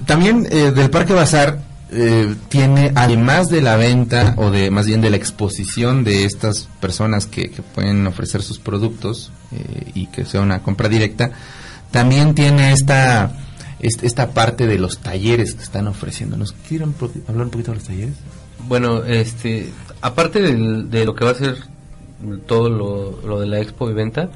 también 0.06 0.48
eh, 0.52 0.72
del 0.72 0.90
Parque 0.90 1.14
Bazar 1.14 1.60
eh, 1.92 2.36
tiene, 2.50 2.92
además 2.96 3.48
de 3.48 3.62
la 3.62 3.76
venta 3.78 4.34
o 4.38 4.50
de 4.50 4.72
más 4.72 4.86
bien 4.88 5.00
de 5.02 5.12
la 5.12 5.16
exposición 5.18 6.04
de 6.04 6.26
estas 6.26 6.68
personas 6.82 7.26
que, 7.28 7.50
que 7.52 7.62
pueden 7.62 8.06
ofrecer 8.08 8.42
sus 8.42 8.60
productos 8.60 9.32
eh, 9.52 9.92
y 9.94 10.08
que 10.08 10.26
sea 10.26 10.42
una 10.42 10.60
compra 10.64 10.90
directa, 10.90 11.32
también 11.92 12.34
tiene 12.34 12.72
esta, 12.74 13.26
est- 13.26 13.53
esta 13.84 14.32
parte 14.32 14.66
de 14.68 14.80
los 14.80 15.00
talleres 15.00 15.54
que 15.56 15.64
están 15.64 15.88
ofreciendo. 15.88 16.38
¿Nos 16.38 16.54
quieren 16.54 16.96
hablar 17.28 17.46
un 17.46 17.52
poquito 17.52 17.72
de 17.72 17.78
los 17.78 17.88
talleres? 17.88 18.14
Bueno, 18.68 19.04
este, 19.04 19.70
aparte 20.02 20.42
de 20.42 21.06
lo 21.06 21.14
que 21.16 21.26
va 21.26 21.32
a 21.32 21.36
ser 21.36 21.58
todo 22.46 22.70
lo, 22.70 23.22
lo 23.28 23.40
de 23.40 23.48
la 23.48 23.60
expo 23.60 23.90
y 23.90 23.94
venta, 23.94 24.30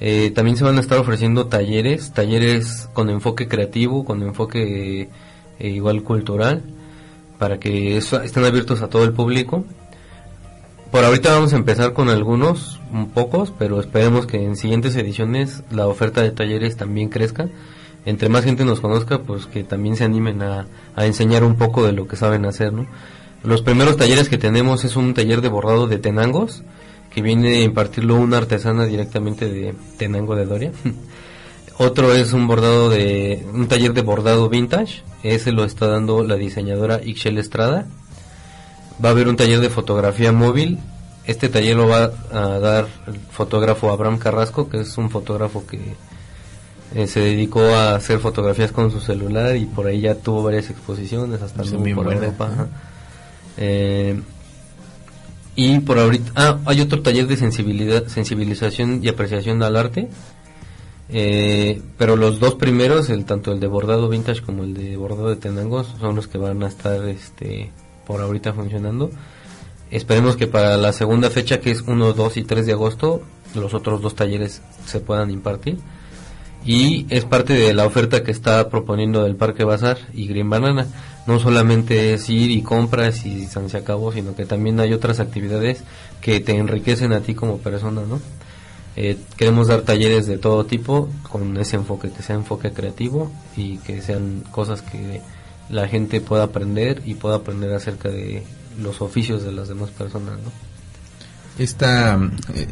eh, 0.00 0.30
también 0.34 0.56
se 0.56 0.64
van 0.64 0.78
a 0.78 0.80
estar 0.80 0.98
ofreciendo 0.98 1.46
talleres, 1.46 2.12
talleres 2.12 2.88
con 2.92 3.10
enfoque 3.10 3.48
creativo, 3.48 4.04
con 4.04 4.22
enfoque 4.22 5.08
eh, 5.58 5.68
igual 5.68 6.02
cultural, 6.02 6.62
para 7.38 7.58
que 7.58 7.96
eso- 7.96 8.22
estén 8.22 8.44
abiertos 8.44 8.82
a 8.82 8.88
todo 8.88 9.04
el 9.04 9.12
público. 9.12 9.64
Por 10.90 11.04
ahorita 11.04 11.32
vamos 11.32 11.52
a 11.52 11.56
empezar 11.56 11.92
con 11.94 12.08
algunos, 12.10 12.78
un 12.92 13.08
pocos, 13.10 13.52
pero 13.58 13.80
esperemos 13.80 14.26
que 14.26 14.44
en 14.44 14.56
siguientes 14.56 14.94
ediciones 14.94 15.62
la 15.70 15.86
oferta 15.88 16.20
de 16.20 16.30
talleres 16.32 16.76
también 16.76 17.08
crezca. 17.08 17.48
Entre 18.04 18.28
más 18.28 18.44
gente 18.44 18.64
nos 18.64 18.80
conozca, 18.80 19.22
pues 19.22 19.46
que 19.46 19.62
también 19.62 19.96
se 19.96 20.04
animen 20.04 20.42
a, 20.42 20.66
enseñar 20.96 21.44
un 21.44 21.56
poco 21.56 21.84
de 21.84 21.92
lo 21.92 22.08
que 22.08 22.16
saben 22.16 22.44
hacer, 22.46 22.72
¿no? 22.72 22.86
Los 23.44 23.62
primeros 23.62 23.96
talleres 23.96 24.28
que 24.28 24.38
tenemos 24.38 24.84
es 24.84 24.96
un 24.96 25.14
taller 25.14 25.40
de 25.40 25.48
bordado 25.48 25.86
de 25.86 25.98
tenangos, 25.98 26.62
que 27.12 27.22
viene 27.22 27.56
a 27.56 27.62
impartirlo 27.62 28.16
una 28.16 28.38
artesana 28.38 28.86
directamente 28.86 29.48
de 29.48 29.74
Tenango 29.98 30.34
de 30.34 30.46
Doria. 30.46 30.72
Otro 31.78 32.12
es 32.12 32.32
un 32.32 32.46
bordado 32.46 32.90
de, 32.90 33.44
un 33.52 33.66
taller 33.66 33.92
de 33.92 34.02
bordado 34.02 34.48
vintage, 34.48 35.02
ese 35.22 35.52
lo 35.52 35.64
está 35.64 35.86
dando 35.86 36.24
la 36.24 36.36
diseñadora 36.36 37.00
Ixchel 37.02 37.38
Estrada. 37.38 37.86
Va 39.02 39.10
a 39.10 39.12
haber 39.12 39.28
un 39.28 39.36
taller 39.36 39.60
de 39.60 39.70
fotografía 39.70 40.32
móvil. 40.32 40.78
Este 41.24 41.48
taller 41.48 41.76
lo 41.76 41.88
va 41.88 42.10
a 42.32 42.58
dar 42.58 42.88
el 43.06 43.18
fotógrafo 43.30 43.90
Abraham 43.90 44.18
Carrasco, 44.18 44.68
que 44.68 44.80
es 44.80 44.98
un 44.98 45.10
fotógrafo 45.10 45.64
que 45.66 45.94
eh, 46.94 47.06
se 47.06 47.20
dedicó 47.20 47.60
a 47.60 47.94
hacer 47.94 48.18
fotografías 48.18 48.72
con 48.72 48.90
su 48.90 49.00
celular 49.00 49.56
y 49.56 49.66
por 49.66 49.86
ahí 49.86 50.00
ya 50.00 50.14
tuvo 50.14 50.42
varias 50.42 50.70
exposiciones, 50.70 51.40
hasta 51.40 51.62
bien 51.62 51.94
por 51.94 52.12
Europa. 52.12 52.68
Eh, 53.56 54.20
y 55.54 55.80
por 55.80 55.98
ahorita, 55.98 56.32
ah, 56.34 56.58
hay 56.64 56.80
otro 56.80 57.02
taller 57.02 57.26
de 57.26 57.36
sensibilidad, 57.36 58.06
sensibilización 58.06 59.00
y 59.02 59.08
apreciación 59.08 59.62
al 59.62 59.76
arte. 59.76 60.08
Eh, 61.14 61.82
pero 61.98 62.16
los 62.16 62.40
dos 62.40 62.54
primeros, 62.54 63.10
el 63.10 63.26
tanto 63.26 63.52
el 63.52 63.60
de 63.60 63.66
bordado 63.66 64.08
vintage 64.08 64.40
como 64.40 64.64
el 64.64 64.72
de 64.72 64.96
bordado 64.96 65.28
de 65.28 65.36
tenangos, 65.36 65.94
son 66.00 66.16
los 66.16 66.26
que 66.26 66.38
van 66.38 66.62
a 66.62 66.68
estar 66.68 67.06
este 67.06 67.70
por 68.06 68.20
ahorita 68.20 68.54
funcionando. 68.54 69.10
Esperemos 69.90 70.36
que 70.36 70.46
para 70.46 70.78
la 70.78 70.92
segunda 70.92 71.28
fecha, 71.28 71.60
que 71.60 71.70
es 71.70 71.82
1, 71.82 72.14
2 72.14 72.36
y 72.38 72.44
3 72.44 72.64
de 72.64 72.72
agosto, 72.72 73.22
los 73.54 73.74
otros 73.74 74.00
dos 74.00 74.14
talleres 74.14 74.62
se 74.86 75.00
puedan 75.00 75.30
impartir. 75.30 75.78
Y 76.64 77.06
es 77.10 77.24
parte 77.24 77.54
de 77.54 77.74
la 77.74 77.86
oferta 77.86 78.22
que 78.22 78.30
está 78.30 78.68
proponiendo 78.68 79.26
el 79.26 79.34
Parque 79.34 79.64
Bazar 79.64 79.98
y 80.12 80.28
Green 80.28 80.48
Banana. 80.48 80.86
No 81.26 81.38
solamente 81.38 82.14
es 82.14 82.28
ir 82.28 82.50
y 82.50 82.62
compras 82.62 83.26
y 83.26 83.46
se 83.46 83.76
acabó, 83.76 84.12
sino 84.12 84.34
que 84.34 84.44
también 84.44 84.78
hay 84.80 84.92
otras 84.92 85.20
actividades 85.20 85.82
que 86.20 86.40
te 86.40 86.56
enriquecen 86.56 87.12
a 87.12 87.20
ti 87.20 87.34
como 87.34 87.58
persona, 87.58 88.02
¿no? 88.08 88.20
Eh, 88.94 89.16
queremos 89.36 89.68
dar 89.68 89.82
talleres 89.82 90.26
de 90.26 90.38
todo 90.38 90.66
tipo 90.66 91.08
con 91.30 91.56
ese 91.56 91.76
enfoque, 91.76 92.10
que 92.10 92.22
sea 92.22 92.36
enfoque 92.36 92.72
creativo 92.72 93.32
y 93.56 93.78
que 93.78 94.02
sean 94.02 94.44
cosas 94.50 94.82
que 94.82 95.22
la 95.70 95.88
gente 95.88 96.20
pueda 96.20 96.44
aprender 96.44 97.02
y 97.06 97.14
pueda 97.14 97.36
aprender 97.36 97.72
acerca 97.72 98.10
de 98.10 98.42
los 98.78 99.00
oficios 99.00 99.42
de 99.44 99.52
las 99.52 99.68
demás 99.68 99.90
personas, 99.90 100.34
¿no? 100.38 100.71
Esta, 101.58 102.18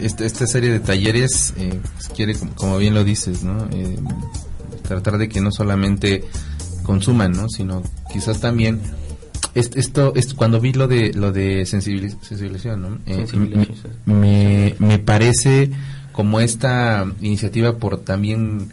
esta, 0.00 0.24
esta 0.24 0.46
serie 0.46 0.70
de 0.70 0.80
talleres 0.80 1.52
eh, 1.58 1.78
pues, 1.96 2.08
quiere, 2.08 2.34
como, 2.54 2.78
bien 2.78 2.94
lo 2.94 3.04
dices, 3.04 3.42
¿no? 3.42 3.68
Eh, 3.72 3.98
tratar 4.82 5.18
de 5.18 5.28
que 5.28 5.40
no 5.40 5.52
solamente 5.52 6.24
consuman, 6.82 7.32
¿no? 7.32 7.48
Sino 7.48 7.82
quizás 8.12 8.40
también 8.40 8.80
est- 9.54 9.76
esto 9.76 10.12
es 10.16 10.32
cuando 10.34 10.60
vi 10.60 10.72
lo 10.72 10.88
de 10.88 11.12
lo 11.12 11.30
de 11.30 11.62
sensibiliz- 11.66 12.16
sensibilización, 12.22 12.80
¿no? 12.82 12.98
Eh, 13.06 13.16
Sensibilización. 13.26 13.92
me, 14.06 14.74
me, 14.78 14.98
parece 14.98 15.70
como 16.12 16.40
esta 16.40 17.04
iniciativa 17.20 17.76
por 17.76 17.98
también 17.98 18.70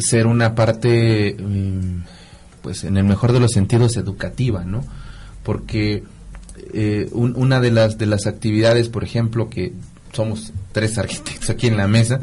ser 0.00 0.26
una 0.26 0.54
parte, 0.54 1.36
mm, 1.38 2.02
pues 2.62 2.82
en 2.84 2.96
el 2.96 3.04
mejor 3.04 3.32
de 3.32 3.40
los 3.40 3.52
sentidos, 3.52 3.96
educativa, 3.98 4.64
¿no? 4.64 4.84
Porque 5.44 6.02
eh, 6.80 7.08
un- 7.12 7.34
una 7.36 7.60
de 7.60 7.70
las 7.70 7.98
de 7.98 8.06
las 8.06 8.26
actividades, 8.26 8.88
por 8.88 9.02
ejemplo, 9.04 9.48
que 9.50 9.72
somos 10.12 10.52
tres 10.72 10.96
arquitectos 11.04 11.50
aquí 11.50 11.66
en 11.66 11.76
la 11.76 11.86
mesa, 11.88 12.20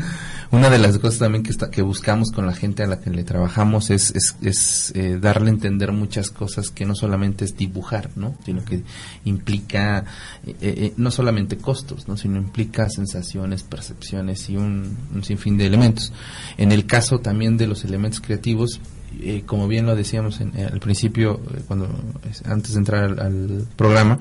una 0.52 0.70
de 0.70 0.78
las 0.78 0.98
cosas 1.00 1.20
también 1.20 1.44
que 1.44 1.52
está, 1.52 1.70
que 1.70 1.82
buscamos 1.82 2.32
con 2.32 2.46
la 2.46 2.54
gente 2.54 2.84
a 2.84 2.88
la 2.88 3.00
que 3.00 3.10
le 3.10 3.24
trabajamos 3.24 3.90
es, 3.90 4.12
es, 4.16 4.36
es, 4.42 4.92
eh, 4.96 5.18
darle 5.20 5.50
a 5.50 5.54
entender 5.54 5.92
muchas 5.92 6.30
cosas 6.30 6.70
que 6.70 6.86
no 6.86 6.96
solamente 6.96 7.44
es 7.46 7.58
dibujar, 7.58 8.10
¿no? 8.16 8.36
Sino 8.46 8.64
que 8.64 8.84
implica 9.26 10.06
eh, 10.46 10.56
eh, 10.62 10.94
no 10.98 11.12
solamente 11.12 11.58
costos, 11.58 12.08
¿no? 12.08 12.16
Sino 12.16 12.38
implica 12.38 12.90
sensaciones, 12.90 13.64
percepciones 13.64 14.50
y 14.50 14.56
un, 14.58 14.96
un 15.14 15.24
sinfín 15.24 15.58
de 15.58 15.66
elementos. 15.66 16.14
En 16.58 16.72
el 16.72 16.86
caso 16.86 17.20
también 17.20 17.58
de 17.58 17.68
los 17.68 17.84
elementos 17.84 18.22
creativos, 18.22 18.80
eh, 19.22 19.44
como 19.46 19.68
bien 19.68 19.86
lo 19.86 19.96
decíamos 19.96 20.42
en- 20.42 20.52
eh, 20.58 20.70
al 20.72 20.80
principio, 20.80 21.40
eh, 21.56 21.62
cuando 21.68 21.88
es- 22.30 22.46
antes 22.46 22.74
de 22.74 22.80
entrar 22.80 23.04
al, 23.04 23.20
al 23.20 23.68
programa, 23.76 24.20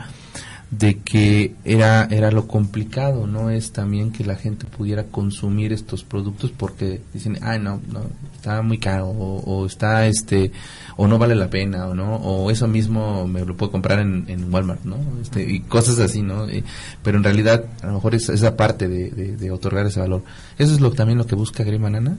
de 0.70 0.98
que 0.98 1.54
era 1.64 2.08
era 2.10 2.32
lo 2.32 2.48
complicado, 2.48 3.28
no 3.28 3.48
es 3.50 3.70
también 3.70 4.10
que 4.10 4.24
la 4.24 4.34
gente 4.34 4.66
pudiera 4.66 5.04
consumir 5.04 5.72
estos 5.72 6.02
productos 6.02 6.50
porque 6.50 7.00
dicen, 7.12 7.38
ah, 7.42 7.58
no, 7.58 7.80
no, 7.92 8.00
está 8.34 8.60
muy 8.62 8.78
caro 8.78 9.06
o, 9.08 9.66
está 9.66 10.06
este 10.08 10.50
o 10.96 11.06
no 11.06 11.16
vale 11.18 11.36
la 11.36 11.48
pena 11.48 11.86
o 11.86 11.94
no 11.94 12.16
o 12.16 12.50
eso 12.50 12.66
mismo 12.66 13.28
me 13.28 13.44
lo 13.44 13.56
puedo 13.56 13.70
comprar 13.70 14.00
en, 14.00 14.24
en 14.26 14.52
Walmart, 14.52 14.84
¿no? 14.84 14.96
Este, 15.22 15.48
y 15.48 15.60
cosas 15.60 16.00
así, 16.00 16.22
¿no? 16.22 16.48
Eh, 16.48 16.64
pero 17.04 17.18
en 17.18 17.24
realidad 17.24 17.66
a 17.82 17.86
lo 17.88 17.92
mejor 17.94 18.16
es 18.16 18.28
esa 18.28 18.56
parte 18.56 18.88
de, 18.88 19.50
otorgar 19.52 19.86
ese 19.86 20.00
valor. 20.00 20.24
Eso 20.58 20.74
es 20.74 20.80
lo 20.80 20.90
también 20.90 21.18
lo 21.18 21.26
que 21.26 21.36
busca 21.36 21.62
Green 21.62 21.82
Banana. 21.82 22.16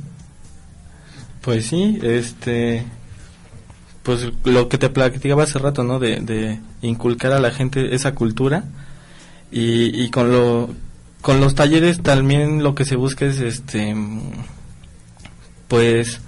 Pues 1.45 1.67
sí, 1.67 1.99
este, 2.01 2.83
pues 4.01 4.27
lo 4.45 4.67
que 4.67 4.79
te 4.79 4.89
platicaba 4.89 5.43
hace 5.43 5.59
rato, 5.59 5.83
¿no? 5.83 5.99
De, 5.99 6.19
de 6.19 6.59
inculcar 6.81 7.33
a 7.33 7.39
la 7.39 7.51
gente 7.51 7.93
esa 7.93 8.15
cultura 8.15 8.63
y, 9.51 10.03
y 10.03 10.09
con 10.09 10.31
lo, 10.31 10.69
con 11.21 11.39
los 11.39 11.53
talleres 11.53 12.01
también 12.01 12.63
lo 12.63 12.73
que 12.73 12.83
se 12.83 12.95
busca 12.95 13.25
es, 13.25 13.39
este, 13.41 13.95
pues, 15.67 16.19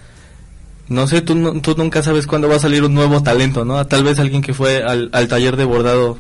no 0.88 1.08
sé, 1.08 1.22
tú, 1.22 1.36
nu- 1.36 1.62
tú 1.62 1.76
nunca 1.78 2.02
sabes 2.04 2.28
cuándo 2.28 2.48
va 2.50 2.56
a 2.56 2.60
salir 2.60 2.84
un 2.84 2.94
nuevo 2.94 3.22
talento, 3.24 3.66
¿no? 3.66 3.86
Tal 3.88 4.04
vez 4.04 4.20
alguien 4.20 4.42
que 4.42 4.54
fue 4.54 4.84
al, 4.84 5.10
al 5.14 5.28
taller 5.28 5.58
de 5.58 5.66
bordado 5.66 6.18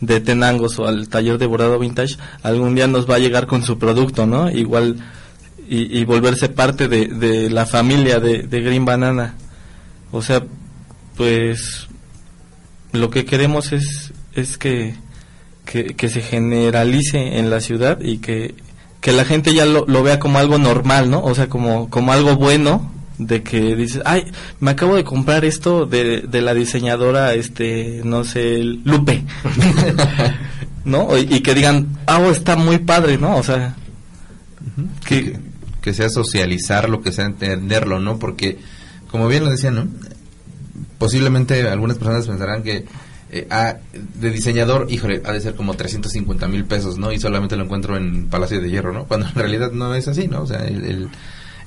de 0.00 0.20
Tenangos 0.20 0.78
o 0.78 0.86
al 0.86 1.08
taller 1.08 1.38
de 1.38 1.46
bordado 1.46 1.78
vintage, 1.78 2.16
algún 2.42 2.74
día 2.74 2.86
nos 2.86 3.08
va 3.08 3.16
a 3.16 3.18
llegar 3.20 3.46
con 3.46 3.62
su 3.62 3.78
producto, 3.78 4.26
¿no? 4.26 4.50
Igual 4.50 4.96
y, 5.70 6.00
y 6.00 6.04
volverse 6.04 6.48
parte 6.48 6.88
de, 6.88 7.06
de 7.06 7.48
la 7.48 7.64
familia 7.64 8.18
de, 8.18 8.42
de 8.42 8.60
Green 8.60 8.84
Banana. 8.84 9.36
O 10.10 10.20
sea, 10.20 10.42
pues 11.16 11.86
lo 12.90 13.08
que 13.08 13.24
queremos 13.24 13.70
es, 13.70 14.12
es 14.34 14.58
que, 14.58 14.96
que, 15.64 15.94
que 15.94 16.08
se 16.08 16.22
generalice 16.22 17.38
en 17.38 17.50
la 17.50 17.60
ciudad 17.60 18.00
y 18.00 18.18
que, 18.18 18.56
que 19.00 19.12
la 19.12 19.24
gente 19.24 19.54
ya 19.54 19.64
lo, 19.64 19.86
lo 19.86 20.02
vea 20.02 20.18
como 20.18 20.40
algo 20.40 20.58
normal, 20.58 21.08
¿no? 21.08 21.22
O 21.22 21.36
sea, 21.36 21.48
como, 21.48 21.88
como 21.88 22.12
algo 22.12 22.34
bueno 22.34 22.90
de 23.18 23.44
que 23.44 23.76
dices, 23.76 24.02
ay, 24.04 24.24
me 24.58 24.72
acabo 24.72 24.96
de 24.96 25.04
comprar 25.04 25.44
esto 25.44 25.86
de, 25.86 26.22
de 26.22 26.42
la 26.42 26.52
diseñadora, 26.52 27.34
este, 27.34 28.00
no 28.02 28.24
sé, 28.24 28.58
Lupe, 28.64 29.22
¿no? 30.84 31.16
Y, 31.16 31.32
y 31.32 31.40
que 31.42 31.54
digan, 31.54 31.96
ah, 32.06 32.18
oh, 32.18 32.32
está 32.32 32.56
muy 32.56 32.78
padre, 32.78 33.18
¿no? 33.18 33.36
O 33.36 33.44
sea, 33.44 33.76
que, 35.06 35.38
que 35.80 35.94
sea 35.94 36.08
socializarlo, 36.10 37.00
que 37.02 37.12
sea 37.12 37.24
entenderlo, 37.26 38.00
¿no? 38.00 38.18
Porque, 38.18 38.58
como 39.10 39.28
bien 39.28 39.44
lo 39.44 39.50
decía, 39.50 39.70
¿no? 39.70 39.86
Posiblemente 40.98 41.66
algunas 41.68 41.96
personas 41.98 42.26
pensarán 42.26 42.62
que 42.62 42.84
eh, 43.32 43.46
ah, 43.50 43.76
de 44.18 44.30
diseñador, 44.30 44.86
híjole, 44.90 45.22
ha 45.24 45.32
de 45.32 45.40
ser 45.40 45.54
como 45.54 45.74
350 45.74 46.48
mil 46.48 46.64
pesos, 46.64 46.98
¿no? 46.98 47.12
Y 47.12 47.18
solamente 47.20 47.56
lo 47.56 47.64
encuentro 47.64 47.96
en 47.96 48.28
Palacio 48.28 48.60
de 48.60 48.68
Hierro, 48.70 48.92
¿no? 48.92 49.04
Cuando 49.06 49.26
en 49.28 49.34
realidad 49.34 49.72
no 49.72 49.94
es 49.94 50.08
así, 50.08 50.26
¿no? 50.28 50.42
O 50.42 50.46
sea, 50.46 50.66
el, 50.66 50.84
el- 50.84 51.08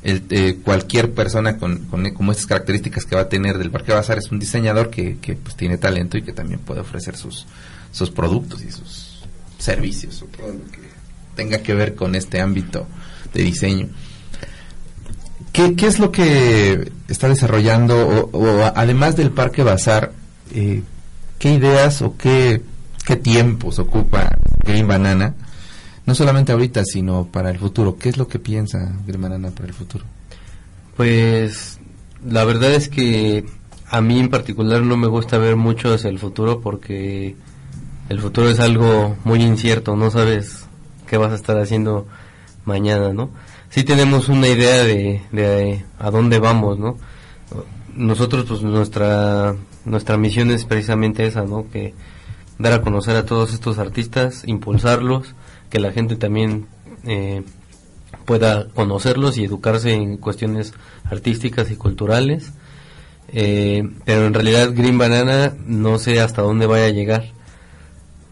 eh, 0.06 0.60
cualquier 0.62 1.14
persona 1.14 1.58
con, 1.58 1.86
con 1.86 2.10
como 2.12 2.34
estas 2.34 2.46
características 2.48 3.06
que 3.06 3.16
va 3.16 3.22
a 3.22 3.30
tener 3.30 3.58
del 3.58 3.72
Parque 3.72 3.94
Bazar 3.94 4.18
es 4.18 4.30
un 4.34 4.38
diseñador 4.40 4.90
que, 4.90 5.18
que 5.20 5.36
pues 5.36 5.56
tiene 5.56 5.78
talento 5.78 6.18
y 6.18 6.24
que 6.24 6.34
también 6.34 6.60
puede 6.60 6.82
ofrecer 6.82 7.16
sus, 7.16 7.46
sus 7.94 8.12
productos 8.12 8.62
y 8.66 8.70
sus 8.72 9.24
servicios 9.58 10.22
o 10.22 10.26
todo 10.26 10.48
lo 10.50 10.66
que 10.70 10.80
tenga 11.38 11.60
que 11.60 11.74
ver 11.74 11.96
con 11.96 12.16
este 12.16 12.42
ámbito 12.42 12.86
de 13.34 13.44
diseño. 13.44 13.88
¿Qué, 15.52 15.76
qué 15.76 15.88
es 15.88 16.00
lo 16.00 16.12
que 16.12 16.92
está 17.08 17.30
desarrollando 17.30 18.30
o, 18.32 18.72
además 18.76 19.16
del 19.16 19.32
Parque 19.32 19.64
Bazar? 19.64 20.12
eh, 20.54 20.84
qué 21.40 21.54
ideas 21.54 22.02
o 22.02 22.16
qué, 22.18 22.62
qué 23.06 23.16
tiempos 23.16 23.80
ocupa 23.80 24.38
Green 24.66 24.88
Banana, 24.88 25.36
no 26.06 26.16
solamente 26.16 26.52
ahorita, 26.52 26.84
sino 26.86 27.26
para 27.26 27.50
el 27.50 27.60
futuro. 27.60 27.98
¿Qué 27.98 28.10
es 28.10 28.18
lo 28.18 28.28
que 28.28 28.40
piensa 28.40 28.94
Green 29.06 29.22
Banana 29.22 29.52
para 29.52 29.68
el 29.68 29.74
futuro? 29.74 30.06
Pues 30.96 31.80
la 32.26 32.46
verdad 32.46 32.72
es 32.72 32.90
que 32.90 33.46
a 33.90 34.02
mí 34.02 34.20
en 34.20 34.30
particular 34.30 34.82
no 34.82 34.98
me 34.98 35.08
gusta 35.08 35.38
ver 35.38 35.56
mucho 35.56 35.94
hacia 35.94 36.10
el 36.10 36.20
futuro 36.20 36.62
porque 36.62 37.36
el 38.10 38.20
futuro 38.20 38.50
es 38.50 38.60
algo 38.60 39.18
muy 39.24 39.42
incierto, 39.42 39.96
no 39.96 40.12
sabes 40.12 40.66
qué 41.08 41.18
vas 41.18 41.32
a 41.32 41.36
estar 41.36 41.58
haciendo 41.58 42.08
mañana, 42.66 43.14
¿no? 43.14 43.30
Sí 43.70 43.84
tenemos 43.84 44.30
una 44.30 44.48
idea 44.48 44.84
de, 44.84 45.22
de 45.32 45.84
a 46.00 46.12
dónde 46.12 46.40
vamos, 46.40 46.78
¿no? 46.78 46.98
Nosotros, 47.96 48.46
pues 48.48 48.62
nuestra, 48.62 49.56
nuestra 49.86 50.18
misión 50.18 50.52
es 50.52 50.66
precisamente 50.66 51.26
esa, 51.26 51.44
¿no? 51.44 51.70
Que 51.72 51.94
dar 52.60 52.74
a 52.74 52.82
conocer 52.82 53.16
a 53.16 53.26
todos 53.26 53.54
estos 53.54 53.80
artistas, 53.80 54.44
impulsarlos, 54.46 55.36
que 55.70 55.80
la 55.80 55.92
gente 55.92 56.16
también 56.16 56.68
eh, 57.06 57.44
pueda 58.26 58.68
conocerlos 58.70 59.38
y 59.38 59.44
educarse 59.44 59.94
en 59.94 60.18
cuestiones 60.18 60.74
artísticas 61.06 61.72
y 61.72 61.76
culturales. 61.76 62.54
Eh, 63.30 63.90
pero 64.06 64.28
en 64.28 64.34
realidad 64.34 64.72
Green 64.74 64.98
Banana 64.98 65.54
no 65.66 65.98
sé 65.98 66.22
hasta 66.22 66.42
dónde 66.42 66.66
vaya 66.66 66.86
a 66.86 66.90
llegar. 66.90 67.26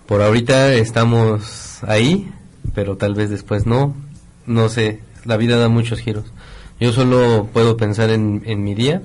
Por 0.05 0.21
ahorita 0.21 0.73
estamos 0.73 1.83
ahí, 1.83 2.31
pero 2.73 2.97
tal 2.97 3.15
vez 3.15 3.29
después 3.29 3.65
no. 3.65 3.95
No 4.45 4.69
sé, 4.69 4.99
la 5.25 5.37
vida 5.37 5.57
da 5.57 5.69
muchos 5.69 5.99
giros. 5.99 6.25
Yo 6.79 6.91
solo 6.91 7.47
puedo 7.53 7.77
pensar 7.77 8.09
en, 8.09 8.41
en 8.45 8.63
mi 8.63 8.73
día, 8.73 9.01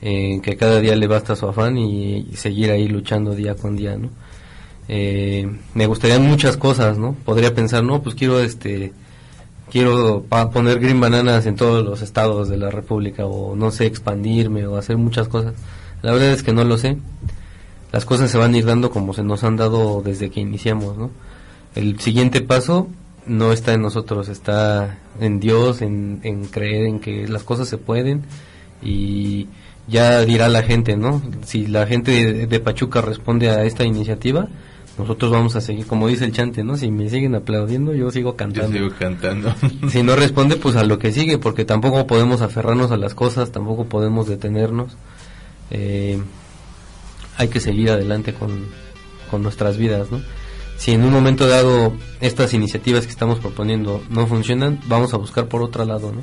en 0.00 0.40
que 0.40 0.56
cada 0.56 0.80
día 0.80 0.96
le 0.96 1.06
basta 1.06 1.36
su 1.36 1.46
afán 1.46 1.78
y, 1.78 2.26
y 2.30 2.36
seguir 2.36 2.70
ahí 2.70 2.88
luchando 2.88 3.34
día 3.34 3.54
con 3.54 3.76
día, 3.76 3.96
¿no? 3.96 4.10
Eh, 4.88 5.48
me 5.74 5.86
gustarían 5.86 6.22
muchas 6.26 6.56
cosas, 6.56 6.96
¿no? 6.98 7.14
Podría 7.24 7.54
pensar, 7.54 7.84
no, 7.84 8.02
pues 8.02 8.14
quiero 8.14 8.40
este 8.40 8.92
quiero 9.70 10.24
pa- 10.26 10.50
poner 10.50 10.80
green 10.80 10.98
bananas 10.98 11.44
en 11.44 11.54
todos 11.54 11.84
los 11.84 12.00
estados 12.00 12.48
de 12.48 12.56
la 12.56 12.70
república 12.70 13.26
o 13.26 13.54
no 13.54 13.70
sé 13.70 13.84
expandirme 13.84 14.66
o 14.66 14.78
hacer 14.78 14.96
muchas 14.96 15.28
cosas 15.28 15.52
la 16.00 16.12
verdad 16.12 16.30
es 16.32 16.42
que 16.42 16.54
no 16.54 16.64
lo 16.64 16.78
sé 16.78 16.96
las 17.92 18.06
cosas 18.06 18.30
se 18.30 18.38
van 18.38 18.54
a 18.54 18.56
ir 18.56 18.64
dando 18.64 18.90
como 18.90 19.12
se 19.12 19.22
nos 19.22 19.44
han 19.44 19.56
dado 19.58 20.00
desde 20.02 20.30
que 20.30 20.40
iniciamos 20.40 20.96
no 20.96 21.10
el 21.74 22.00
siguiente 22.00 22.40
paso 22.40 22.88
no 23.28 23.52
está 23.52 23.74
en 23.74 23.82
nosotros 23.82 24.28
está 24.28 24.98
en 25.20 25.40
Dios 25.40 25.82
en, 25.82 26.20
en 26.22 26.46
creer 26.46 26.86
en 26.86 27.00
que 27.00 27.28
las 27.28 27.44
cosas 27.44 27.68
se 27.68 27.78
pueden 27.78 28.22
y 28.82 29.48
ya 29.86 30.24
dirá 30.24 30.48
la 30.48 30.62
gente 30.62 30.96
no 30.96 31.22
si 31.44 31.66
la 31.66 31.86
gente 31.86 32.10
de, 32.10 32.46
de 32.46 32.60
Pachuca 32.60 33.00
responde 33.00 33.50
a 33.50 33.64
esta 33.64 33.84
iniciativa 33.84 34.48
nosotros 34.98 35.30
vamos 35.30 35.54
a 35.54 35.60
seguir, 35.60 35.86
como 35.86 36.08
dice 36.08 36.24
el 36.24 36.32
chante, 36.32 36.64
¿no? 36.64 36.76
Si 36.76 36.90
me 36.90 37.08
siguen 37.08 37.36
aplaudiendo, 37.36 37.94
yo 37.94 38.10
sigo 38.10 38.34
cantando. 38.34 38.76
cantando. 38.98 39.54
Si 39.90 40.02
no 40.02 40.16
responde, 40.16 40.56
pues 40.56 40.74
a 40.74 40.82
lo 40.82 40.98
que 40.98 41.12
sigue, 41.12 41.38
porque 41.38 41.64
tampoco 41.64 42.06
podemos 42.08 42.42
aferrarnos 42.42 42.90
a 42.90 42.96
las 42.96 43.14
cosas, 43.14 43.52
tampoco 43.52 43.84
podemos 43.84 44.26
detenernos. 44.26 44.96
Eh, 45.70 46.20
hay 47.36 47.48
que 47.48 47.60
seguir 47.60 47.90
adelante 47.90 48.34
con, 48.34 48.66
con 49.30 49.42
nuestras 49.44 49.76
vidas, 49.76 50.10
¿no? 50.10 50.20
Si 50.78 50.92
en 50.92 51.04
un 51.04 51.12
momento 51.12 51.48
dado 51.48 51.92
estas 52.20 52.54
iniciativas 52.54 53.04
que 53.04 53.10
estamos 53.10 53.40
proponiendo 53.40 54.02
no 54.10 54.26
funcionan, 54.26 54.80
vamos 54.86 55.12
a 55.12 55.16
buscar 55.16 55.48
por 55.48 55.62
otro 55.62 55.84
lado, 55.84 56.12
¿no? 56.12 56.22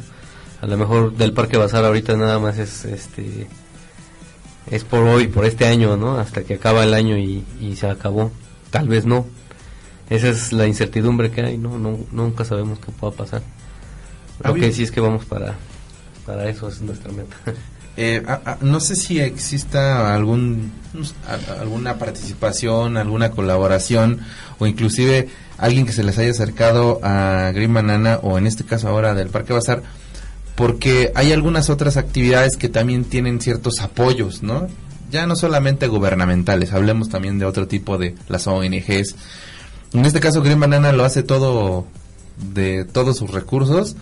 A 0.62 0.68
lo 0.68 0.78
mejor 0.78 1.14
del 1.16 1.34
Parque 1.34 1.58
Bazar 1.58 1.84
ahorita 1.86 2.16
nada 2.16 2.40
más 2.40 2.58
es 2.58 2.86
este 2.86 3.48
es 4.72 4.84
por 4.84 5.02
hoy, 5.02 5.28
por 5.28 5.46
este 5.46 5.66
año, 5.66 5.98
¿no? 5.98 6.18
Hasta 6.18 6.44
que 6.44 6.56
acaba 6.56 6.84
el 6.84 6.94
año 6.94 7.18
y, 7.18 7.44
y 7.60 7.76
se 7.76 7.88
acabó. 7.88 8.32
Tal 8.72 8.88
vez 8.88 9.06
no. 9.06 9.28
Esa 10.10 10.30
es 10.30 10.54
la 10.54 10.68
incertidumbre 10.68 11.32
que 11.32 11.42
hay, 11.42 11.58
¿no? 11.58 11.78
no 11.78 12.00
nunca 12.12 12.46
sabemos 12.46 12.80
qué 12.80 12.92
pueda 12.92 13.14
pasar. 13.14 13.42
Lo 14.44 14.54
que 14.54 14.72
sí 14.72 14.84
es 14.84 14.92
que 14.92 15.02
vamos 15.02 15.26
para, 15.26 15.56
para 16.26 16.48
eso, 16.50 16.68
es 16.68 16.82
nuestra 16.82 17.12
meta. 17.12 17.36
Eh, 17.98 18.22
a- 18.28 18.58
no 18.62 18.80
sé 18.82 18.96
si 18.96 19.20
exista 19.22 20.14
algún 20.14 20.72
alguna 21.60 21.98
participación, 21.98 22.98
alguna 22.98 23.32
colaboración 23.32 24.20
o 24.60 24.68
inclusive 24.68 25.30
alguien 25.58 25.86
que 25.86 25.94
se 25.94 26.04
les 26.04 26.18
haya 26.18 26.32
acercado 26.32 27.00
a 27.04 27.52
Green 27.54 27.74
Banana 27.74 28.20
o 28.22 28.38
en 28.38 28.48
este 28.48 28.64
caso 28.66 28.88
ahora 28.90 29.14
del 29.14 29.30
Parque 29.30 29.54
Bazar 29.54 29.82
porque 30.56 31.12
hay 31.16 31.32
algunas 31.34 31.70
otras 31.70 31.98
actividades 31.98 32.56
que 32.58 32.70
también 32.70 33.04
tienen 33.06 33.42
ciertos 33.42 33.82
apoyos, 33.82 34.42
¿no? 34.44 34.68
Ya 35.12 35.28
no 35.28 35.36
solamente 35.36 35.88
gubernamentales, 35.88 36.72
hablemos 36.74 37.10
también 37.10 37.40
de 37.40 37.46
otro 37.46 37.68
tipo 37.68 37.98
de 37.98 38.16
las 38.30 38.48
ONGs. 38.48 39.16
En 39.94 40.06
este 40.06 40.20
caso 40.20 40.42
Green 40.42 40.60
Banana 40.60 40.92
lo 40.92 41.04
hace 41.06 41.24
todo 41.24 41.86
de 42.54 42.84
todos 42.86 43.18
sus 43.18 43.32
recursos 43.32 43.96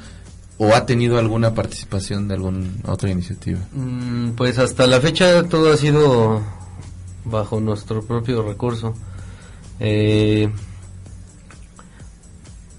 o 0.63 0.73
ha 0.73 0.85
tenido 0.85 1.17
alguna 1.17 1.53
participación 1.53 2.27
de 2.27 2.35
alguna 2.35 2.67
otra 2.85 3.09
iniciativa. 3.09 3.59
Mm, 3.73 4.31
Pues 4.31 4.57
hasta 4.59 4.87
la 4.87 5.01
fecha 5.01 5.43
todo 5.43 5.73
ha 5.73 5.77
sido 5.77 6.41
bajo 7.25 7.59
nuestro 7.59 8.01
propio 8.03 8.43
recurso. 8.43 8.93
Eh, 9.79 10.49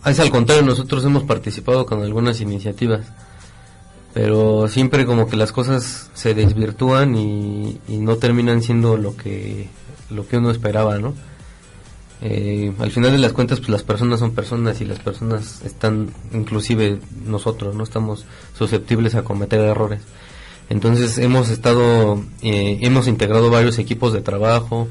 es 0.06 0.20
al 0.20 0.30
contrario, 0.30 0.64
nosotros 0.64 1.04
hemos 1.04 1.24
participado 1.24 1.86
con 1.86 2.02
algunas 2.02 2.40
iniciativas, 2.40 3.06
pero 4.12 4.68
siempre 4.68 5.06
como 5.06 5.26
que 5.28 5.36
las 5.36 5.52
cosas 5.52 6.10
se 6.14 6.34
desvirtúan 6.34 7.16
y, 7.16 7.80
y 7.88 7.98
no 7.98 8.16
terminan 8.16 8.62
siendo 8.62 8.96
lo 8.96 9.16
que 9.16 9.68
lo 10.10 10.28
que 10.28 10.36
uno 10.36 10.50
esperaba, 10.50 10.98
¿no? 10.98 11.14
Eh, 12.22 12.72
al 12.78 12.90
final 12.90 13.12
de 13.12 13.18
las 13.18 13.32
cuentas, 13.32 13.58
pues 13.58 13.70
las 13.70 13.82
personas 13.82 14.20
son 14.20 14.34
personas 14.34 14.80
y 14.80 14.84
las 14.84 14.98
personas 14.98 15.62
están, 15.64 16.10
inclusive 16.32 16.98
nosotros, 17.26 17.74
no 17.74 17.84
estamos 17.84 18.24
susceptibles 18.56 19.14
a 19.14 19.24
cometer 19.24 19.60
errores. 19.60 20.00
Entonces 20.70 21.18
hemos 21.18 21.50
estado, 21.50 22.22
eh, 22.42 22.78
hemos 22.82 23.06
integrado 23.06 23.50
varios 23.50 23.78
equipos 23.78 24.12
de 24.12 24.22
trabajo, 24.22 24.88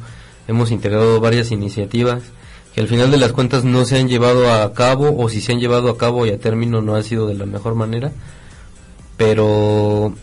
hemos 0.47 0.71
integrado 0.71 1.19
varias 1.19 1.51
iniciativas 1.51 2.23
que 2.75 2.81
al 2.81 2.87
final 2.87 3.11
de 3.11 3.17
las 3.17 3.33
cuentas 3.33 3.63
no 3.63 3.85
se 3.85 3.99
han 3.99 4.07
llevado 4.07 4.51
a 4.51 4.73
cabo 4.73 5.15
o 5.17 5.29
si 5.29 5.41
se 5.41 5.51
han 5.51 5.59
llevado 5.59 5.89
a 5.89 5.97
cabo 5.97 6.25
y 6.25 6.31
a 6.31 6.39
término 6.39 6.81
no 6.81 6.95
ha 6.95 7.03
sido 7.03 7.27
de 7.27 7.35
la 7.35 7.45
mejor 7.45 7.75
manera. 7.75 8.11
Pero 9.15 10.13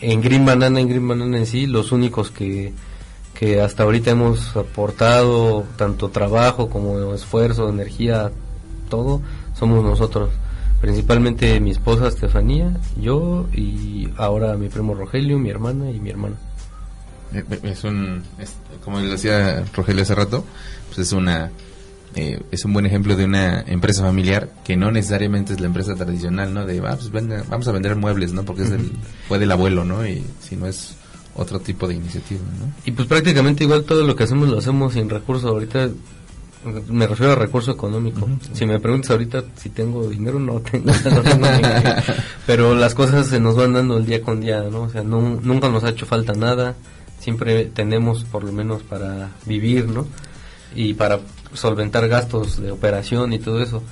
en 0.00 0.20
Green 0.20 0.44
Banana, 0.44 0.80
en 0.80 0.88
Green 0.88 1.08
Banana 1.08 1.38
en 1.38 1.46
sí, 1.46 1.66
los 1.66 1.90
únicos 1.90 2.30
que, 2.30 2.72
que 3.38 3.60
hasta 3.60 3.82
ahorita 3.82 4.10
hemos 4.12 4.56
aportado 4.56 5.64
tanto 5.76 6.08
trabajo 6.10 6.68
como 6.70 7.12
esfuerzo, 7.14 7.68
energía, 7.68 8.30
todo, 8.88 9.20
somos 9.58 9.84
nosotros. 9.84 10.30
Principalmente 10.80 11.58
mi 11.60 11.70
esposa 11.70 12.08
Estefanía, 12.08 12.76
yo 13.00 13.46
y 13.52 14.08
ahora 14.16 14.56
mi 14.56 14.68
primo 14.68 14.94
Rogelio, 14.94 15.38
mi 15.38 15.50
hermana 15.50 15.90
y 15.90 16.00
mi 16.00 16.10
hermano. 16.10 16.36
Eh, 17.32 17.44
Es 17.62 17.84
un, 17.84 18.22
es- 18.38 18.54
como 18.84 19.00
decía 19.00 19.64
Rogelio 19.74 20.02
hace 20.02 20.14
rato, 20.14 20.44
pues 20.88 20.98
es 21.06 21.12
una, 21.12 21.50
eh, 22.14 22.40
es 22.50 22.64
un 22.64 22.72
buen 22.72 22.86
ejemplo 22.86 23.16
de 23.16 23.24
una 23.24 23.60
empresa 23.66 24.02
familiar 24.02 24.48
que 24.64 24.76
no 24.76 24.90
necesariamente 24.92 25.52
es 25.54 25.60
la 25.60 25.66
empresa 25.66 25.94
tradicional, 25.94 26.54
¿no? 26.54 26.64
De, 26.64 26.78
ah, 26.86 26.94
pues 26.96 27.10
venga, 27.10 27.42
vamos 27.48 27.66
a 27.68 27.72
vender 27.72 27.96
muebles, 27.96 28.32
¿no? 28.32 28.44
Porque 28.44 28.62
es 28.62 28.70
el, 28.70 28.92
fue 29.28 29.38
del 29.38 29.50
abuelo, 29.52 29.84
¿no? 29.84 30.06
Y 30.06 30.24
si 30.40 30.56
no 30.56 30.66
es 30.66 30.94
otro 31.36 31.60
tipo 31.60 31.86
de 31.86 31.94
iniciativa, 31.94 32.40
¿no? 32.58 32.72
Y 32.84 32.92
pues 32.92 33.06
prácticamente 33.06 33.64
igual 33.64 33.84
todo 33.84 34.04
lo 34.04 34.16
que 34.16 34.24
hacemos 34.24 34.48
lo 34.48 34.58
hacemos 34.58 34.94
sin 34.94 35.08
recursos. 35.08 35.50
Ahorita 35.50 35.90
me 36.88 37.06
refiero 37.06 37.32
a 37.32 37.36
recurso 37.36 37.70
económico. 37.70 38.28
Si 38.52 38.66
me 38.66 38.80
preguntas 38.80 39.10
ahorita 39.10 39.44
si 39.56 39.70
tengo 39.70 40.08
dinero, 40.08 40.38
no 40.38 40.60
tengo. 40.60 40.90
no 41.04 41.22
tengo 41.22 41.46
dinero. 41.46 42.02
Pero 42.46 42.74
las 42.74 42.94
cosas 42.94 43.26
se 43.26 43.38
nos 43.38 43.56
van 43.56 43.74
dando 43.74 43.98
el 43.98 44.06
día 44.06 44.22
con 44.22 44.40
día, 44.40 44.62
¿no? 44.62 44.82
O 44.82 44.90
sea, 44.90 45.02
no, 45.02 45.20
nunca 45.20 45.68
nos 45.68 45.84
ha 45.84 45.90
hecho 45.90 46.06
falta 46.06 46.32
nada. 46.32 46.74
Siempre 47.20 47.66
tenemos 47.66 48.24
por 48.24 48.44
lo 48.44 48.52
menos 48.52 48.82
para 48.82 49.30
vivir, 49.44 49.88
¿no? 49.88 50.06
Y 50.74 50.94
para 50.94 51.20
solventar 51.52 52.08
gastos 52.08 52.60
de 52.60 52.70
operación 52.70 53.32
y 53.32 53.38
todo 53.38 53.62
eso. 53.62 53.82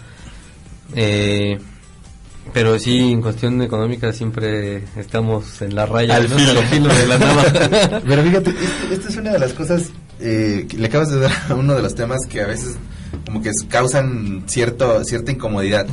Eh, 0.95 1.59
pero 2.53 2.79
sí, 2.79 3.13
en 3.13 3.21
cuestión 3.23 3.61
económica 3.63 4.13
siempre 4.13 4.85
estamos 4.97 5.61
en 5.63 5.75
la 5.75 5.87
raya, 5.87 6.17
Al 6.17 6.29
¿no? 6.31 6.37
filo. 6.37 6.61
Al 6.61 6.67
filo 6.67 6.95
de 6.95 7.07
la 7.07 7.19
navaja. 7.19 8.01
Pero 8.07 8.23
fíjate, 8.23 8.51
este- 8.51 8.95
esta 8.95 9.09
es 9.09 9.17
una 9.17 9.33
de 9.33 9.39
las 9.41 9.53
cosas 9.55 9.91
eh, 10.21 10.67
que 10.69 10.77
le 10.77 10.87
acabas 10.87 11.11
de 11.11 11.21
dar 11.21 11.33
a 11.49 11.55
uno 11.55 11.75
de 11.75 11.83
los 11.83 11.95
temas 11.95 12.27
que 12.29 12.41
a 12.43 12.47
veces 12.47 12.77
como 13.27 13.43
que 13.43 13.51
causan 13.69 14.45
cierto, 14.47 15.03
cierta 15.05 15.33
incomodidad. 15.33 15.87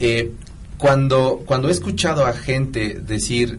Eh, 0.00 0.32
cuando, 0.78 1.42
cuando 1.46 1.68
he 1.68 1.72
escuchado 1.72 2.24
a 2.26 2.32
gente 2.32 3.00
decir, 3.06 3.58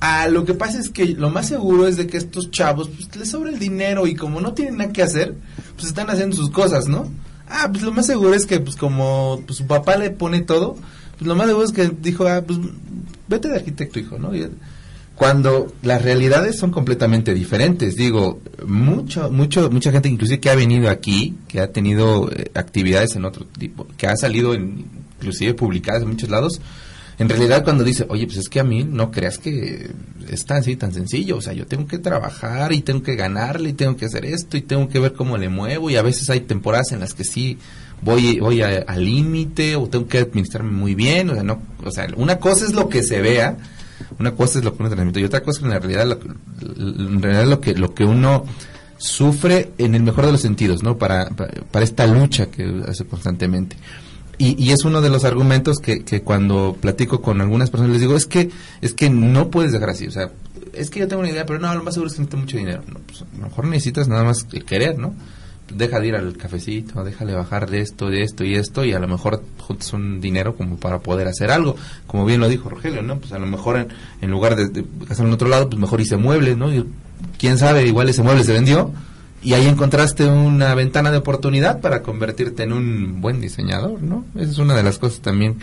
ah, 0.00 0.28
lo 0.28 0.44
que 0.44 0.54
pasa 0.54 0.78
es 0.78 0.90
que 0.90 1.06
lo 1.06 1.30
más 1.30 1.48
seguro 1.48 1.86
es 1.86 1.96
de 1.96 2.06
que 2.06 2.16
estos 2.16 2.50
chavos 2.50 2.88
pues, 2.88 3.14
les 3.16 3.30
sobra 3.30 3.50
el 3.50 3.58
dinero 3.58 4.06
y 4.06 4.14
como 4.14 4.40
no 4.40 4.52
tienen 4.54 4.78
nada 4.78 4.92
que 4.92 5.02
hacer, 5.02 5.34
pues 5.76 5.86
están 5.88 6.10
haciendo 6.10 6.36
sus 6.36 6.50
cosas, 6.50 6.86
¿no? 6.88 7.10
Ah, 7.48 7.68
pues 7.70 7.82
lo 7.82 7.92
más 7.92 8.06
seguro 8.06 8.34
es 8.34 8.46
que 8.46 8.60
pues 8.60 8.76
como 8.76 9.42
pues, 9.46 9.58
su 9.58 9.66
papá 9.66 9.96
le 9.96 10.10
pone 10.10 10.40
todo, 10.40 10.76
pues 11.18 11.26
lo 11.26 11.34
más 11.36 11.46
seguro 11.46 11.64
es 11.66 11.72
que 11.72 11.90
dijo, 12.00 12.26
ah, 12.26 12.42
pues 12.46 12.58
vete 13.28 13.48
de 13.48 13.56
arquitecto, 13.56 13.98
hijo, 13.98 14.18
¿no? 14.18 14.34
Y- 14.34 14.48
cuando 15.14 15.72
las 15.82 16.02
realidades 16.02 16.58
son 16.58 16.70
completamente 16.70 17.34
diferentes. 17.34 17.96
Digo, 17.96 18.40
mucho, 18.66 19.30
mucho, 19.30 19.70
mucha 19.70 19.92
gente 19.92 20.08
inclusive 20.08 20.40
que 20.40 20.50
ha 20.50 20.54
venido 20.54 20.88
aquí, 20.88 21.36
que 21.48 21.60
ha 21.60 21.70
tenido 21.70 22.30
eh, 22.32 22.50
actividades 22.54 23.14
en 23.14 23.24
otro 23.24 23.44
tipo, 23.46 23.86
que 23.96 24.06
ha 24.06 24.16
salido 24.16 24.54
inclusive 24.54 25.54
publicadas 25.54 26.02
en 26.02 26.08
muchos 26.08 26.30
lados, 26.30 26.60
en 27.18 27.28
realidad 27.28 27.62
cuando 27.62 27.84
dice, 27.84 28.06
oye, 28.08 28.24
pues 28.26 28.38
es 28.38 28.48
que 28.48 28.58
a 28.58 28.64
mí 28.64 28.84
no 28.84 29.10
creas 29.12 29.38
que 29.38 29.90
es 30.28 30.44
tan 30.46 30.56
así, 30.58 30.76
tan 30.76 30.92
sencillo, 30.92 31.36
o 31.36 31.40
sea, 31.42 31.52
yo 31.52 31.66
tengo 31.66 31.86
que 31.86 31.98
trabajar 31.98 32.72
y 32.72 32.80
tengo 32.80 33.02
que 33.02 33.14
ganarle 33.14 33.68
y 33.68 33.72
tengo 33.74 33.96
que 33.96 34.06
hacer 34.06 34.24
esto 34.24 34.56
y 34.56 34.62
tengo 34.62 34.88
que 34.88 34.98
ver 34.98 35.12
cómo 35.12 35.36
le 35.36 35.48
muevo 35.50 35.90
y 35.90 35.96
a 35.96 36.02
veces 36.02 36.30
hay 36.30 36.40
temporadas 36.40 36.90
en 36.90 37.00
las 37.00 37.12
que 37.14 37.22
sí 37.24 37.58
voy 38.02 38.40
voy 38.40 38.62
al 38.62 39.04
límite 39.04 39.76
o 39.76 39.86
tengo 39.88 40.06
que 40.06 40.18
administrarme 40.18 40.72
muy 40.72 40.94
bien, 40.94 41.30
o 41.30 41.34
sea, 41.34 41.42
no, 41.42 41.62
o 41.84 41.90
sea, 41.90 42.06
una 42.16 42.38
cosa 42.38 42.64
es 42.64 42.74
lo 42.74 42.88
que 42.88 43.02
se 43.02 43.20
vea, 43.20 43.56
una 44.18 44.32
cosa 44.32 44.58
es 44.58 44.64
lo 44.64 44.76
que 44.76 44.82
uno 44.82 44.90
transmite 44.90 45.20
y 45.20 45.24
otra 45.24 45.42
cosa 45.42 45.60
es 45.60 45.64
en 45.64 45.70
la 45.70 45.78
realidad 45.78 46.18
en 46.76 47.22
realidad 47.22 47.46
lo 47.46 47.60
que 47.60 47.74
lo 47.74 47.94
que 47.94 48.04
uno 48.04 48.44
sufre 48.98 49.72
en 49.78 49.94
el 49.94 50.02
mejor 50.02 50.26
de 50.26 50.32
los 50.32 50.40
sentidos, 50.40 50.82
¿no? 50.82 50.96
Para, 50.96 51.28
para, 51.30 51.52
para 51.70 51.84
esta 51.84 52.06
lucha 52.06 52.46
que 52.46 52.82
hace 52.86 53.04
constantemente. 53.04 53.76
Y, 54.38 54.62
y 54.62 54.72
es 54.72 54.84
uno 54.84 55.00
de 55.00 55.10
los 55.10 55.24
argumentos 55.24 55.78
que, 55.78 56.04
que 56.04 56.22
cuando 56.22 56.76
platico 56.80 57.20
con 57.20 57.40
algunas 57.40 57.70
personas 57.70 57.92
les 57.92 58.00
digo, 58.00 58.16
es 58.16 58.26
que 58.26 58.50
es 58.80 58.94
que 58.94 59.10
no 59.10 59.50
puedes 59.50 59.72
dejar 59.72 59.90
así, 59.90 60.06
o 60.06 60.10
sea, 60.10 60.30
es 60.72 60.90
que 60.90 61.00
yo 61.00 61.08
tengo 61.08 61.20
una 61.20 61.30
idea, 61.30 61.46
pero 61.46 61.58
no, 61.58 61.74
lo 61.74 61.82
más 61.82 61.94
seguro 61.94 62.08
es 62.08 62.14
que 62.14 62.20
necesito 62.20 62.36
mucho 62.38 62.56
dinero. 62.56 62.82
No, 62.86 63.00
pues, 63.00 63.22
a 63.22 63.38
lo 63.38 63.46
mejor 63.48 63.66
necesitas 63.66 64.08
nada 64.08 64.24
más 64.24 64.46
el 64.52 64.64
querer, 64.64 64.98
¿no? 64.98 65.14
Deja 65.74 66.00
de 66.00 66.08
ir 66.08 66.14
al 66.14 66.36
cafecito, 66.36 67.02
déjale 67.04 67.34
bajar 67.34 67.68
de 67.68 67.80
esto, 67.80 68.08
de 68.08 68.22
esto 68.22 68.44
y 68.44 68.54
esto, 68.54 68.84
y 68.84 68.92
a 68.92 68.98
lo 68.98 69.08
mejor 69.08 69.42
juntas 69.58 69.92
un 69.92 70.20
dinero 70.20 70.56
como 70.56 70.76
para 70.76 70.98
poder 71.00 71.28
hacer 71.28 71.50
algo. 71.50 71.76
Como 72.06 72.24
bien 72.24 72.40
lo 72.40 72.48
dijo 72.48 72.68
Rogelio, 72.68 73.02
¿no? 73.02 73.18
Pues 73.18 73.32
a 73.32 73.38
lo 73.38 73.46
mejor 73.46 73.88
en, 74.20 74.30
lugar 74.30 74.56
de, 74.56 74.68
de 74.68 74.84
en 75.18 75.32
otro 75.32 75.48
lado, 75.48 75.68
pues 75.68 75.80
mejor 75.80 76.00
hice 76.00 76.16
muebles, 76.16 76.56
¿no? 76.56 76.72
Y 76.72 76.86
quién 77.38 77.58
sabe, 77.58 77.86
igual 77.86 78.08
ese 78.08 78.22
mueble 78.22 78.44
se 78.44 78.52
vendió 78.52 78.92
y 79.42 79.54
ahí 79.54 79.66
encontraste 79.66 80.24
una 80.26 80.74
ventana 80.74 81.10
de 81.10 81.18
oportunidad 81.18 81.80
para 81.80 82.02
convertirte 82.02 82.62
en 82.62 82.72
un 82.72 83.20
buen 83.20 83.40
diseñador, 83.40 84.02
¿no? 84.02 84.24
Esa 84.36 84.50
es 84.50 84.58
una 84.58 84.74
de 84.74 84.84
las 84.84 84.98
cosas 84.98 85.20
también 85.20 85.58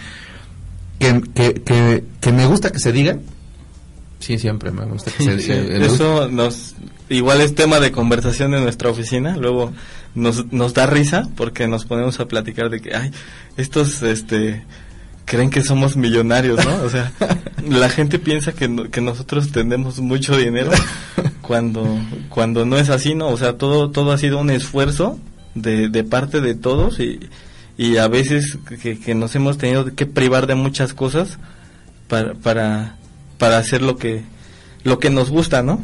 que, 0.99 1.21
que, 1.33 1.53
que, 1.61 2.03
que 2.19 2.31
me 2.31 2.45
gusta 2.45 2.71
que 2.71 2.79
se 2.79 2.91
digan. 2.91 3.21
Sí, 4.19 4.37
siempre 4.37 4.71
me 4.71 4.85
gusta 4.85 5.11
que 5.11 5.23
se 5.23 5.39
Sí, 5.39 5.51
eso 5.51 6.27
nos 6.29 6.75
igual 7.09 7.41
es 7.41 7.55
tema 7.55 7.79
de 7.79 7.91
conversación 7.91 8.53
en 8.53 8.63
nuestra 8.63 8.89
oficina 8.89 9.35
luego 9.37 9.71
nos, 10.15 10.51
nos 10.51 10.73
da 10.73 10.85
risa 10.85 11.27
porque 11.35 11.67
nos 11.67 11.85
ponemos 11.85 12.19
a 12.19 12.27
platicar 12.27 12.69
de 12.69 12.81
que 12.81 12.95
ay 12.95 13.11
estos 13.57 14.01
este 14.03 14.63
creen 15.25 15.49
que 15.49 15.63
somos 15.63 15.95
millonarios 15.95 16.63
no 16.63 16.83
o 16.83 16.89
sea 16.89 17.11
la 17.67 17.89
gente 17.89 18.19
piensa 18.19 18.51
que, 18.51 18.67
no- 18.67 18.89
que 18.91 19.01
nosotros 19.01 19.51
tenemos 19.51 19.99
mucho 19.99 20.37
dinero 20.37 20.69
cuando 21.41 21.97
cuando 22.29 22.65
no 22.65 22.77
es 22.77 22.89
así 22.89 23.15
no 23.15 23.29
o 23.29 23.37
sea 23.37 23.57
todo 23.57 23.89
todo 23.89 24.11
ha 24.11 24.17
sido 24.19 24.37
un 24.39 24.49
esfuerzo 24.51 25.17
de, 25.55 25.89
de 25.89 26.03
parte 26.03 26.41
de 26.41 26.53
todos 26.55 26.99
y 26.99 27.19
y 27.77 27.95
a 27.97 28.07
veces 28.09 28.57
que, 28.83 28.99
que 28.99 29.15
nos 29.15 29.33
hemos 29.35 29.57
tenido 29.57 29.95
que 29.95 30.05
privar 30.05 30.45
de 30.47 30.55
muchas 30.55 30.93
cosas 30.93 31.39
para, 32.09 32.33
para, 32.33 32.97
para 33.39 33.57
hacer 33.57 33.81
lo 33.81 33.97
que, 33.97 34.21
lo 34.83 34.99
que 34.99 35.09
nos 35.09 35.31
gusta, 35.31 35.63
¿no? 35.63 35.81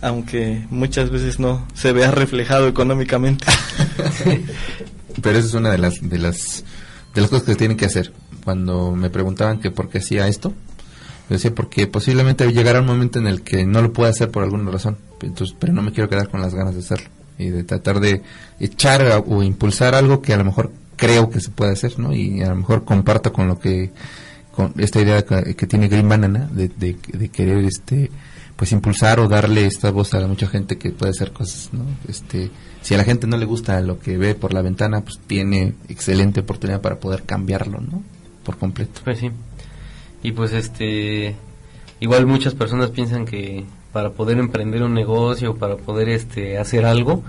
Aunque 0.00 0.64
muchas 0.70 1.10
veces 1.10 1.40
no 1.40 1.66
se 1.74 1.90
vea 1.92 2.12
reflejado 2.12 2.68
económicamente. 2.68 3.44
Pero 5.22 5.38
esa 5.38 5.48
es 5.48 5.54
una 5.54 5.72
de 5.72 5.78
las, 5.78 5.94
de 6.00 6.18
las, 6.18 6.64
de 7.14 7.20
las 7.20 7.30
cosas 7.30 7.46
que 7.46 7.56
tienen 7.56 7.76
que 7.76 7.86
hacer. 7.86 8.12
Cuando 8.44 8.92
me 8.92 9.10
preguntaban 9.10 9.58
que 9.58 9.72
por 9.72 9.88
qué 9.88 9.98
hacía 9.98 10.28
esto, 10.28 10.50
yo 11.28 11.34
decía 11.34 11.52
porque 11.52 11.88
posiblemente 11.88 12.50
llegará 12.52 12.80
un 12.80 12.86
momento 12.86 13.18
en 13.18 13.26
el 13.26 13.42
que 13.42 13.66
no 13.66 13.82
lo 13.82 13.92
pueda 13.92 14.10
hacer 14.10 14.30
por 14.30 14.44
alguna 14.44 14.70
razón. 14.70 14.98
Entonces, 15.20 15.56
pero 15.58 15.72
no 15.72 15.82
me 15.82 15.92
quiero 15.92 16.08
quedar 16.08 16.28
con 16.28 16.40
las 16.40 16.54
ganas 16.54 16.74
de 16.74 16.80
hacerlo 16.80 17.08
y 17.38 17.48
de 17.48 17.64
tratar 17.64 18.00
de 18.00 18.22
echar 18.60 19.24
o 19.26 19.42
impulsar 19.42 19.94
algo 19.94 20.22
que 20.22 20.34
a 20.34 20.36
lo 20.36 20.44
mejor 20.44 20.70
creo 20.96 21.30
que 21.30 21.40
se 21.40 21.50
puede 21.50 21.72
hacer, 21.72 21.98
¿no? 21.98 22.12
Y 22.12 22.42
a 22.42 22.48
lo 22.50 22.56
mejor 22.56 22.84
comparto 22.84 23.32
con 23.32 23.48
lo 23.48 23.58
que 23.58 23.92
con 24.58 24.74
esta 24.78 25.00
idea 25.00 25.24
que, 25.24 25.54
tiene 25.68 25.86
Green 25.86 26.08
Banana 26.08 26.50
de 26.52 27.30
querer 27.30 27.64
este 27.64 28.10
pues 28.58 28.72
impulsar 28.72 29.20
o 29.20 29.28
darle 29.28 29.66
esta 29.66 29.92
voz 29.92 30.14
a 30.14 30.26
mucha 30.26 30.48
gente 30.48 30.78
que 30.78 30.90
puede 30.90 31.12
hacer 31.12 31.30
cosas, 31.30 31.70
¿no? 31.72 31.84
Este, 32.08 32.50
si 32.82 32.92
a 32.92 32.96
la 32.96 33.04
gente 33.04 33.28
no 33.28 33.36
le 33.36 33.44
gusta 33.44 33.80
lo 33.82 34.00
que 34.00 34.18
ve 34.18 34.34
por 34.34 34.52
la 34.52 34.62
ventana, 34.62 35.02
pues 35.02 35.20
tiene 35.24 35.74
excelente 35.88 36.40
oportunidad 36.40 36.80
para 36.80 36.98
poder 36.98 37.22
cambiarlo, 37.22 37.78
¿no? 37.80 38.02
Por 38.42 38.58
completo. 38.58 39.02
Pues 39.04 39.20
sí. 39.20 39.30
Y 40.24 40.32
pues 40.32 40.52
este 40.54 41.36
igual 42.00 42.26
muchas 42.26 42.54
personas 42.54 42.90
piensan 42.90 43.26
que 43.26 43.64
para 43.92 44.10
poder 44.10 44.38
emprender 44.38 44.82
un 44.82 44.92
negocio, 44.92 45.54
para 45.54 45.76
poder 45.76 46.08
este 46.08 46.58
hacer 46.58 46.84
algo, 46.84 47.22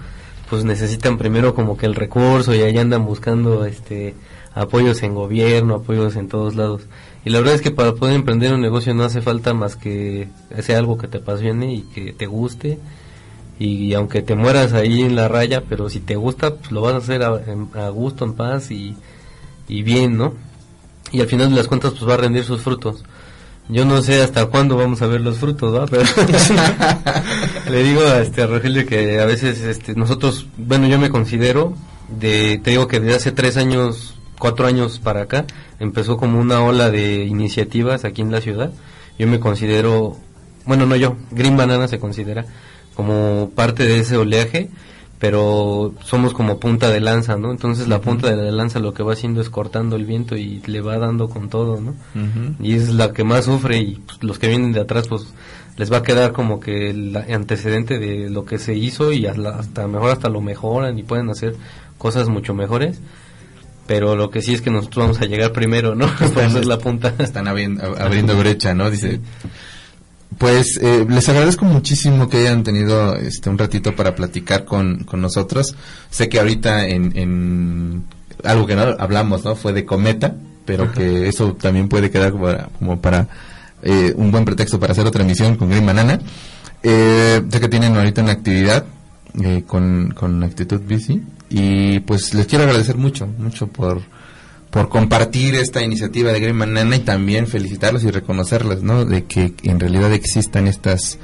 pues 0.50 0.64
necesitan 0.64 1.20
primero 1.20 1.54
como 1.54 1.78
que 1.78 1.86
el 1.86 1.94
recurso 1.94 2.56
y 2.56 2.62
ahí 2.62 2.80
andan 2.80 3.06
buscando 3.06 3.66
este 3.66 4.16
apoyos 4.56 5.04
en 5.04 5.14
gobierno, 5.14 5.76
apoyos 5.76 6.16
en 6.16 6.28
todos 6.28 6.56
lados. 6.56 6.82
Y 7.26 7.30
la 7.32 7.40
verdad 7.40 7.56
es 7.56 7.62
que 7.62 7.72
para 7.72 7.94
poder 7.94 8.16
emprender 8.16 8.54
un 8.54 8.62
negocio 8.62 8.94
no 8.94 9.04
hace 9.04 9.22
falta 9.22 9.54
más 9.54 9.76
que 9.76 10.30
sea 10.62 10.78
algo 10.78 10.98
que 10.98 11.08
te 11.08 11.18
apasione 11.18 11.74
y 11.74 11.82
que 11.82 12.14
te 12.14 12.26
guste. 12.28 12.80
Y, 13.60 13.94
aunque 13.94 14.22
te 14.22 14.36
mueras 14.36 14.72
ahí 14.72 15.02
en 15.02 15.16
la 15.16 15.28
raya, 15.28 15.64
pero 15.68 15.90
si 15.90 16.00
te 16.00 16.16
gusta, 16.16 16.56
pues 16.56 16.72
lo 16.72 16.80
vas 16.82 16.94
a 16.94 16.98
hacer 16.98 17.24
a, 17.24 17.42
a 17.74 17.90
gusto, 17.90 18.24
en 18.24 18.34
paz 18.34 18.72
y, 18.72 18.96
y 19.68 19.84
bien, 19.84 20.18
¿no? 20.18 20.34
Y 21.12 21.20
al 21.20 21.28
final 21.28 21.50
de 21.50 21.58
las 21.58 21.68
cuentas, 21.68 21.92
pues 21.92 22.08
va 22.10 22.14
a 22.14 22.18
rendir 22.18 22.46
sus 22.46 22.62
frutos. 22.62 23.04
Yo 23.68 23.86
no 23.86 24.02
sé 24.02 24.22
hasta 24.22 24.48
cuándo 24.48 24.78
vamos 24.78 25.02
a 25.04 25.08
ver 25.08 25.22
los 25.22 25.38
frutos, 25.38 25.76
¿va? 25.76 25.86
Pero 25.86 26.04
le 27.70 27.84
digo 27.84 28.02
a 28.02 28.20
este 28.20 28.42
a 28.42 28.48
Rogelio 28.48 28.86
que 28.86 29.20
a 29.20 29.26
veces 29.26 29.62
este, 29.62 29.94
nosotros, 29.94 30.48
bueno, 30.58 30.88
yo 30.88 30.98
me 30.98 31.12
considero, 31.12 31.76
de, 32.08 32.60
te 32.64 32.72
digo 32.72 32.88
que 32.88 33.00
desde 33.00 33.16
hace 33.16 33.32
tres 33.32 33.58
años, 33.58 34.16
cuatro 34.40 34.66
años 34.66 35.00
para 35.00 35.22
acá, 35.22 35.46
empezó 35.80 36.18
como 36.18 36.40
una 36.40 36.62
ola 36.64 36.90
de 36.90 37.26
iniciativas 37.26 38.06
aquí 38.06 38.22
en 38.24 38.32
la 38.32 38.42
ciudad. 38.42 38.72
Yo 39.20 39.28
me 39.28 39.40
considero, 39.40 40.18
bueno, 40.66 40.88
no 40.88 40.96
yo, 40.96 41.18
Green 41.30 41.58
Banana 41.58 41.88
se 41.88 42.00
considera 42.00 42.46
como 42.96 43.52
parte 43.54 43.86
de 43.86 44.00
ese 44.00 44.18
oleaje, 44.18 44.70
pero 45.20 45.94
somos 46.04 46.34
como 46.34 46.60
punta 46.60 46.90
de 46.90 47.02
lanza, 47.02 47.36
¿no? 47.36 47.52
Entonces 47.52 47.90
la 47.90 48.00
punta 48.00 48.30
de 48.30 48.38
la 48.38 48.52
lanza 48.52 48.80
lo 48.80 48.94
que 48.94 49.04
va 49.04 49.14
haciendo 49.14 49.42
es 49.42 49.50
cortando 49.50 49.98
el 49.98 50.06
viento 50.06 50.38
y 50.38 50.62
le 50.66 50.80
va 50.80 50.98
dando 50.98 51.30
con 51.30 51.50
todo, 51.50 51.80
¿no? 51.82 51.94
y 52.62 52.76
es 52.76 52.90
la 52.94 53.12
que 53.12 53.26
más 53.26 53.46
sufre 53.46 53.78
y 53.78 53.96
pues, 53.96 54.24
los 54.24 54.40
que 54.40 54.48
vienen 54.48 54.72
de 54.72 54.80
atrás 54.80 55.08
pues 55.10 55.28
les 55.76 55.92
va 55.92 55.98
a 55.98 56.04
quedar 56.04 56.32
como 56.32 56.60
que 56.60 56.90
el 56.90 57.16
antecedente 57.16 58.00
de 58.00 58.30
lo 58.30 58.46
que 58.46 58.58
se 58.58 58.76
hizo 58.76 59.12
y 59.12 59.28
hasta, 59.28 59.60
hasta 59.60 59.88
mejor 59.88 60.12
hasta 60.12 60.30
lo 60.30 60.42
mejoran 60.42 60.98
y 60.98 61.04
pueden 61.04 61.30
hacer 61.30 61.56
cosas 61.98 62.30
mucho 62.30 62.54
mejores 62.54 63.02
pero 63.90 64.16
lo 64.16 64.30
que 64.30 64.44
sí 64.44 64.54
es 64.54 64.62
que 64.62 64.70
nosotros 64.70 65.04
vamos 65.04 65.20
a 65.20 65.26
llegar 65.26 65.52
primero 65.52 65.96
no 65.96 66.08
ser 66.52 66.68
la 66.68 66.78
punta 66.78 67.12
Están 67.18 67.48
abriendo, 67.48 67.98
abriendo 67.98 68.38
brecha, 68.38 68.76
¿no? 68.76 68.92
Dice. 68.92 69.20
Pues 70.38 70.78
eh, 70.80 71.08
les 71.10 71.28
agradezco 71.28 71.66
muchísimo 71.66 72.30
que 72.30 72.38
hayan 72.38 72.64
tenido 72.64 73.16
este 73.16 73.50
un 73.50 73.58
ratito 73.58 73.96
para 73.96 74.14
platicar 74.14 74.64
con, 74.64 75.06
con 75.06 75.22
nosotros. 75.22 75.76
Sé 76.12 76.30
que 76.30 76.38
ahorita 76.40 76.88
en, 76.88 77.18
en 77.18 78.04
algo 78.44 78.68
que 78.68 78.76
no 78.76 78.84
hablamos, 79.00 79.44
¿no? 79.44 79.56
Fue 79.56 79.74
de 79.74 79.86
cometa, 79.86 80.36
pero 80.66 80.92
que 80.92 81.28
eso 81.28 81.54
también 81.54 81.90
puede 81.90 82.12
quedar 82.12 82.32
como 82.32 82.46
para, 82.46 82.70
como 82.78 83.02
para 83.02 83.28
eh, 83.82 84.14
un 84.16 84.30
buen 84.30 84.46
pretexto 84.46 84.80
para 84.80 84.92
hacer 84.92 85.08
otra 85.08 85.24
emisión 85.24 85.56
con 85.56 85.68
Green 85.68 85.88
Banana. 85.88 86.20
Eh, 86.84 87.42
sé 87.52 87.60
que 87.60 87.70
tienen 87.70 87.98
ahorita 87.98 88.22
una 88.22 88.34
actividad 88.34 88.86
eh, 89.44 89.64
con, 89.66 90.12
con 90.16 90.44
Actitud 90.44 90.82
Bici 90.82 91.22
y 91.50 92.00
pues 92.02 92.34
les 92.34 92.48
quiero 92.48 92.66
agradecer 92.66 92.98
mucho, 92.98 93.28
mucho 93.28 93.68
por, 93.68 94.02
por 94.70 94.90
compartir 94.90 95.56
esta 95.56 95.82
iniciativa 95.82 96.32
de 96.32 96.40
Green 96.40 96.58
Banana 96.58 96.96
y 96.96 97.00
también 97.00 97.48
felicitarlos 97.48 98.04
y 98.04 98.12
reconocerles, 98.12 98.84
¿no? 98.84 99.06
De 99.06 99.26
que 99.26 99.54
en 99.64 99.80
realidad 99.80 100.14
existan 100.14 100.68
estas, 100.68 101.18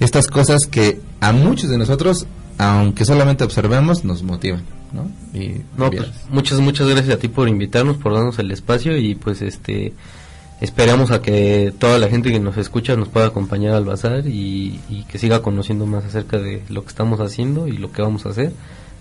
estas 0.00 0.26
cosas 0.26 0.66
que 0.70 1.00
a 1.20 1.32
muchos 1.32 1.70
de 1.70 1.78
nosotros, 1.78 2.26
aunque 2.58 3.04
solamente 3.04 3.44
observemos, 3.44 4.04
nos 4.04 4.22
motivan, 4.22 4.64
¿no? 4.92 5.10
Y 5.38 5.62
no 5.76 5.90
pues 5.90 6.08
muchas 6.30 6.60
muchas 6.60 6.88
gracias 6.88 7.14
a 7.16 7.18
ti 7.18 7.28
por 7.28 7.48
invitarnos 7.48 7.98
por 7.98 8.14
darnos 8.14 8.38
el 8.38 8.50
espacio 8.50 8.96
y 8.96 9.14
pues 9.14 9.42
este 9.42 9.92
esperamos 10.60 11.10
a 11.10 11.22
que 11.22 11.72
toda 11.78 11.98
la 11.98 12.08
gente 12.08 12.30
que 12.30 12.40
nos 12.40 12.56
escucha 12.56 12.96
nos 12.96 13.08
pueda 13.08 13.26
acompañar 13.26 13.74
al 13.74 13.84
bazar 13.84 14.26
y, 14.26 14.80
y 14.88 15.04
que 15.04 15.18
siga 15.18 15.42
conociendo 15.42 15.86
más 15.86 16.04
acerca 16.04 16.38
de 16.38 16.62
lo 16.68 16.82
que 16.82 16.88
estamos 16.88 17.20
haciendo 17.20 17.68
y 17.68 17.72
lo 17.72 17.92
que 17.92 18.02
vamos 18.02 18.26
a 18.26 18.30
hacer 18.30 18.52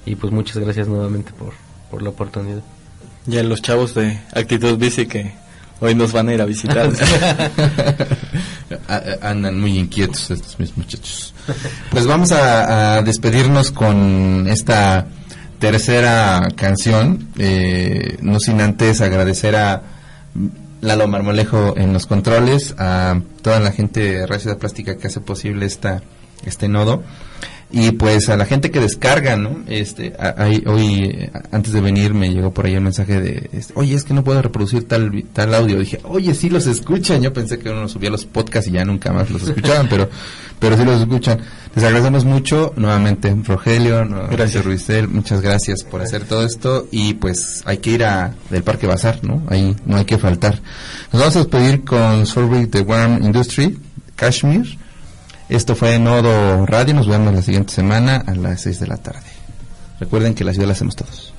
y 0.05 0.15
pues 0.15 0.33
muchas 0.33 0.57
gracias 0.57 0.87
nuevamente 0.87 1.31
por, 1.31 1.53
por 1.89 2.01
la 2.01 2.09
oportunidad 2.09 2.61
Ya 3.25 3.43
los 3.43 3.61
chavos 3.61 3.93
de 3.95 4.19
Actitud 4.33 4.77
Bici 4.77 5.05
que 5.05 5.33
hoy 5.79 5.95
nos 5.95 6.11
van 6.11 6.29
a 6.29 6.33
ir 6.33 6.41
a 6.41 6.45
visitar. 6.45 6.89
Andan 9.21 9.59
muy 9.59 9.77
inquietos 9.77 10.31
estos 10.31 10.59
mis 10.59 10.75
muchachos. 10.77 11.33
Pues 11.91 12.05
vamos 12.07 12.31
a, 12.31 12.97
a 12.97 13.01
despedirnos 13.01 13.71
con 13.71 14.47
esta 14.47 15.07
tercera 15.59 16.49
canción, 16.55 17.29
eh, 17.37 18.17
no 18.21 18.39
sin 18.39 18.61
antes 18.61 19.01
agradecer 19.01 19.55
a 19.55 19.81
Lalo 20.85 21.07
Marmolejo 21.07 21.75
en 21.77 21.91
los 21.93 22.05
controles, 22.05 22.75
a 22.77 23.19
toda 23.41 23.59
la 23.59 23.71
gente 23.71 23.99
de 23.99 24.27
Radio 24.27 24.39
Ciudad 24.41 24.57
Plástica 24.57 24.97
que 24.97 25.07
hace 25.07 25.19
posible 25.19 25.65
esta 25.65 26.01
este 26.45 26.67
nodo 26.67 27.01
y 27.71 27.91
pues 27.93 28.29
a 28.29 28.37
la 28.37 28.45
gente 28.45 28.69
que 28.69 28.79
descarga, 28.79 29.35
¿no? 29.35 29.63
Este, 29.67 30.13
a- 30.19 30.35
ahí- 30.37 30.63
hoy 30.67 31.29
antes 31.51 31.73
de 31.73 31.81
venir 31.81 32.13
me 32.13 32.31
llegó 32.31 32.53
por 32.53 32.67
ahí 32.67 32.75
el 32.75 32.81
mensaje 32.81 33.19
de, 33.19 33.49
este, 33.53 33.73
oye, 33.75 33.95
es 33.95 34.03
que 34.03 34.13
no 34.13 34.23
puedo 34.23 34.41
reproducir 34.41 34.87
tal 34.87 35.25
tal 35.33 35.53
audio. 35.55 35.79
Dije, 35.79 35.99
oye, 36.03 36.35
sí 36.35 36.49
los 36.51 36.67
escuchan. 36.67 37.21
Yo 37.23 37.33
pensé 37.33 37.57
que 37.57 37.69
uno 37.71 37.89
subía 37.89 38.11
los 38.11 38.25
podcasts 38.25 38.69
y 38.69 38.73
ya 38.73 38.85
nunca 38.85 39.11
más 39.11 39.31
los 39.31 39.41
escuchaban, 39.43 39.87
pero 39.89 40.07
pero 40.59 40.77
sí 40.77 40.83
los 40.83 41.01
escuchan. 41.01 41.39
Les 41.75 41.83
agradecemos 41.83 42.23
mucho 42.23 42.73
nuevamente, 42.77 43.35
Rogelio, 43.43 44.05
nuevamente 44.05 44.37
Gracias. 44.37 44.63
Ruizel, 44.63 45.09
muchas 45.09 45.41
gracias 45.41 45.83
por 45.83 46.01
hacer 46.01 46.23
todo 46.23 46.45
esto 46.45 46.87
y 46.89 47.15
pues 47.15 47.63
hay 47.65 47.79
que 47.79 47.91
ir 47.91 48.03
a 48.05 48.33
del 48.49 48.63
Parque 48.63 48.87
Bazar, 48.87 49.23
¿no? 49.23 49.43
Ahí 49.49 49.75
no 49.85 49.97
hay 49.97 50.05
que 50.05 50.17
faltar. 50.17 50.61
Nos 51.11 51.19
vamos 51.19 51.35
a 51.35 51.39
despedir 51.39 51.83
con 51.83 52.25
Survey 52.25 52.67
the 52.67 52.81
Worm 52.81 53.23
Industry, 53.23 53.77
Kashmir. 54.15 54.77
Esto 55.49 55.75
fue 55.75 55.99
Nodo 55.99 56.65
Radio. 56.65 56.93
Nos 56.93 57.07
vemos 57.07 57.33
la 57.33 57.41
siguiente 57.41 57.73
semana 57.73 58.23
a 58.25 58.33
las 58.33 58.61
6 58.61 58.79
de 58.79 58.87
la 58.87 58.97
tarde. 58.97 59.27
Recuerden 59.99 60.33
que 60.33 60.43
la 60.43 60.53
ciudad 60.53 60.67
la 60.67 60.73
hacemos 60.73 60.95
todos. 60.95 61.34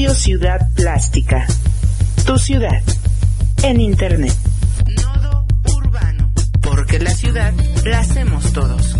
Radio 0.00 0.14
Ciudad 0.14 0.68
Plástica. 0.74 1.46
Tu 2.24 2.38
ciudad. 2.38 2.82
En 3.62 3.82
Internet. 3.82 4.34
Nodo 4.96 5.44
urbano. 5.76 6.32
Porque 6.62 6.98
la 6.98 7.10
ciudad 7.10 7.52
la 7.84 7.98
hacemos 7.98 8.50
todos. 8.54 8.96